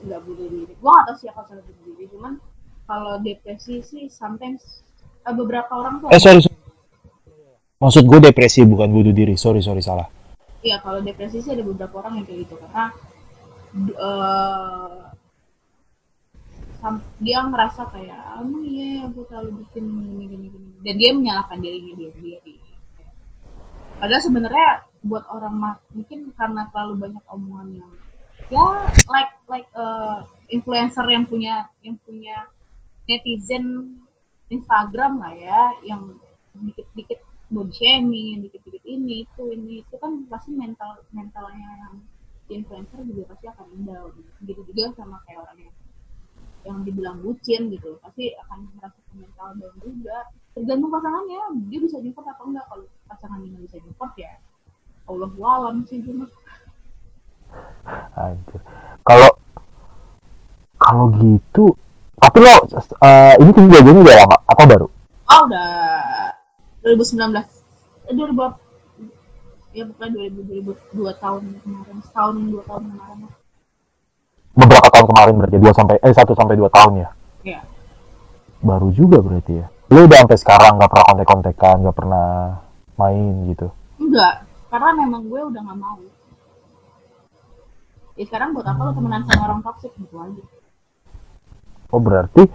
nggak 0.09 0.19
bunuh 0.25 0.47
diri. 0.49 0.73
Gue 0.73 0.89
nggak 0.89 1.05
tahu 1.09 1.15
sih 1.21 1.29
kalau 1.29 1.47
salah 1.49 1.63
bunuh 1.65 1.83
diri, 1.93 2.05
cuman 2.09 2.33
kalau 2.89 3.13
depresi 3.21 3.85
sih 3.85 4.09
sometimes 4.09 4.81
eh, 5.25 5.33
beberapa 5.37 5.71
orang 5.77 6.01
tuh 6.01 6.09
Eh 6.09 6.21
sorry, 6.21 6.41
sorry. 6.41 6.57
Maksud 7.81 8.03
gue 8.05 8.19
depresi 8.29 8.61
bukan 8.65 8.89
bunuh 8.93 9.13
diri. 9.13 9.33
Sorry, 9.37 9.61
sorry 9.61 9.81
salah. 9.81 10.05
Iya, 10.61 10.77
kalau 10.81 11.01
depresi 11.01 11.41
sih 11.41 11.53
ada 11.53 11.65
beberapa 11.65 11.97
orang 12.01 12.21
yang 12.21 12.25
kayak 12.29 12.45
gitu 12.45 12.53
karena 12.61 12.93
sam- 16.81 17.05
dia 17.21 17.39
ngerasa 17.45 17.81
kayak 17.93 18.41
emang 18.41 18.65
iya 18.65 19.05
aku 19.07 19.23
terlalu 19.29 19.63
bikin 19.63 19.85
gini 19.85 20.23
gini 20.27 20.47
gini 20.49 20.69
dan 20.81 20.95
dia 20.97 21.11
menyalahkan 21.13 21.57
dirinya 21.61 21.93
dia 21.95 22.09
sendiri. 22.17 22.55
Padahal 24.01 24.23
sebenarnya 24.25 24.69
buat 25.05 25.25
orang 25.29 25.55
mungkin 25.93 26.33
karena 26.33 26.65
terlalu 26.73 26.93
banyak 27.05 27.23
omongan 27.29 27.69
yang 27.79 27.91
ya 28.49 28.65
like 29.07 29.33
like 29.45 29.69
eh, 29.77 30.17
influencer 30.49 31.05
yang 31.07 31.23
punya 31.29 31.69
yang 31.85 31.95
punya 32.01 32.49
netizen 33.05 33.97
Instagram 34.51 35.21
lah 35.21 35.33
ya 35.37 35.61
yang 35.87 36.17
dikit-dikit 36.51 37.23
body 37.51 37.71
shaming, 37.71 38.27
yang 38.35 38.41
dikit-dikit 38.47 38.83
ini 38.83 39.23
itu 39.23 39.43
ini 39.53 39.73
itu 39.83 39.95
kan 40.01 40.27
pasti 40.27 40.51
mental 40.55 40.99
mentalnya 41.15 41.69
yang 41.87 41.95
influencer 42.57 42.99
juga 43.07 43.23
pasti 43.31 43.45
akan 43.47 43.65
down 43.87 44.11
gitu 44.43 44.61
juga 44.67 44.83
sama 44.97 45.17
kayak 45.27 45.39
orang 45.47 45.57
yang 45.63 45.75
yang 46.61 46.77
dibilang 46.85 47.17
bucin 47.25 47.73
gitu 47.73 47.97
pasti 48.05 48.35
akan 48.47 48.69
merasa 48.77 48.99
mental 49.17 49.49
down 49.57 49.75
juga 49.81 50.17
tergantung 50.53 50.91
pasangannya 50.93 51.41
dia 51.71 51.79
bisa 51.81 51.97
support 51.97 52.27
apa 52.29 52.41
enggak 52.45 52.65
kalau 52.69 52.85
pasangannya 53.09 53.47
nggak 53.55 53.63
bisa 53.65 53.77
support 53.81 54.13
ya 54.19 54.33
Allah 55.09 55.29
alam 55.31 55.75
sih 55.89 55.99
cuma 56.05 56.29
Anjir. 58.15 58.61
Kalau 59.03 59.31
kalau 60.79 61.05
gitu, 61.19 61.75
tapi 62.15 62.37
lo 62.39 62.63
eh, 63.03 63.35
ini 63.43 63.51
kejadiannya 63.51 64.01
udah 64.07 64.15
lama 64.23 64.37
atau 64.47 64.65
baru? 64.65 64.87
oh 65.31 65.41
udah 65.47 65.67
2019 66.83 67.21
eh 68.09 68.13
2000 68.15 68.70
ya 69.71 69.83
pokoknya 69.87 70.27
2000 70.31 70.75
2002 70.93 71.23
tahun 71.23 71.43
kemarin 71.63 71.97
setahun 72.03 72.35
dua 72.51 72.63
tahun 72.67 72.83
kemarin. 72.91 73.19
Beberapa 74.51 74.87
tahun 74.91 75.07
kemarin 75.07 75.33
berarti 75.39 75.57
dua 75.57 75.73
sampai 75.73 75.95
eh 76.03 76.13
satu 76.13 76.33
sampai 76.35 76.55
dua 76.59 76.69
tahun 76.69 76.93
ya. 76.99 77.09
ya 77.47 77.59
Baru 78.59 78.91
juga 78.91 79.23
berarti 79.23 79.53
ya. 79.57 79.67
Lo 79.91 80.07
udah 80.07 80.17
sampai 80.23 80.37
sekarang 80.39 80.71
nggak 80.79 80.89
pernah 80.91 81.05
kontek-kontekan, 81.07 81.75
nggak 81.83 81.97
pernah 81.97 82.27
main 82.95 83.33
gitu. 83.49 83.67
enggak 83.97 84.43
karena 84.67 84.89
memang 84.93 85.21
gue 85.25 85.41
udah 85.41 85.61
nggak 85.61 85.79
mau 85.79 85.99
ya 88.13 88.23
sekarang 88.23 88.53
buat 88.53 88.67
apa 88.67 88.81
lo 88.83 88.91
temenan 88.93 89.23
sama 89.25 89.41
orang 89.49 89.61
toxic 89.63 89.91
gitu 89.97 90.15
aja 90.15 90.43
Oh 91.91 91.99
berarti 91.99 92.47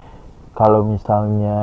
kalau 0.56 0.80
misalnya 0.86 1.58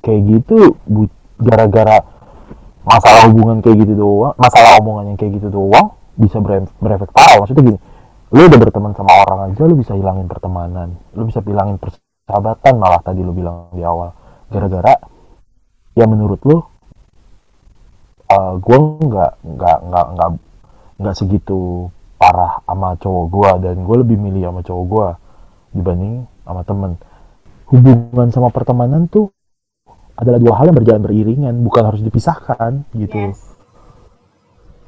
kayak 0.00 0.22
gitu 0.32 0.76
bu- 0.88 1.12
gara-gara 1.36 2.00
masalah 2.84 3.26
hubungan 3.32 3.64
kayak 3.64 3.84
gitu 3.84 3.94
doang, 3.96 4.36
masalah 4.36 4.78
omongan 4.78 5.12
yang 5.12 5.18
kayak 5.18 5.40
gitu 5.40 5.48
doang 5.48 5.96
bisa 6.14 6.38
ber- 6.38 6.70
berefek 6.78 7.10
parah. 7.10 7.42
Maksudnya 7.42 7.74
gini, 7.74 7.78
lu 8.30 8.42
udah 8.46 8.58
berteman 8.60 8.92
sama 8.92 9.12
orang 9.24 9.50
aja 9.50 9.62
lu 9.64 9.74
bisa 9.74 9.92
hilangin 9.96 10.28
pertemanan, 10.28 10.94
lu 11.16 11.24
bisa 11.26 11.40
hilangin 11.42 11.80
persahabatan 11.80 12.74
malah 12.76 13.00
tadi 13.00 13.24
lu 13.24 13.32
bilang 13.32 13.72
di 13.72 13.82
awal. 13.82 14.12
Gara-gara 14.52 14.94
ya 15.96 16.04
menurut 16.04 16.40
lu 16.44 16.58
eh 18.24 18.52
gue 18.58 18.78
nggak 18.78 19.32
nggak 19.44 19.78
nggak 19.88 20.06
nggak 20.16 20.30
nggak 20.98 21.14
segitu 21.14 21.90
parah 22.18 22.62
sama 22.64 22.96
cowok 22.96 23.24
gue 23.30 23.50
dan 23.68 23.76
gue 23.84 23.96
lebih 24.00 24.16
milih 24.16 24.48
sama 24.48 24.60
cowok 24.64 24.84
gue 24.88 25.08
dibanding 25.74 26.14
sama 26.46 26.62
temen 26.64 26.92
hubungan 27.68 28.28
sama 28.32 28.48
pertemanan 28.48 29.06
tuh 29.10 29.28
adalah 30.14 30.38
dua 30.38 30.54
hal 30.58 30.70
yang 30.70 30.78
berjalan 30.78 31.02
beriringan 31.02 31.54
bukan 31.62 31.82
harus 31.90 32.02
dipisahkan 32.02 32.86
gitu. 32.94 33.34
Yes. 33.34 33.54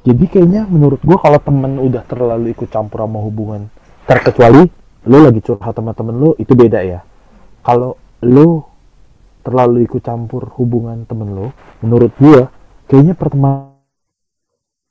Jadi 0.07 0.23
kayaknya 0.31 0.63
menurut 0.71 1.03
gue 1.03 1.17
kalau 1.19 1.35
temen 1.43 1.83
udah 1.83 2.03
terlalu 2.07 2.55
ikut 2.55 2.71
campur 2.71 3.03
sama 3.03 3.19
hubungan 3.19 3.67
terkecuali 4.07 4.63
lu 5.07 5.17
lagi 5.23 5.39
curhat 5.43 5.75
sama 5.75 5.91
temen 5.91 6.15
lu 6.15 6.31
itu 6.39 6.55
beda 6.55 6.79
ya. 6.79 7.03
Kalau 7.63 7.99
lu 8.23 8.63
terlalu 9.43 9.87
ikut 9.87 10.03
campur 10.03 10.47
hubungan 10.59 11.03
temen 11.07 11.31
lu 11.31 11.47
menurut 11.83 12.11
gua 12.19 12.51
kayaknya 12.87 13.15
pertemanan 13.15 13.75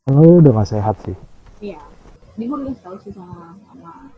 lu 0.08 0.44
udah 0.44 0.52
gak 0.62 0.68
sehat 0.72 0.96
sih. 1.04 1.16
Iya. 1.64 1.80
Ini 2.36 2.44
gue 2.52 2.58
udah 2.68 2.76
tahu 2.84 2.96
sih 3.00 3.12
sama 3.16 3.56
sama 3.64 4.12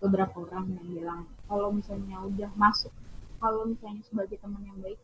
beberapa 0.00 0.44
orang 0.44 0.76
yang 0.76 0.86
bilang 0.92 1.20
kalau 1.48 1.72
misalnya 1.72 2.20
udah 2.20 2.52
masuk 2.60 2.92
kalau 3.40 3.64
misalnya 3.64 4.04
sebagai 4.04 4.36
teman 4.36 4.60
yang 4.68 4.76
baik 4.84 5.00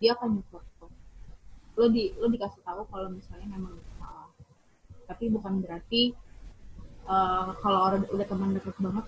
dia 0.00 0.16
akan 0.16 0.40
nyupport 0.40 0.66
lo 0.80 0.88
lo 1.76 1.86
di 1.92 2.10
lo 2.16 2.26
dikasih 2.32 2.60
tahu 2.64 2.82
kalau 2.88 3.08
misalnya 3.12 3.46
memang 3.52 3.76
salah 4.00 4.32
tapi 5.06 5.28
bukan 5.28 5.60
berarti 5.60 6.16
uh, 7.06 7.52
kalau 7.60 7.78
orang 7.86 8.02
udah 8.08 8.26
teman 8.26 8.56
dekat 8.56 8.76
banget 8.80 9.06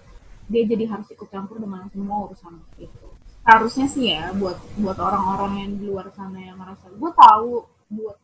dia 0.51 0.63
jadi 0.69 0.85
harus 0.91 1.09
ikut 1.09 1.29
campur 1.33 1.57
dengan 1.63 1.87
semua 1.89 2.29
urusan 2.29 2.61
itu. 2.77 3.09
Harusnya 3.43 3.87
sih 3.89 4.13
ya 4.13 4.35
buat 4.37 4.59
buat 4.79 4.99
orang-orang 4.99 5.53
yang 5.65 5.71
di 5.81 5.85
luar 5.89 6.13
sana 6.15 6.39
yang 6.39 6.59
merasa 6.61 6.87
gue 6.93 7.11
tahu 7.15 7.67
buat 7.95 8.19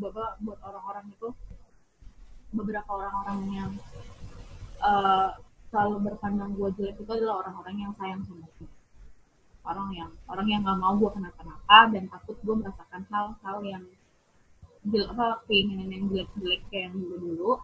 bapak 0.00 0.40
buat 0.44 0.58
orang-orang 0.64 1.12
itu 1.12 1.28
beberapa 2.52 2.88
orang-orang 2.88 3.40
yang 3.52 3.70
uh, 4.80 5.36
selalu 5.68 6.08
berpandang 6.08 6.56
gue 6.56 6.68
jelek 6.80 6.96
itu 7.00 7.12
adalah 7.12 7.44
orang-orang 7.44 7.76
yang 7.76 7.92
sayang 8.00 8.20
sama 8.24 8.48
gue 8.56 8.68
orang 9.68 9.88
yang 9.92 10.10
orang 10.24 10.48
yang 10.48 10.60
nggak 10.64 10.80
mau 10.80 10.96
gue 10.96 11.10
kenapa-napa 11.12 11.78
dan 11.92 12.08
takut 12.08 12.36
gue 12.40 12.54
merasakan 12.56 13.02
hal-hal 13.12 13.58
yang 13.60 13.84
jelek 14.88 15.08
apa 15.12 15.44
keinginan 15.44 15.92
yang 15.92 16.08
jelek-jelek 16.08 16.60
kayak 16.72 16.88
yang 16.88 16.96
dulu-dulu 16.96 17.60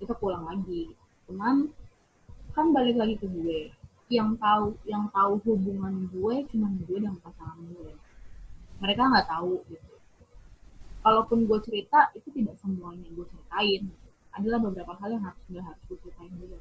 itu 0.00 0.12
pulang 0.16 0.44
lagi. 0.48 0.94
Cuman 1.28 1.68
kan 2.56 2.66
balik 2.72 2.96
lagi 2.96 3.14
ke 3.20 3.26
gue. 3.28 3.74
Yang 4.08 4.40
tahu 4.40 4.66
yang 4.88 5.04
tahu 5.12 5.36
hubungan 5.44 6.08
gue 6.08 6.34
cuma 6.48 6.72
gue 6.88 6.96
dan 6.96 7.14
pasangan 7.20 7.60
gue. 7.60 7.92
Mereka 8.80 9.02
nggak 9.04 9.28
tahu 9.28 9.60
gitu. 9.68 9.94
Kalaupun 11.04 11.44
gue 11.44 11.58
cerita 11.60 12.08
itu 12.16 12.28
tidak 12.32 12.56
semuanya 12.62 13.04
gue 13.12 13.26
ceritain. 13.28 13.92
Adalah 14.32 14.58
beberapa 14.64 14.96
hal 14.96 15.18
yang 15.18 15.24
harus 15.26 15.42
gue 15.50 15.60
harus 15.60 15.82
gue 15.90 15.98
ceritain 16.00 16.32
juga. 16.40 16.58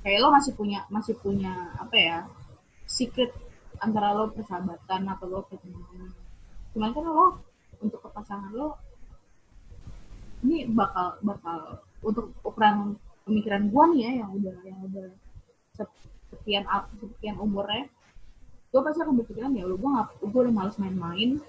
Kayak 0.00 0.18
lo 0.24 0.28
masih 0.32 0.52
punya 0.56 0.80
masih 0.88 1.12
punya 1.20 1.76
apa 1.76 1.96
ya 1.98 2.18
secret 2.90 3.30
antara 3.78 4.10
lo 4.10 4.34
persahabatan 4.34 5.06
atau 5.06 5.26
lo 5.30 5.40
pertemanan 5.46 6.10
cuman 6.74 6.90
kan 6.90 7.04
lo 7.06 7.26
untuk 7.78 8.02
pasangan 8.10 8.50
lo 8.50 8.74
ini 10.42 10.66
bakal 10.74 11.22
bakal 11.22 11.78
untuk 12.02 12.34
ukuran 12.42 12.98
pemikiran 13.22 13.70
gue 13.70 13.84
nih 13.94 14.00
ya 14.02 14.12
yang 14.26 14.30
udah 14.34 14.56
yang 14.66 14.80
udah 14.90 15.08
sekian 16.30 16.64
sekian 16.98 17.36
umurnya 17.38 17.86
gue 18.70 18.80
pasti 18.86 19.02
akan 19.02 19.14
berpikiran 19.18 19.52
ya 19.58 19.66
lo 19.66 19.74
gue 19.74 19.90
nggak 19.90 20.08
gue 20.22 20.40
udah 20.46 20.54
males 20.54 20.78
main-main. 20.78 21.42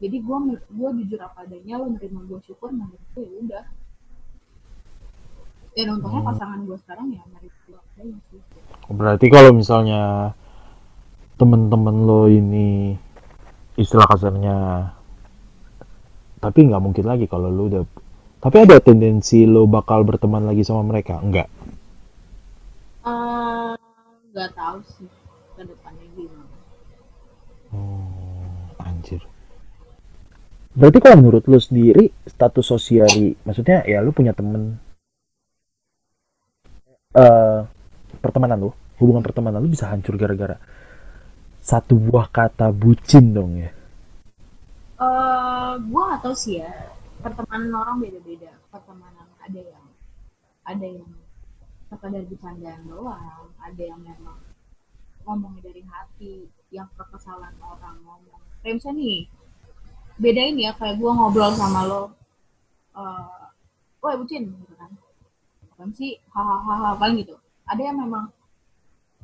Jadi 0.00 0.16
gue 0.16 0.36
gue 0.56 0.88
jujur 1.04 1.20
apa 1.20 1.44
adanya 1.44 1.80
lo 1.80 1.92
nerima 1.92 2.20
gue 2.24 2.40
syukur 2.44 2.72
nah 2.72 2.88
itu 2.88 3.20
ya 3.24 3.32
udah. 3.40 3.64
Dan 5.72 5.86
untungnya 5.96 6.20
hmm. 6.20 6.30
pasangan 6.34 6.60
gue 6.68 6.78
sekarang 6.84 7.08
ya 7.16 7.22
mari 7.32 7.48
gue 7.48 7.80
berarti 8.90 9.26
kalau 9.30 9.54
misalnya 9.54 10.32
temen-temen 11.40 11.96
lo 12.04 12.28
ini 12.28 12.92
istilah 13.80 14.04
kasarnya. 14.04 14.56
Tapi 16.40 16.58
nggak 16.68 16.82
mungkin 16.84 17.04
lagi 17.08 17.24
kalau 17.24 17.48
lo 17.48 17.64
udah 17.72 17.84
tapi 18.40 18.56
ada 18.64 18.76
tendensi 18.80 19.48
lo 19.48 19.64
bakal 19.64 20.04
berteman 20.04 20.44
lagi 20.44 20.60
sama 20.64 20.84
mereka? 20.84 21.16
Enggak 21.20 21.48
uh, 23.04 23.72
nggak 24.32 24.50
tahu 24.54 24.78
sih 24.96 25.08
ke 25.56 25.62
depannya 25.64 26.06
gimana. 26.16 26.56
Hmm, 27.70 28.82
anjir. 28.82 29.22
Berarti 30.74 30.98
kalau 31.02 31.16
menurut 31.18 31.44
lu 31.50 31.58
sendiri 31.58 32.14
status 32.26 32.66
sosial 32.66 33.10
maksudnya 33.44 33.82
ya 33.86 34.00
lu 34.02 34.14
punya 34.14 34.32
temen. 34.34 34.78
Uh, 37.10 37.66
pertemanan 38.22 38.70
lu, 38.70 38.70
hubungan 39.02 39.18
pertemanan 39.18 39.58
lu 39.58 39.66
bisa 39.66 39.90
hancur 39.90 40.14
gara-gara 40.14 40.54
satu 41.70 41.94
buah 41.94 42.26
kata 42.26 42.74
bucin 42.74 43.30
dong 43.30 43.62
ya? 43.62 43.70
Uh, 44.98 45.78
gua 45.86 46.18
gak 46.18 46.26
tau 46.26 46.34
sih 46.34 46.58
ya. 46.58 46.90
Pertemanan 47.22 47.70
orang 47.70 47.96
beda-beda. 48.02 48.50
Pertemanan 48.74 49.26
ada 49.38 49.60
yang 49.62 49.86
ada 50.66 50.86
yang 50.86 51.10
sekadar 51.86 52.26
bercandaan 52.26 52.82
doang, 52.90 53.46
ada 53.62 53.82
yang 53.82 54.02
memang 54.02 54.38
ngomongnya 55.22 55.70
dari 55.70 55.82
hati, 55.86 56.50
yang 56.74 56.90
kekesalan 56.98 57.54
orang 57.62 57.96
ngomong. 58.02 58.42
Kayak 58.66 58.82
misalnya 58.82 58.98
nih, 58.98 59.20
bedain 60.20 60.56
ya 60.60 60.76
kayak 60.76 61.00
gue 61.00 61.10
ngobrol 61.10 61.56
sama 61.56 61.88
lo 61.88 62.12
uh, 62.92 63.48
wah 64.04 64.14
bucin 64.20 64.52
gitu 64.52 64.74
kan 64.76 64.92
apa 65.72 65.96
sih 65.96 66.20
hahaha 66.28 66.92
paling 67.00 67.24
gitu 67.24 67.40
ada 67.64 67.80
yang 67.80 67.96
memang 67.96 68.28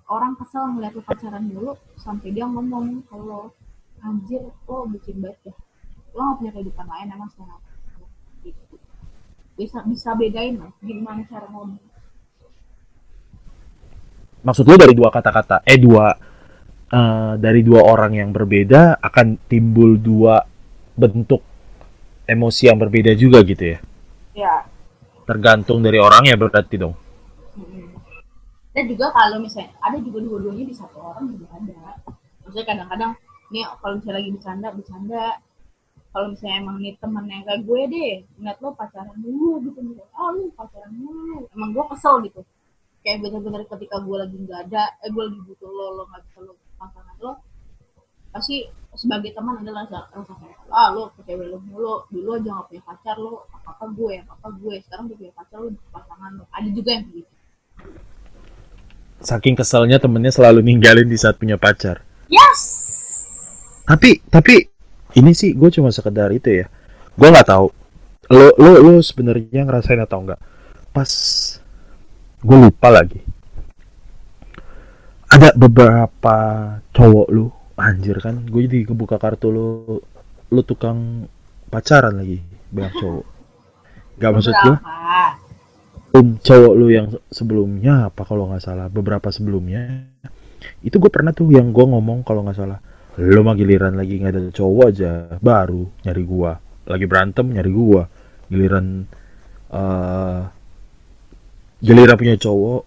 orang 0.06 0.32
kesel 0.38 0.64
ngeliat 0.76 0.94
lo 0.94 1.02
pacaran 1.02 1.44
dulu 1.50 1.72
sampai 1.98 2.30
dia 2.30 2.46
ngomong 2.46 3.02
kalau 3.10 3.50
anjir 4.02 4.42
lo 4.66 4.86
bucin 4.86 5.18
banget 5.18 5.50
ya 5.50 5.54
lo 6.16 6.20
gak 6.32 6.36
punya 6.40 6.52
kehidupan 6.54 6.86
lain 6.86 7.06
emang 7.12 7.30
sekarang 7.34 7.60
gitu. 8.46 8.74
bisa 9.58 9.78
bisa 9.84 10.10
bedain 10.14 10.56
lah 10.60 10.72
gimana 10.80 11.22
cara 11.26 11.46
ngomong 11.50 11.82
maksud 14.46 14.64
lo 14.64 14.74
dari 14.78 14.94
dua 14.94 15.10
kata-kata 15.10 15.66
eh 15.66 15.78
dua 15.80 16.06
uh, 16.92 17.34
dari 17.36 17.60
dua 17.66 17.82
orang 17.82 18.14
yang 18.14 18.30
berbeda 18.30 19.02
akan 19.02 19.38
timbul 19.50 19.98
dua 19.98 20.38
bentuk 20.96 21.42
emosi 22.26 22.62
yang 22.68 22.78
berbeda 22.80 23.14
juga 23.14 23.40
gitu 23.46 23.76
ya? 23.76 23.78
Ya. 24.34 24.56
Tergantung 25.24 25.80
dari 25.80 25.98
orangnya 26.02 26.34
berarti 26.34 26.76
dong. 26.76 26.94
Dan 28.76 28.92
juga 28.92 29.08
kalau 29.08 29.40
misalnya 29.40 29.72
ada 29.80 29.96
juga 30.04 30.20
dua-duanya 30.20 30.68
di 30.68 30.76
satu 30.76 31.00
orang 31.00 31.32
juga 31.32 31.48
ada. 31.56 31.96
Maksudnya 32.44 32.66
kadang-kadang 32.68 33.12
nih 33.48 33.64
kalau 33.80 33.96
misalnya 33.96 34.16
lagi 34.20 34.30
bercanda 34.36 34.68
bercanda. 34.76 35.24
Kalau 36.12 36.26
misalnya 36.28 36.56
emang 36.60 36.76
nih 36.84 36.92
temen 37.00 37.24
yang 37.24 37.42
kayak 37.48 37.60
gue 37.64 37.80
deh 37.88 38.12
ngeliat 38.36 38.58
lo 38.60 38.68
pacaran 38.76 39.16
dulu 39.16 39.64
gitu. 39.64 39.80
Oh 40.12 40.28
lu 40.36 40.52
pacaran 40.52 40.92
dulu. 40.92 41.48
Emang 41.56 41.72
gue 41.72 41.84
kesel 41.88 42.14
gitu. 42.28 42.40
Kayak 43.00 43.24
bener-bener 43.24 43.64
ketika 43.64 43.96
gue 44.04 44.16
lagi 44.20 44.36
nggak 44.44 44.60
ada 44.68 44.82
eh 45.00 45.08
gue 45.08 45.22
lagi 45.24 45.40
butuh 45.48 45.70
lo 45.72 45.86
lo 45.96 46.02
nggak 46.12 46.22
bisa 46.28 46.38
lo 46.44 46.52
pasangan 46.76 47.16
lo 47.24 47.32
pasti 48.36 48.68
sebagai 48.92 49.32
teman 49.32 49.64
adalah 49.64 49.88
rasa 49.88 50.34
kayak 50.36 50.68
ah 50.68 50.92
lo 50.92 51.16
cewek 51.24 51.48
lo 51.48 51.56
mulu 51.64 52.04
dulu 52.12 52.36
aja 52.36 52.52
gak 52.60 52.66
punya 52.68 52.82
pacar 52.84 53.16
lo 53.16 53.48
apa 53.56 53.72
apa 53.72 53.84
gue 53.88 54.20
apa 54.20 54.32
apa 54.36 54.48
gue. 54.52 54.74
Sekarang 54.84 55.08
udah 55.08 55.16
punya 55.16 55.32
pacar 55.32 55.58
lo 55.64 55.68
pasangan 55.88 56.30
lo. 56.36 56.44
Ada 56.52 56.68
juga 56.76 56.92
yang 56.92 57.08
begitu 57.08 57.35
saking 59.20 59.56
keselnya 59.56 59.96
temennya 59.96 60.32
selalu 60.32 60.60
ninggalin 60.62 61.08
di 61.08 61.16
saat 61.16 61.40
punya 61.40 61.56
pacar. 61.56 62.02
Yes. 62.28 62.60
Tapi 63.86 64.20
tapi 64.28 64.66
ini 65.16 65.32
sih 65.32 65.54
gue 65.54 65.70
cuma 65.72 65.94
sekedar 65.94 66.32
itu 66.34 66.64
ya. 66.64 66.66
Gue 67.16 67.28
nggak 67.30 67.48
tahu. 67.48 67.66
Lo 68.34 68.52
lo 68.58 68.72
lo 68.82 68.94
sebenarnya 69.00 69.62
ngerasain 69.64 70.02
atau 70.02 70.26
enggak 70.26 70.40
pas 70.90 71.10
gue 72.42 72.58
lupa 72.58 72.88
lagi. 72.90 73.22
Ada 75.30 75.52
beberapa 75.54 76.36
cowok 76.90 77.28
lu 77.30 77.46
anjir 77.76 78.18
kan 78.24 78.40
gue 78.48 78.60
jadi 78.64 78.88
kebuka 78.88 79.20
kartu 79.20 79.52
lo 79.52 79.68
lo 80.48 80.60
tukang 80.64 81.28
pacaran 81.68 82.18
lagi 82.18 82.42
banyak 82.72 82.94
cowok. 82.98 83.26
Gak 84.16 84.32
maksud 84.32 84.54
gue 84.56 84.76
cowok 86.20 86.72
lo 86.76 86.86
yang 86.92 87.06
sebelumnya 87.32 88.12
apa 88.12 88.22
kalau 88.22 88.48
nggak 88.52 88.62
salah? 88.62 88.86
Beberapa 88.92 89.28
sebelumnya. 89.32 90.06
Itu 90.80 91.00
gue 91.00 91.10
pernah 91.10 91.34
tuh 91.34 91.50
yang 91.52 91.70
gue 91.72 91.84
ngomong 91.84 92.26
kalau 92.26 92.44
nggak 92.44 92.58
salah 92.58 92.80
lo 93.16 93.40
mah 93.40 93.56
giliran 93.56 93.96
lagi 93.96 94.20
nggak 94.20 94.32
ada 94.32 94.52
cowok 94.52 94.84
aja 94.92 95.40
baru 95.40 95.88
nyari 96.04 96.20
gue 96.20 96.52
lagi 96.84 97.04
berantem 97.08 97.48
nyari 97.48 97.70
gue 97.72 98.02
giliran 98.52 99.08
uh, 99.72 100.40
giliran 101.80 102.16
punya 102.20 102.36
cowok 102.36 102.80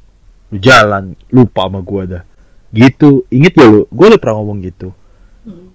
lu 0.49 0.57
jalan 0.57 1.13
lupa 1.29 1.69
sama 1.69 1.79
gue 1.85 2.03
dah. 2.09 2.23
Gitu. 2.69 3.25
Inget 3.33 3.53
ya 3.57 3.65
lo 3.69 3.85
gue 3.89 4.05
udah 4.05 4.19
pernah 4.21 4.37
ngomong 4.41 4.59
gitu. 4.65 4.89
Hmm. 5.39 5.71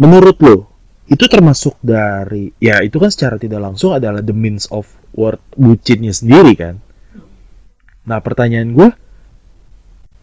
menurut 0.00 0.36
lo 0.42 0.56
itu 1.06 1.24
termasuk 1.30 1.78
dari 1.78 2.50
ya 2.58 2.82
itu 2.82 2.98
kan 2.98 3.12
secara 3.12 3.38
tidak 3.38 3.62
langsung 3.62 3.94
adalah 3.94 4.18
the 4.18 4.34
means 4.34 4.66
of 4.74 4.88
word 5.16 5.40
bucinnya 5.56 6.12
sendiri 6.12 6.52
kan? 6.54 6.78
Nah 8.06 8.22
pertanyaan 8.22 8.70
gue 8.76 8.88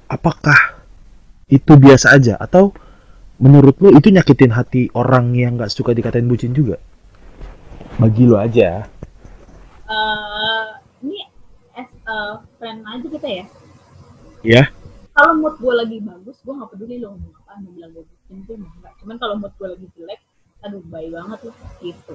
apakah 0.08 0.80
itu 1.50 1.74
biasa 1.76 2.16
aja? 2.16 2.38
Atau 2.40 2.72
menurut 3.42 3.76
lo 3.82 3.90
itu 3.92 4.14
nyakitin 4.14 4.54
hati 4.54 4.88
orang 4.96 5.34
yang 5.36 5.60
nggak 5.60 5.74
suka 5.74 5.92
dikatain 5.92 6.30
bucin 6.30 6.54
juga? 6.54 6.80
Bagi 8.00 8.24
lo 8.24 8.40
aja. 8.40 8.88
Uh, 9.90 10.80
ini 11.04 11.28
as 11.76 11.90
a 12.08 12.40
friend 12.56 12.86
aja 12.88 13.08
kita 13.10 13.28
ya? 13.28 13.46
Ya. 14.44 14.64
kalau 15.14 15.40
mood 15.40 15.56
gue 15.62 15.74
lagi 15.74 15.98
bagus 16.02 16.42
gue 16.42 16.52
nggak 16.52 16.70
peduli 16.74 16.98
lo 17.00 17.14
ngomong 17.14 17.34
apa 17.46 17.62
mau 17.62 17.72
bilang 17.72 17.92
gue 17.94 18.04
bucin 18.04 18.38
tuh 18.50 18.58
enggak 18.58 18.94
cuman 19.00 19.16
kalau 19.22 19.36
mood 19.38 19.54
gue 19.56 19.68
lagi 19.70 19.88
jelek 19.94 20.20
aduh 20.66 20.82
baik 20.90 21.10
banget 21.14 21.40
loh 21.48 21.56
gitu 21.80 22.14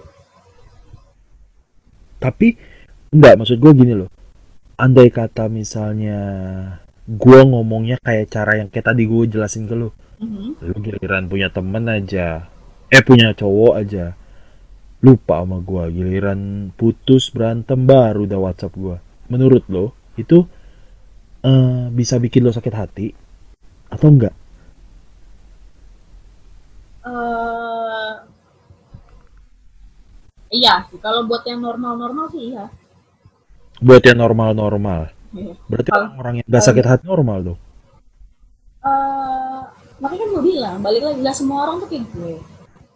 Tapi 2.18 2.58
enggak 3.14 3.34
maksud 3.38 3.58
gue 3.62 3.72
gini 3.74 3.94
loh. 3.94 4.10
Andai 4.78 5.10
kata 5.10 5.50
misalnya 5.50 6.18
gue 7.08 7.40
ngomongnya 7.46 7.96
kayak 8.04 8.26
cara 8.30 8.52
yang 8.60 8.68
kayak 8.70 8.94
tadi 8.94 9.02
gue 9.08 9.22
jelasin 9.26 9.66
ke 9.66 9.74
lu. 9.74 9.88
Mhm. 10.18 10.48
Lu 10.62 10.76
giliran 10.82 11.24
punya 11.30 11.48
temen 11.50 11.84
aja. 11.88 12.46
Eh 12.90 13.02
punya 13.02 13.32
cowok 13.34 13.74
aja. 13.78 14.14
Lupa 15.02 15.42
sama 15.42 15.58
gue. 15.62 15.84
Giliran 15.94 16.70
putus 16.74 17.30
berantem 17.30 17.86
baru 17.86 18.26
udah 18.26 18.38
WhatsApp 18.38 18.74
gue. 18.74 18.96
Menurut 19.30 19.64
lo 19.70 19.94
itu 20.18 20.42
eh, 21.46 21.86
bisa 21.94 22.18
bikin 22.18 22.42
lo 22.46 22.50
sakit 22.54 22.74
hati 22.74 23.08
atau 23.88 24.08
enggak? 24.12 24.34
eh 27.08 27.67
iya 30.50 30.84
sih 30.86 30.98
kalau 30.98 31.24
buat 31.24 31.44
yang 31.44 31.60
normal-normal 31.60 32.26
sih 32.30 32.52
iya 32.52 32.66
Buat 33.78 34.02
yang 34.02 34.18
normal-normal. 34.18 35.14
Iya. 35.30 35.54
Berarti 35.70 35.90
Kalau- 35.94 36.10
orang 36.18 36.34
yang 36.34 36.46
gak 36.46 36.64
sakit 36.64 36.82
hati 36.82 37.04
normal 37.06 37.38
dong. 37.44 37.60
eh 38.80 39.60
makanya 39.98 40.18
kan 40.20 40.28
gue 40.32 40.44
bilang 40.44 40.76
balik 40.78 41.02
lagi 41.04 41.18
gak 41.20 41.36
semua 41.36 41.58
orang 41.62 41.76
tuh 41.78 41.88
kayak 41.88 42.06
gue 42.08 42.34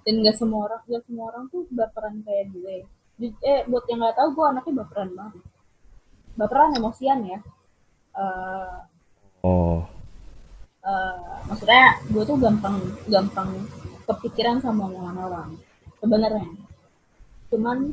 dan 0.03 0.15
gak 0.21 0.37
semua 0.37 0.61
orang 0.67 0.81
gak 0.85 1.03
semua 1.05 1.25
orang 1.29 1.45
tuh 1.49 1.63
baperan 1.71 2.15
kayak 2.23 2.51
gue 2.51 2.77
eh 3.43 3.61
buat 3.65 3.85
yang 3.87 3.99
nggak 4.01 4.17
tahu 4.17 4.29
gue 4.33 4.45
anaknya 4.49 4.73
baperan 4.77 5.11
banget 5.13 5.43
baperan 6.35 6.75
emosian 6.75 7.21
ya 7.25 7.39
Eh, 8.13 8.77
Oh. 9.41 9.87
eh, 10.83 11.17
maksudnya 11.47 11.83
gue 12.05 12.23
tuh 12.23 12.37
gampang 12.37 12.77
gampang 13.07 13.49
kepikiran 14.05 14.59
sama 14.59 14.87
omongan 14.87 15.17
orang 15.21 15.49
sebenarnya 15.97 16.47
cuman 17.53 17.93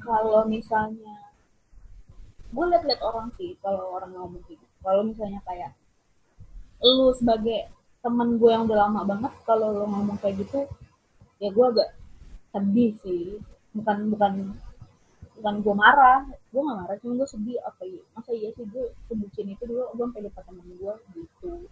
kalau 0.00 0.48
misalnya 0.48 1.28
gue 2.48 2.64
liat-liat 2.64 3.00
orang 3.04 3.28
sih 3.36 3.52
kalau 3.60 3.92
orang 4.00 4.16
ngomong 4.16 4.40
gitu. 4.48 4.64
Kalau 4.80 5.04
misalnya 5.04 5.44
kayak 5.44 5.76
lu 6.80 7.12
sebagai 7.12 7.68
teman 8.00 8.40
gue 8.40 8.48
yang 8.48 8.64
udah 8.64 8.88
lama 8.88 9.04
banget 9.04 9.32
kalau 9.44 9.74
lu 9.74 9.84
ngomong 9.84 10.16
kayak 10.22 10.40
gitu 10.40 10.64
ya 11.42 11.52
gue 11.52 11.66
agak 11.76 11.92
sedih 12.56 12.96
sih. 13.04 13.36
Bukan 13.76 14.08
bukan 14.16 14.56
bukan 15.36 15.54
gue 15.60 15.74
marah. 15.76 16.24
Gue 16.48 16.64
gak 16.64 16.78
marah 16.80 16.96
cuma 17.04 17.12
gue 17.20 17.28
sedih. 17.28 17.60
Apa 17.68 17.84
iya? 17.84 18.00
Masa 18.16 18.32
iya 18.32 18.48
sih 18.56 18.64
gue 18.64 18.96
sebucin 19.12 19.52
itu 19.52 19.62
dulu 19.68 19.84
gue 19.92 20.04
sampai 20.08 20.24
lupa 20.24 20.40
temen 20.48 20.64
gue 20.72 20.94
gitu. 21.12 21.68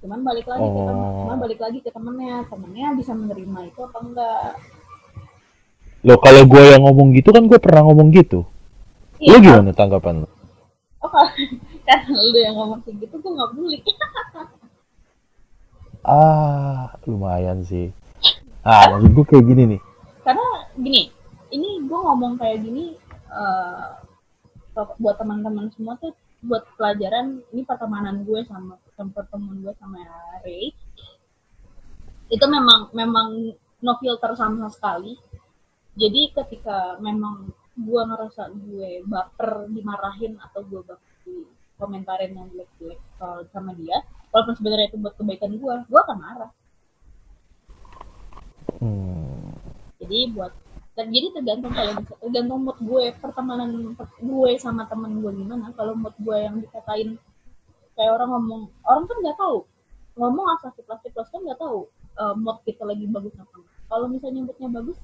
Cuman 0.00 0.24
balik 0.24 0.48
lagi 0.48 0.64
ke 0.64 0.80
temen, 0.80 1.04
Oh. 1.04 1.16
cuman 1.28 1.38
balik 1.38 1.60
lagi 1.60 1.78
ke 1.84 1.90
temennya. 1.94 2.42
Temennya 2.50 2.88
bisa 2.98 3.12
menerima 3.14 3.60
itu 3.70 3.80
apa 3.84 3.98
enggak 4.00 4.42
Lo 6.00 6.16
kalau 6.16 6.42
gue 6.44 6.62
yang 6.66 6.82
ngomong 6.82 7.12
gitu 7.12 7.28
kan 7.28 7.44
gue 7.44 7.58
pernah 7.58 7.84
ngomong 7.84 8.08
gitu. 8.10 8.44
Lo 9.20 9.36
Iya, 9.36 9.36
gimana 9.38 9.70
tanggapan 9.72 10.24
lo? 10.24 10.28
oh 11.00 11.08
kalau 11.08 11.32
karena 11.88 12.16
lu 12.20 12.38
yang 12.38 12.54
ngomong 12.54 12.80
kayak 12.82 12.96
gitu 13.00 13.14
gue 13.16 13.30
nggak 13.30 13.48
peduli 13.50 13.78
Ah, 16.02 16.96
lumayan 17.04 17.60
sih. 17.60 17.92
Ah, 18.60 18.88
maksud 18.90 19.12
gue 19.12 19.26
kayak 19.26 19.44
gini 19.46 19.62
nih. 19.76 19.80
karena 20.20 20.44
gini 20.76 21.02
ini 21.50 21.80
gue 21.82 21.98
ngomong 21.98 22.36
kayak 22.36 22.60
gini 22.60 22.92
eh, 23.26 23.88
to- 24.70 24.96
buat 24.96 25.16
teman-teman 25.16 25.72
semua 25.72 25.96
tuh 25.96 26.12
buat 26.40 26.68
pelajaran 26.76 27.40
ini 27.50 27.64
pertemanan 27.64 28.20
gue 28.22 28.44
sama 28.44 28.76
sama 28.94 29.10
pertemuan 29.10 29.58
gue 29.58 29.72
sama 29.76 29.96
Ray 30.40 30.76
itu 32.28 32.44
memang 32.46 32.92
memang 32.92 33.28
no 33.80 33.92
filter 33.96 34.36
sama 34.36 34.68
sekali 34.68 35.16
jadi 36.00 36.32
ketika 36.32 36.96
memang 37.04 37.52
gue 37.76 38.02
ngerasa 38.08 38.48
gue 38.56 39.04
baper 39.04 39.68
dimarahin 39.68 40.40
atau 40.40 40.64
gue 40.64 40.80
baper 40.80 41.12
di 41.28 41.44
komentarin 41.76 42.32
yang 42.32 42.48
jelek-jelek 42.52 43.00
soal- 43.20 43.48
sama 43.52 43.76
dia 43.76 44.00
walaupun 44.32 44.56
sebenarnya 44.56 44.88
itu 44.92 44.98
buat 45.00 45.14
kebaikan 45.20 45.52
gue 45.60 45.74
gue 45.84 46.00
akan 46.00 46.18
marah. 46.18 46.52
Hmm. 48.80 49.52
jadi 50.00 50.32
buat 50.32 50.56
jadi 50.96 51.32
tergantung 51.32 51.72
kalau 51.72 51.92
tergantung 52.20 52.60
mood 52.64 52.78
gue 52.80 53.04
pertemanan 53.20 53.92
per- 53.96 54.20
gue 54.20 54.50
sama 54.60 54.84
temen 54.88 55.20
gue 55.20 55.32
gimana. 55.32 55.72
Kalau 55.76 55.92
mood 55.96 56.16
gue 56.20 56.36
yang 56.36 56.60
dikatain 56.60 57.16
kayak 57.96 58.12
orang 58.16 58.28
ngomong 58.32 58.62
orang 58.84 59.04
kan 59.08 59.16
nggak 59.20 59.36
tahu. 59.40 59.64
Ngomong 60.16 60.46
asal 60.56 60.72
ciplas 60.76 61.00
ciplas 61.04 61.28
kan 61.32 61.40
nggak 61.44 61.60
tahu 61.60 61.88
eh, 62.20 62.34
mood 62.36 62.58
kita 62.68 62.84
lagi 62.84 63.04
bagus 63.08 63.32
apa 63.40 63.64
kalau 63.90 64.06
misalnya 64.06 64.46
moodnya 64.46 64.68
bagus 64.70 64.98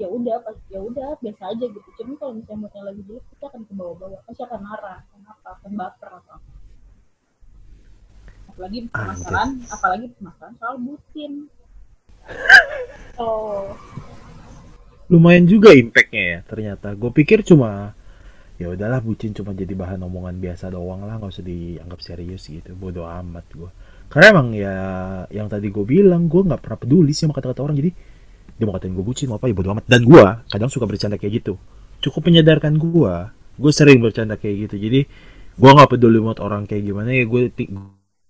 ya 0.00 0.08
udah 0.08 0.36
pas 0.40 0.56
ya 0.72 0.80
udah 0.80 1.16
biasa 1.20 1.42
aja 1.52 1.64
gitu. 1.68 1.88
Cuma 2.00 2.16
kalau 2.16 2.32
misalnya 2.36 2.58
moodnya 2.64 2.82
lagi 2.82 3.00
jelek 3.04 3.24
kita 3.36 3.44
akan 3.52 3.62
ke 3.68 3.72
bawah-bawah. 3.76 4.20
Pasti 4.24 4.42
akan 4.42 4.60
marah 4.64 4.98
kenapa? 5.12 5.48
Akan 5.60 5.72
baper 5.76 6.08
atau 6.08 6.32
apa. 6.36 6.50
Apalagi 8.52 8.78
permasalahan 8.92 9.50
apalagi 9.68 10.06
permasalahan 10.16 10.54
soal 10.60 10.76
bucin. 10.80 11.32
Oh. 13.20 13.76
Lumayan 15.12 15.44
juga 15.44 15.76
impactnya 15.76 16.22
ya 16.24 16.38
ternyata. 16.48 16.96
Gue 16.96 17.12
pikir 17.12 17.44
cuma 17.44 17.92
ya 18.56 18.72
udahlah 18.72 19.04
bucin 19.04 19.36
cuma 19.36 19.52
jadi 19.52 19.76
bahan 19.76 20.00
omongan 20.00 20.40
biasa 20.40 20.72
doang 20.72 21.04
lah 21.04 21.20
nggak 21.20 21.28
usah 21.28 21.44
dianggap 21.44 22.00
serius 22.00 22.48
gitu. 22.48 22.72
Bodoh 22.72 23.04
amat 23.04 23.44
gue 23.52 23.68
karena 24.12 24.26
emang 24.28 24.48
ya 24.52 24.76
yang 25.32 25.48
tadi 25.48 25.72
gue 25.72 25.84
bilang 25.88 26.28
gue 26.28 26.44
nggak 26.44 26.60
pernah 26.60 26.76
peduli 26.76 27.16
sih 27.16 27.24
sama 27.24 27.32
kata-kata 27.32 27.64
orang. 27.64 27.80
Jadi 27.80 27.90
dia 28.58 28.64
mau 28.68 28.74
katain 28.76 28.92
gue 28.92 29.04
bucin 29.04 29.26
mau 29.32 29.40
apa 29.40 29.48
ya 29.50 29.54
bodoh 29.56 29.72
amat. 29.76 29.84
Dan 29.88 30.04
gue 30.04 30.24
kadang 30.48 30.70
suka 30.70 30.84
bercanda 30.86 31.16
kayak 31.16 31.42
gitu. 31.42 31.58
Cukup 32.02 32.28
menyadarkan 32.30 32.76
gue 32.78 33.14
gue 33.52 33.72
sering 33.72 34.00
bercanda 34.00 34.40
kayak 34.40 34.68
gitu. 34.68 34.76
Jadi 34.80 35.00
gue 35.52 35.70
nggak 35.70 35.90
peduli 35.92 36.18
buat 36.20 36.40
orang 36.40 36.64
kayak 36.64 36.82
gimana 36.88 37.10
ya 37.12 37.24
gue 37.28 37.42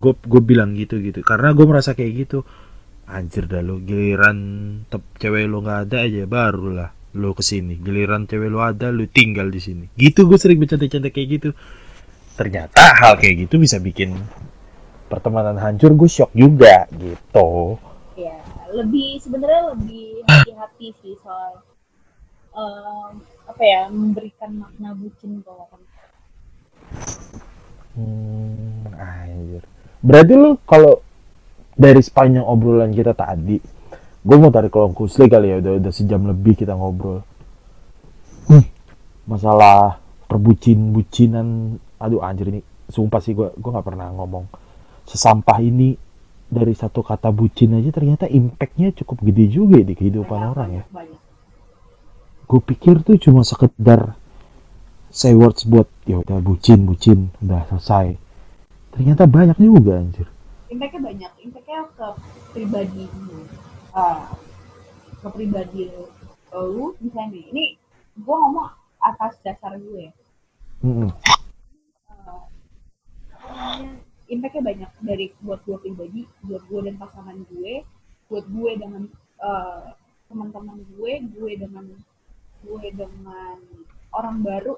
gue 0.02 0.12
gue 0.16 0.42
bilang 0.42 0.74
gitu 0.74 0.98
gitu. 0.98 1.20
Karena 1.22 1.54
gue 1.54 1.66
merasa 1.66 1.92
kayak 1.92 2.12
gitu. 2.26 2.44
Anjir 3.12 3.50
dah 3.50 3.60
lo 3.60 3.82
giliran 3.82 4.38
tep, 4.88 5.02
cewek 5.18 5.44
lo 5.50 5.60
nggak 5.60 5.90
ada 5.90 6.06
aja 6.06 6.22
barulah 6.24 6.90
lo 7.18 7.34
ke 7.36 7.42
sini. 7.44 7.76
Giliran 7.82 8.24
cewek 8.24 8.48
lo 8.48 8.62
ada 8.62 8.88
lo 8.88 9.04
tinggal 9.10 9.50
di 9.52 9.60
sini. 9.60 9.84
Gitu 9.92 10.24
gue 10.24 10.38
sering 10.38 10.62
bercanda-canda 10.62 11.12
kayak 11.12 11.28
gitu. 11.28 11.50
Ternyata 12.32 12.80
hal 12.80 13.20
kayak 13.20 13.46
gitu 13.46 13.60
bisa 13.60 13.76
bikin 13.76 14.16
pertemanan 15.12 15.60
hancur 15.60 15.92
gue 15.92 16.08
shock 16.08 16.32
juga 16.32 16.88
gitu 16.96 17.76
lebih 18.72 19.20
sebenarnya 19.20 19.76
lebih 19.76 20.24
hati-hati 20.24 20.88
sih 21.04 21.14
soal 21.20 21.60
em, 22.56 23.20
apa 23.46 23.62
ya 23.62 23.82
memberikan 23.92 24.50
makna 24.56 24.96
bucin 24.96 25.44
ke 25.44 25.50
orang. 25.52 25.82
Hmm, 27.92 28.88
anjir. 28.96 29.62
Berarti 30.00 30.32
lo 30.34 30.56
kalau 30.64 31.04
dari 31.76 32.00
sepanjang 32.00 32.44
obrolan 32.44 32.92
kita 32.92 33.12
tadi 33.12 33.60
gue 34.22 34.36
mau 34.38 34.54
tarik 34.54 34.70
kusli 34.70 35.26
kali 35.26 35.50
ya 35.50 35.56
udah 35.58 35.72
udah 35.82 35.92
sejam 35.92 36.24
lebih 36.24 36.56
kita 36.56 36.72
ngobrol. 36.72 37.20
Hmm, 38.48 38.64
masalah 39.28 40.02
perbucin 40.26 40.96
bucinan 40.96 41.76
aduh 42.00 42.24
anjir 42.24 42.48
ini 42.48 42.64
sumpah 42.88 43.20
sih 43.20 43.36
gue 43.36 43.52
gue 43.52 43.70
nggak 43.70 43.86
pernah 43.86 44.08
ngomong 44.10 44.48
sesampah 45.06 45.60
ini 45.60 45.94
dari 46.52 46.76
satu 46.76 47.00
kata 47.00 47.32
bucin 47.32 47.72
aja 47.72 47.88
ternyata 47.88 48.28
impactnya 48.28 48.92
cukup 48.92 49.24
gede 49.24 49.48
juga 49.48 49.80
di 49.80 49.96
kehidupan 49.96 50.36
Banyak, 50.36 50.52
orang 50.52 50.70
ya. 50.76 50.84
banyak, 50.92 51.20
gue 52.44 52.60
pikir 52.60 53.00
tuh 53.00 53.16
cuma 53.16 53.40
sekedar 53.40 54.12
say 55.08 55.32
words 55.32 55.64
buat 55.64 55.88
ya 56.04 56.20
udah 56.20 56.40
bucin 56.44 56.84
bucin 56.84 57.32
udah 57.40 57.64
selesai. 57.72 58.16
Ternyata 58.92 59.24
banyak 59.24 59.56
juga 59.56 59.96
anjir. 59.96 60.28
Impactnya 60.68 61.00
banyak. 61.00 61.32
Impactnya 61.44 61.80
ke 61.96 62.08
pribadi 62.52 63.04
lu. 63.08 63.40
Ah, 63.92 64.28
ke 65.24 65.28
pribadi 65.32 65.88
lu. 65.88 66.04
Lu 66.52 66.92
misalnya 67.00 67.32
nih, 67.32 67.44
ini 67.48 67.64
gue 68.20 68.36
ngomong 68.36 68.68
atas 69.00 69.40
dasar 69.40 69.80
gue. 69.80 70.08
Ya. 70.08 70.12
Eh, 70.84 71.08
apa 73.32 73.52
namanya, 73.56 73.90
impactnya 74.32 74.62
banyak. 74.64 74.90
Dari 75.04 75.26
buat 75.44 75.60
gue 75.68 75.76
pribadi 75.76 76.24
buat 76.40 76.64
gue 76.64 76.80
dan 76.88 76.96
pasangan 76.96 77.36
gue 77.52 77.84
buat 78.32 78.48
gue 78.48 78.70
dengan 78.80 79.04
eh, 79.44 79.84
teman-teman 80.32 80.80
gue 80.96 81.12
gue 81.36 81.52
dengan 81.60 81.84
gue 82.64 82.84
dengan 82.96 83.58
orang 84.16 84.36
baru 84.40 84.74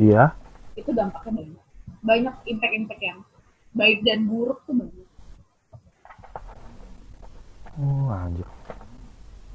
iya. 0.00 0.32
itu 0.72 0.88
dampaknya 0.96 1.44
banyak. 1.44 1.64
Banyak 2.06 2.34
impact-impact 2.48 3.02
yang 3.02 3.20
baik 3.76 4.00
dan 4.06 4.24
buruk 4.24 4.64
tuh 4.64 4.72
banyak. 4.72 5.08
Oh 7.76 8.08
anjir. 8.08 8.48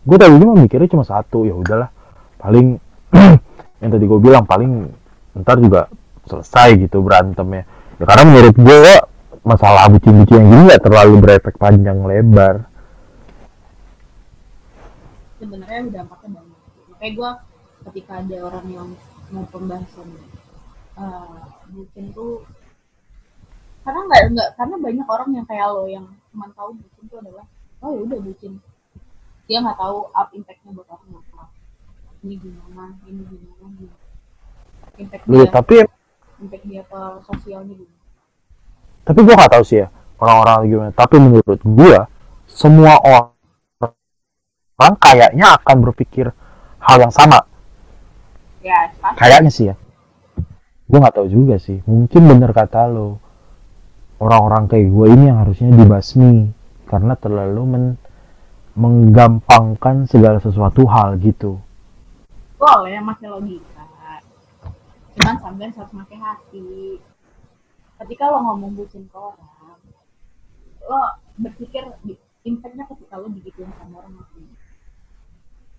Gue 0.05 0.17
tadinya 0.17 0.53
mah 0.53 0.61
mikirnya 0.61 0.89
cuma 0.89 1.05
satu 1.05 1.45
ya 1.45 1.57
udahlah. 1.57 1.89
Paling 2.37 2.77
yang 3.81 3.89
tadi 3.89 4.05
gue 4.05 4.19
bilang 4.21 4.45
paling 4.45 4.89
ntar 5.41 5.57
juga 5.57 5.89
selesai 6.29 6.77
gitu 6.85 7.01
berantemnya 7.01 7.65
ya, 8.01 8.05
karena 8.09 8.23
menurut 8.25 8.55
gue 8.57 8.93
masalah 9.41 9.89
bucin-bucin 9.89 10.37
yang 10.37 10.47
gini 10.49 10.61
nggak 10.69 10.83
terlalu 10.85 11.13
berefek 11.21 11.55
panjang 11.57 11.97
lebar. 12.05 12.65
Sebenarnya 15.37 16.01
dampaknya 16.01 16.29
banyak. 16.41 16.59
Makanya 16.93 17.11
gue 17.13 17.31
ketika 17.89 18.11
ada 18.21 18.37
orang 18.45 18.67
yang 18.69 18.89
mau 19.33 19.45
pembahasan 19.49 20.09
uh, 20.97 21.41
bucin 21.71 22.13
tuh 22.13 22.45
karena 23.81 24.01
nggak 24.05 24.21
nggak 24.37 24.49
karena 24.59 24.75
banyak 24.77 25.07
orang 25.09 25.29
yang 25.33 25.45
kayak 25.49 25.67
lo 25.73 25.89
yang 25.89 26.05
cuma 26.29 26.45
tahu 26.53 26.77
bucin 26.77 27.01
itu 27.09 27.15
adalah 27.17 27.45
oh 27.81 27.89
ya 27.97 28.01
udah 28.05 28.19
bucin. 28.21 28.53
Dia 29.49 29.57
nggak 29.65 29.77
tahu 29.77 29.97
up 30.13 30.29
impactnya 30.33 30.69
buat 30.77 30.87
orang 30.89 31.21
apa. 31.21 31.49
Ini 32.21 32.35
gimana 32.37 32.93
ini 33.09 33.21
gimana 33.25 33.65
gimana. 33.77 33.97
Impact 35.01 35.23
Loh, 35.25 35.45
dia 35.45 35.49
tapi 35.49 35.75
impact 36.41 36.65
dia 36.65 36.83
ke 36.83 37.01
sosialnya 37.29 37.73
gimana 37.77 37.99
tapi 39.01 39.19
gue 39.25 39.33
gak 39.33 39.53
tahu 39.53 39.65
sih 39.65 39.81
ya 39.81 39.87
orang-orang 40.21 40.69
gimana. 40.69 40.91
Tapi 40.93 41.15
menurut 41.17 41.59
gue 41.65 41.97
semua 42.45 42.93
orang 43.01 43.33
kayaknya 45.01 45.57
akan 45.57 45.77
berpikir 45.89 46.29
hal 46.77 46.97
yang 47.01 47.13
sama. 47.13 47.41
Ya 48.61 48.93
pasti. 49.01 49.17
Kayaknya 49.17 49.51
sih 49.51 49.65
ya. 49.73 49.75
Gue 50.85 50.99
nggak 51.01 51.17
tahu 51.17 51.27
juga 51.27 51.57
sih. 51.57 51.81
Mungkin 51.89 52.21
bener 52.29 52.53
kata 52.53 52.85
lo 52.85 53.17
orang-orang 54.21 54.69
kayak 54.69 54.87
gue 54.93 55.07
ini 55.17 55.33
yang 55.33 55.41
harusnya 55.41 55.73
dibasmi 55.73 56.53
karena 56.85 57.17
terlalu 57.17 57.61
men- 57.65 57.99
menggampangkan 58.77 60.05
segala 60.05 60.37
sesuatu 60.37 60.85
hal 60.85 61.17
gitu. 61.17 61.57
Boleh 62.61 63.01
pakai 63.01 63.27
logika 63.33 63.80
cuman 65.17 65.35
sampean 65.41 65.71
harus 65.75 65.91
pakai 65.91 66.17
hati. 66.19 66.99
Ketika 68.01 68.31
lo 68.33 68.39
ngomong 68.41 68.73
bucin 68.73 69.05
ke 69.11 69.17
orang 69.17 69.77
lo 70.81 71.01
berpikir 71.37 71.83
impactnya 72.41 72.89
ketika 72.89 73.21
lo 73.21 73.29
digituin 73.29 73.69
sama 73.77 74.01
orang 74.01 74.17
lain 74.17 74.49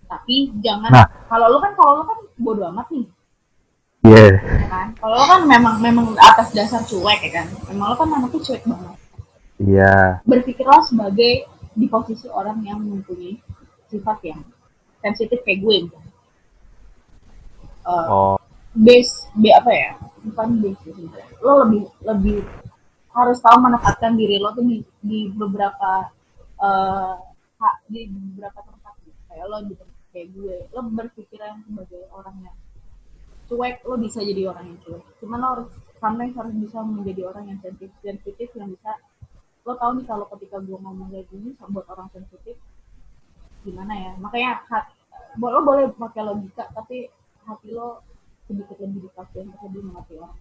tapi 0.06 0.52
jangan 0.60 0.92
Nah. 0.92 1.08
kalau 1.26 1.48
lo 1.48 1.58
kan 1.58 1.72
kalau 1.72 1.92
lo 2.00 2.04
kan 2.04 2.18
bodo 2.36 2.68
amat 2.68 2.86
nih. 2.92 3.06
Iya. 4.04 4.28
Ya 4.44 4.68
kan? 4.68 4.86
Kalau 5.00 5.14
lo 5.16 5.24
kan 5.24 5.40
memang 5.48 5.80
memang 5.80 6.12
atas 6.20 6.52
dasar 6.52 6.84
cuek 6.84 7.20
ya 7.24 7.30
kan? 7.40 7.46
Memang 7.72 7.86
lo 7.92 7.96
kan 7.96 8.12
anaknya 8.12 8.40
cuek 8.44 8.62
banget. 8.68 8.96
Iya. 9.56 9.94
Berpikirlah 10.28 10.84
sebagai 10.84 11.48
di 11.72 11.86
posisi 11.88 12.28
orang 12.28 12.60
yang 12.60 12.84
mempunyai 12.84 13.40
sifat 13.88 14.20
yang 14.20 14.44
sensitif 15.00 15.40
kayak 15.48 15.64
gue 15.64 15.88
misalnya. 15.88 16.12
Eh, 17.82 18.06
oh 18.12 18.36
base 18.72 19.28
B 19.36 19.52
apa 19.52 19.70
ya 19.70 19.90
bukan 20.22 20.48
base 20.62 20.80
sebenarnya. 20.88 21.26
lo 21.44 21.52
lebih 21.66 21.82
lebih 22.08 22.38
harus 23.12 23.38
tahu 23.44 23.56
menempatkan 23.60 24.16
diri 24.16 24.40
lo 24.40 24.56
tuh 24.56 24.64
di, 24.64 24.80
di 25.04 25.28
beberapa 25.28 26.08
ha- 27.60 27.80
di 27.90 28.08
beberapa 28.08 28.58
tempat 28.64 28.94
gitu. 29.04 29.20
kayak 29.28 29.44
lo 29.50 29.58
di 29.68 29.74
tempat 29.76 29.98
kayak 30.12 30.26
gue 30.32 30.56
lo 30.72 30.80
berpikiran 30.92 31.64
sebagai 31.68 32.02
orang 32.12 32.36
yang 32.44 32.56
cuek 33.48 33.84
lo 33.84 33.94
bisa 34.00 34.20
jadi 34.24 34.48
orang 34.48 34.64
yang 34.72 34.78
cuek 34.84 35.04
cuman 35.20 35.38
lo 35.40 35.48
harus 35.58 35.68
sometimes 36.00 36.34
harus 36.36 36.54
bisa 36.56 36.78
menjadi 36.80 37.22
orang 37.28 37.44
yang 37.52 37.58
sensitif 37.60 37.92
sensitif 38.00 38.48
yang 38.56 38.68
bisa 38.72 38.96
lo 39.62 39.78
tahu 39.78 40.00
nih 40.00 40.06
kalau 40.08 40.26
ketika 40.36 40.58
gue 40.58 40.74
ngomong 40.74 41.08
kayak 41.12 41.28
gini 41.30 41.54
buat 41.58 41.86
orang 41.92 42.08
sensitif 42.10 42.56
gimana 43.62 43.94
ya 43.94 44.12
makanya 44.18 44.58
hat, 44.66 44.90
lo 45.38 45.60
boleh 45.62 45.92
pakai 45.94 46.22
logika 46.26 46.66
tapi 46.74 47.06
hati 47.46 47.70
lo 47.70 48.02
sedikit 48.46 48.76
lebih 48.82 49.08
dikasih 49.08 49.46
untuk 49.46 49.60
lebih 49.66 49.82
mengerti 49.86 50.14
orang. 50.18 50.38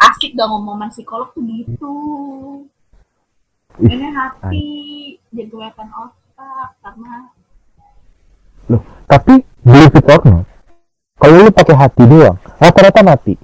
Asik 0.00 0.32
dong 0.36 0.50
ngomongan 0.52 0.90
psikolog 0.92 1.32
tuh 1.32 1.44
gitu. 1.44 1.96
Ini 3.80 4.06
hati 4.14 4.68
jadi 5.34 5.50
kelihatan 5.50 5.90
otak 5.90 6.68
karena 6.78 7.26
loh 8.70 8.80
tapi 9.04 9.44
believe 9.60 9.92
it 9.92 10.08
or 10.08 10.22
not 10.24 10.46
kalau 11.20 11.42
lu 11.42 11.50
pakai 11.52 11.76
hati 11.76 12.02
doang 12.06 12.38
rata-rata 12.62 13.00
mati. 13.02 13.34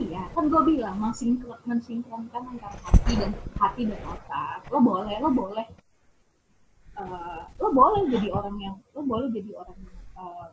Iya 0.00 0.24
kan 0.32 0.48
gue 0.48 0.62
bilang 0.66 0.96
mensinkron 0.98 1.60
mensinkronkan 1.68 2.42
antara 2.48 2.78
hati 2.80 3.12
dan 3.14 3.30
hati 3.60 3.82
dan 3.86 4.00
otak. 4.08 4.64
Lo 4.72 4.80
boleh 4.80 5.20
lo 5.20 5.28
boleh 5.30 5.66
eh, 6.96 7.40
lo 7.60 7.68
boleh 7.70 8.08
jadi 8.08 8.28
orang 8.32 8.56
yang 8.56 8.76
lo 8.96 9.00
boleh 9.04 9.28
jadi 9.30 9.50
orang 9.52 9.78
yang 9.84 9.98
eh, 10.16 10.46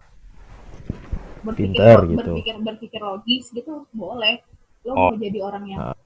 berpikir 1.42 1.74
Pintar 1.74 2.00
gitu. 2.06 2.18
berpikir 2.22 2.56
berpikir 2.62 3.02
logis 3.02 3.46
gitu 3.50 3.90
boleh 3.92 4.42
lo 4.86 4.92
Oh. 4.94 5.10
mau 5.14 5.18
jadi 5.18 5.40
orang 5.42 5.66
yang 5.66 5.82
Ah. 5.94 5.98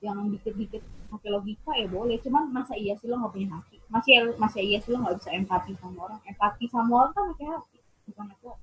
yang 0.00 0.28
dikit-dikit 0.28 0.80
pakai 1.08 1.30
logika 1.32 1.72
ya 1.72 1.86
boleh 1.88 2.16
cuman 2.20 2.52
masa 2.52 2.76
iya 2.76 2.92
sih 2.96 3.08
lo 3.08 3.16
nggak 3.16 3.32
punya 3.32 3.48
hati 3.56 3.76
masih 3.88 4.12
masa 4.36 4.58
iya 4.60 4.76
sih 4.80 4.92
lo 4.92 5.00
nggak 5.00 5.16
bisa 5.20 5.30
empati 5.32 5.72
sama 5.80 5.98
orang 6.04 6.20
empati 6.24 6.64
sama 6.68 6.92
orang 7.00 7.12
kan 7.12 7.24
pakai 7.32 7.46
hati 7.48 7.78
bukan 8.04 8.24
otak. 8.36 8.56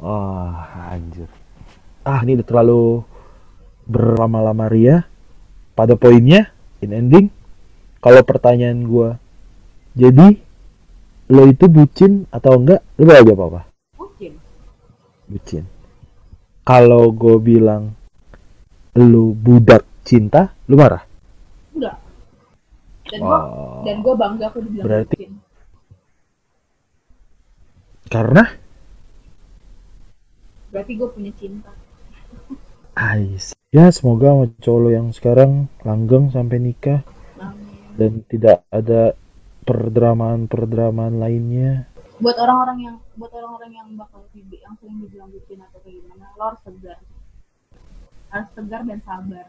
oh 0.00 0.52
anjir 0.88 1.28
ah 2.06 2.20
ini 2.24 2.38
udah 2.38 2.46
terlalu 2.46 2.84
berlama-lama 3.84 4.64
ria 4.70 5.04
pada 5.74 5.92
poinnya 5.98 6.48
in 6.80 6.94
ending 6.94 7.26
kalau 7.98 8.22
pertanyaan 8.22 8.86
gua 8.86 9.18
jadi 9.92 10.38
lo 11.28 11.42
itu 11.44 11.64
bucin 11.66 12.24
atau 12.28 12.56
enggak? 12.56 12.80
Lo 12.96 13.04
boleh 13.04 13.20
jawab 13.22 13.40
apa 13.48 13.60
mungkin 13.94 14.32
bucin. 15.26 15.64
Kalau 16.62 17.12
gue 17.12 17.36
bilang 17.38 17.92
lu 18.94 19.32
budak 19.32 19.84
cinta 20.02 20.52
lu 20.66 20.74
marah? 20.74 21.04
Enggak. 21.72 21.96
Dan 23.08 23.20
gue 23.20 23.38
Oh, 23.40 23.82
dan 23.84 23.96
gue 24.00 24.14
bangga 24.14 24.44
aku 24.48 24.58
dibilang 24.60 24.84
Berarti- 24.84 25.16
bucin. 25.16 25.32
karena? 28.08 28.44
Berarti 30.68 30.92
gue 30.94 31.08
punya 31.08 31.32
cinta. 31.34 31.72
Ais. 32.92 33.54
ya 33.68 33.92
semoga 33.92 34.32
sama 34.32 34.44
cowok 34.58 34.80
lo 34.80 34.88
yang 34.90 35.08
sekarang 35.12 35.52
langgeng 35.84 36.32
sampai 36.32 36.56
nikah 36.56 37.04
Amin. 37.36 37.94
dan 37.94 38.12
tidak 38.26 38.64
ada 38.68 39.12
perdramaan 39.68 40.48
perdramaan 40.48 41.20
lainnya. 41.20 41.84
Buat 42.16 42.40
orang-orang 42.40 42.78
yang 42.88 42.96
buat 43.20 43.28
orang-orang 43.36 43.70
yang 43.76 43.88
bakal 44.00 44.24
di- 44.32 44.64
yang 44.64 44.72
sering 44.80 44.96
dibilang 45.04 45.28
bucin 45.28 45.60
atau 45.60 45.78
kayak 45.84 46.00
gimana 46.00 46.24
lo 46.40 46.44
harus 46.48 46.62
tegar. 46.64 46.98
Harus 48.32 48.50
tegar 48.56 48.80
dan 48.88 49.00
sabar. 49.04 49.46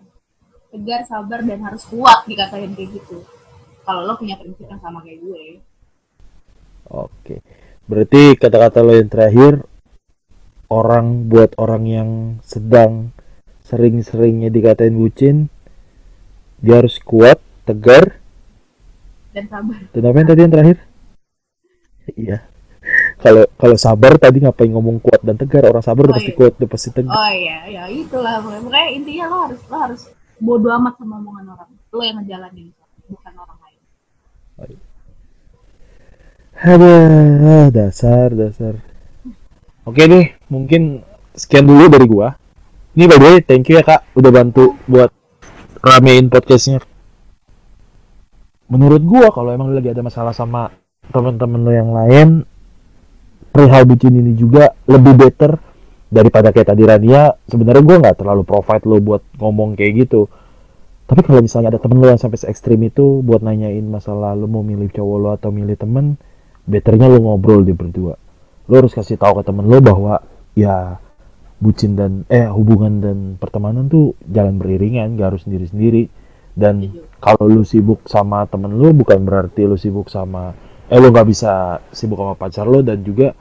Tegar 0.70 1.02
sabar 1.08 1.40
dan 1.48 1.60
harus 1.64 1.84
kuat 1.88 2.28
dikatain 2.28 2.76
kayak 2.76 3.00
gitu. 3.00 3.24
Kalau 3.88 4.04
lo 4.04 4.20
punya 4.20 4.36
prinsip 4.36 4.68
yang 4.68 4.84
sama 4.84 5.00
kayak 5.02 5.24
gue. 5.24 5.44
Oke. 6.92 7.40
Berarti 7.88 8.36
kata-kata 8.36 8.84
lo 8.84 8.94
yang 8.94 9.10
terakhir 9.10 9.64
orang 10.70 11.32
buat 11.32 11.58
orang 11.58 11.84
yang 11.90 12.10
sedang 12.46 13.16
sering-seringnya 13.66 14.54
dikatain 14.54 14.94
bucin 14.94 15.50
dia 16.60 16.82
harus 16.84 17.00
kuat 17.02 17.40
tegar 17.64 18.20
dan 19.40 19.48
sabar 19.48 19.80
Dan 19.96 20.04
apa 20.04 20.18
yang 20.20 20.28
tadi 20.28 20.42
yang 20.44 20.52
terakhir? 20.52 20.78
Iya. 22.12 22.38
Kalau 23.22 23.44
kalau 23.56 23.78
sabar 23.78 24.18
tadi 24.18 24.42
ngapain 24.42 24.68
ngomong 24.68 25.00
kuat 25.00 25.22
dan 25.24 25.40
tegar? 25.40 25.64
Orang 25.68 25.86
sabar 25.86 26.10
udah 26.10 26.16
Oh, 26.16 26.20
pasti 26.20 26.32
iya. 26.34 26.40
kuat, 26.40 26.52
udah 26.60 26.70
pasti 26.70 26.90
tegar. 26.92 27.14
oh 27.14 27.32
iya 27.32 27.58
ya 27.70 27.84
itulah 27.88 28.42
Pokoknya 28.42 28.86
intinya 28.92 29.26
lo 29.30 29.38
harus 29.48 29.62
lo 29.68 29.78
harus 29.78 30.02
bodo 30.40 30.68
amat 30.72 30.96
sama 30.98 31.20
omongan 31.20 31.46
orang 31.52 31.70
lo 31.92 32.02
yang 32.02 32.18
ngejalanin 32.20 32.68
bukan 33.08 33.34
orang 33.36 33.60
lain 33.60 33.80
Aduh, 36.60 37.72
dasar, 37.72 38.36
dasar. 38.36 38.76
Oke 39.88 40.04
deh, 40.04 40.36
mungkin 40.52 41.08
sekian 41.32 41.64
dulu 41.64 41.88
dari 41.88 42.04
gua. 42.04 42.36
Ini 43.00 43.08
by 43.08 43.16
the 43.16 43.24
way, 43.24 43.36
thank 43.40 43.72
you 43.72 43.80
ya 43.80 43.84
kak, 43.86 44.04
udah 44.12 44.28
bantu 44.28 44.76
buat 44.84 45.08
ramein 45.80 46.28
podcastnya. 46.28 46.84
Menurut 48.70 49.02
gua, 49.02 49.28
kalau 49.34 49.50
emang 49.50 49.74
lu 49.74 49.82
lagi 49.82 49.90
ada 49.90 50.06
masalah 50.06 50.30
sama 50.30 50.70
teman-teman 51.10 51.60
lo 51.66 51.72
yang 51.74 51.90
lain, 51.90 52.28
perihal 53.50 53.84
bucin 53.90 54.14
ini 54.14 54.38
juga 54.38 54.78
lebih 54.86 55.18
better 55.18 55.58
daripada 56.14 56.54
kayak 56.54 56.70
tadi 56.74 56.86
Rania. 56.86 57.34
Sebenarnya 57.50 57.82
gua 57.82 57.98
nggak 57.98 58.18
terlalu 58.22 58.46
provide 58.46 58.86
lo 58.86 59.02
buat 59.02 59.26
ngomong 59.42 59.74
kayak 59.74 60.06
gitu. 60.06 60.30
Tapi 61.10 61.26
kalau 61.26 61.42
misalnya 61.42 61.74
ada 61.74 61.82
temen 61.82 61.98
lo 61.98 62.06
yang 62.06 62.22
sampai 62.22 62.38
se 62.38 62.46
ekstrim 62.46 62.78
itu 62.86 63.26
buat 63.26 63.42
nanyain 63.42 63.82
masalah 63.90 64.38
lo 64.38 64.46
mau 64.46 64.62
milih 64.62 64.94
cowok 64.94 65.18
lo 65.18 65.30
atau 65.34 65.50
milih 65.50 65.74
temen, 65.74 66.22
betternya 66.70 67.10
lo 67.10 67.18
ngobrol 67.18 67.66
di 67.66 67.74
berdua. 67.74 68.14
Lo 68.70 68.74
harus 68.78 68.94
kasih 68.94 69.18
tahu 69.18 69.42
ke 69.42 69.50
temen 69.50 69.66
lo 69.66 69.82
bahwa 69.82 70.22
ya 70.54 71.02
bucin 71.58 71.98
dan 71.98 72.30
eh 72.30 72.46
hubungan 72.46 73.02
dan 73.02 73.18
pertemanan 73.42 73.90
tuh 73.90 74.14
jalan 74.30 74.62
beriringan, 74.62 75.18
gak 75.18 75.34
harus 75.34 75.50
sendiri-sendiri. 75.50 76.14
Dan 76.60 76.84
kalau 77.24 77.48
lu 77.48 77.64
sibuk 77.64 78.04
sama 78.12 78.44
temen 78.52 78.76
lu 78.76 78.92
bukan 78.92 79.24
berarti 79.24 79.64
lu 79.64 79.80
sibuk 79.80 80.12
sama 80.12 80.52
eh 80.92 81.00
lu 81.00 81.14
nggak 81.14 81.28
bisa 81.30 81.80
sibuk 81.96 82.20
sama 82.20 82.36
pacar 82.36 82.68
lo 82.68 82.84
dan 82.84 83.00
juga 83.00 83.32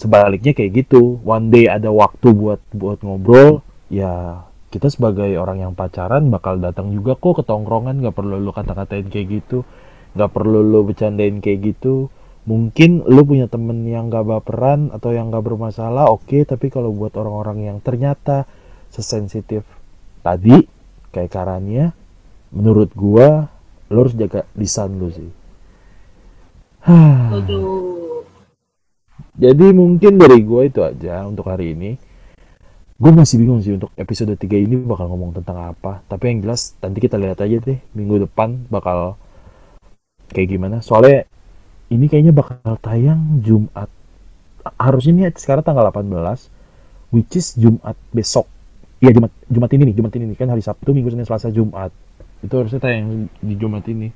sebaliknya 0.00 0.56
kayak 0.56 0.88
gitu. 0.88 1.20
One 1.22 1.52
day 1.52 1.68
ada 1.68 1.92
waktu 1.92 2.32
buat 2.32 2.60
buat 2.72 3.04
ngobrol, 3.04 3.60
ya 3.92 4.46
kita 4.72 4.88
sebagai 4.88 5.28
orang 5.36 5.60
yang 5.60 5.72
pacaran 5.76 6.32
bakal 6.32 6.56
datang 6.56 6.88
juga 6.96 7.12
kok 7.20 7.38
ke 7.38 7.42
tongkrongan. 7.44 8.00
Nggak 8.00 8.16
perlu 8.16 8.40
lu 8.40 8.50
kata-katain 8.56 9.12
kayak 9.12 9.28
gitu. 9.42 9.68
Nggak 10.16 10.30
perlu 10.32 10.64
lu 10.64 10.80
bercandain 10.88 11.36
kayak 11.44 11.60
gitu. 11.76 12.08
Mungkin 12.42 13.06
lu 13.06 13.22
punya 13.22 13.46
temen 13.46 13.86
yang 13.86 14.10
gak 14.10 14.26
baperan 14.26 14.90
atau 14.90 15.14
yang 15.14 15.30
gak 15.30 15.46
bermasalah 15.46 16.10
oke. 16.10 16.42
Tapi 16.42 16.74
kalau 16.74 16.90
buat 16.90 17.14
orang-orang 17.14 17.70
yang 17.70 17.78
ternyata 17.78 18.50
sesensitif 18.90 19.62
tadi 20.26 20.66
kayak 21.14 21.30
karanya 21.30 21.94
menurut 22.52 22.92
gua 22.92 23.48
lu 23.88 23.98
harus 24.04 24.14
jaga 24.16 24.44
lisan 24.56 25.00
lu 25.00 25.08
sih. 25.12 25.30
Jadi 29.42 29.66
mungkin 29.72 30.20
dari 30.20 30.44
gua 30.44 30.68
itu 30.68 30.84
aja 30.84 31.24
untuk 31.24 31.48
hari 31.48 31.72
ini. 31.72 31.96
Gue 33.02 33.10
masih 33.10 33.42
bingung 33.42 33.58
sih 33.58 33.74
untuk 33.74 33.90
episode 33.98 34.30
3 34.38 34.62
ini 34.62 34.78
bakal 34.78 35.10
ngomong 35.10 35.34
tentang 35.34 35.74
apa. 35.74 36.06
Tapi 36.06 36.22
yang 36.30 36.46
jelas 36.46 36.78
nanti 36.78 37.02
kita 37.02 37.18
lihat 37.18 37.42
aja 37.42 37.58
deh 37.58 37.74
minggu 37.98 38.30
depan 38.30 38.62
bakal 38.70 39.18
kayak 40.30 40.54
gimana. 40.54 40.78
Soalnya 40.86 41.26
ini 41.90 42.06
kayaknya 42.06 42.30
bakal 42.30 42.78
tayang 42.78 43.42
Jumat. 43.42 43.90
Harusnya 44.78 45.12
ini 45.18 45.22
sekarang 45.34 45.66
tanggal 45.66 45.90
18 45.90 46.06
which 47.10 47.34
is 47.34 47.58
Jumat 47.58 47.98
besok. 48.14 48.46
Iya 49.02 49.18
Jumat 49.18 49.34
Jumat 49.50 49.70
ini 49.74 49.82
nih 49.90 49.94
Jumat 49.98 50.12
ini 50.14 50.24
nih. 50.30 50.36
Kan 50.38 50.48
hari 50.54 50.62
Sabtu 50.62 50.94
Minggu 50.94 51.10
Senin 51.10 51.26
Selasa 51.26 51.50
Jumat 51.50 51.90
itu 52.42 52.52
harusnya 52.52 52.78
tayang 52.78 53.06
di 53.38 53.54
Jumat 53.54 53.86
ini 53.86 54.10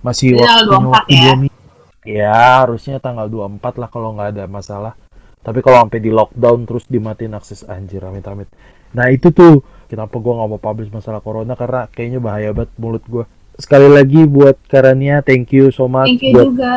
masih 0.00 0.34
Jadi 0.34 0.40
tanggal 0.40 0.64
waktunya 0.64 0.88
24 0.88 0.92
waktu 0.94 1.12
ya? 1.14 1.32
minggu 1.36 1.56
ya 2.02 2.32
harusnya 2.62 2.96
tanggal 2.98 3.26
24 3.28 3.76
lah 3.76 3.88
kalau 3.88 4.08
nggak 4.12 4.28
ada 4.32 4.44
masalah 4.46 4.92
tapi 5.38 5.60
kalau 5.60 5.80
sampai 5.80 6.00
di 6.00 6.08
lockdown 6.08 6.64
terus 6.64 6.84
dimatiin 6.86 7.32
akses 7.32 7.62
anjir 7.62 8.00
amit-amit 8.00 8.48
nah 8.90 9.06
itu 9.06 9.28
tuh 9.28 9.60
kenapa 9.86 10.16
gua 10.16 10.40
nggak 10.40 10.48
mau 10.48 10.58
publish 10.58 10.88
masalah 10.88 11.20
corona 11.20 11.52
karena 11.52 11.84
kayaknya 11.86 12.18
bahaya 12.18 12.50
banget 12.50 12.72
mulut 12.76 13.04
gua 13.04 13.24
sekali 13.54 13.90
lagi 13.90 14.22
buat 14.22 14.54
Karania 14.64 15.18
thank 15.18 15.50
you 15.50 15.68
so 15.68 15.84
much 15.84 16.06
Thank 16.08 16.24
you 16.24 16.32
buat 16.32 16.46
juga. 16.46 16.72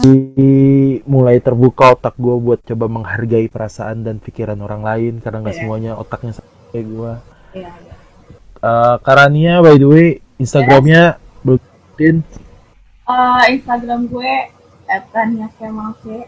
di- 0.00 1.04
mulai 1.04 1.38
terbuka 1.38 1.92
otak 1.92 2.16
gue 2.16 2.32
buat 2.34 2.56
coba 2.62 2.88
menghargai 2.88 3.46
perasaan 3.46 4.00
dan 4.00 4.16
pikiran 4.16 4.56
orang 4.58 4.80
lain 4.80 5.20
karena 5.20 5.44
nggak 5.44 5.52
Iya. 5.52 5.60
semuanya 5.60 5.92
otaknya 5.94 6.32
sama 6.32 6.48
kayak 6.70 6.86
gue. 6.88 7.12
Iya, 7.52 7.68
iya. 7.68 7.94
Uh, 8.58 8.96
Karania 9.02 9.60
by 9.60 9.76
the 9.76 9.84
way 9.84 10.08
Instagramnya 10.40 11.18
blutin 11.42 12.22
Eh, 13.02 13.44
Instagram 13.58 14.06
gue 14.08 14.32
@tania 15.10 15.48
kemal 15.58 15.92
c. 16.00 16.22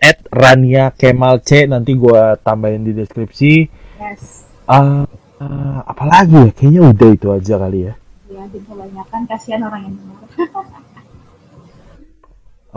at 0.00 0.18
Rania 0.32 0.88
Kemal 0.96 1.44
C 1.44 1.68
nanti 1.68 1.92
gue 1.92 2.22
tambahin 2.40 2.80
di 2.88 2.96
deskripsi. 2.96 3.68
Yes. 4.00 4.48
Ah, 4.64 5.04
ah, 5.36 5.84
apalagi 5.84 6.48
ya 6.48 6.50
kayaknya 6.56 6.80
udah 6.88 7.10
itu 7.12 7.28
aja 7.28 7.54
kali 7.60 7.78
ya. 7.84 7.94
Ya, 8.32 8.42
kebanyakan 8.48 9.22
kasihan 9.28 9.60
orang 9.68 9.92
yang 9.92 9.94
dengar. 10.00 10.24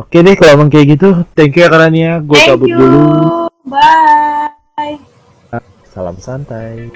Oke 0.03 0.25
deh 0.25 0.33
kalau 0.35 0.57
emang 0.57 0.69
kayak 0.73 0.97
gitu 0.97 1.21
thank 1.37 1.53
you 1.53 1.63
ya 1.63 1.69
Karania 1.69 2.17
gue 2.19 2.33
Thank 2.33 2.49
cabut 2.49 2.67
you. 2.67 2.77
dulu. 2.81 3.03
Bye. 3.71 4.97
Salam 5.93 6.17
santai. 6.17 6.89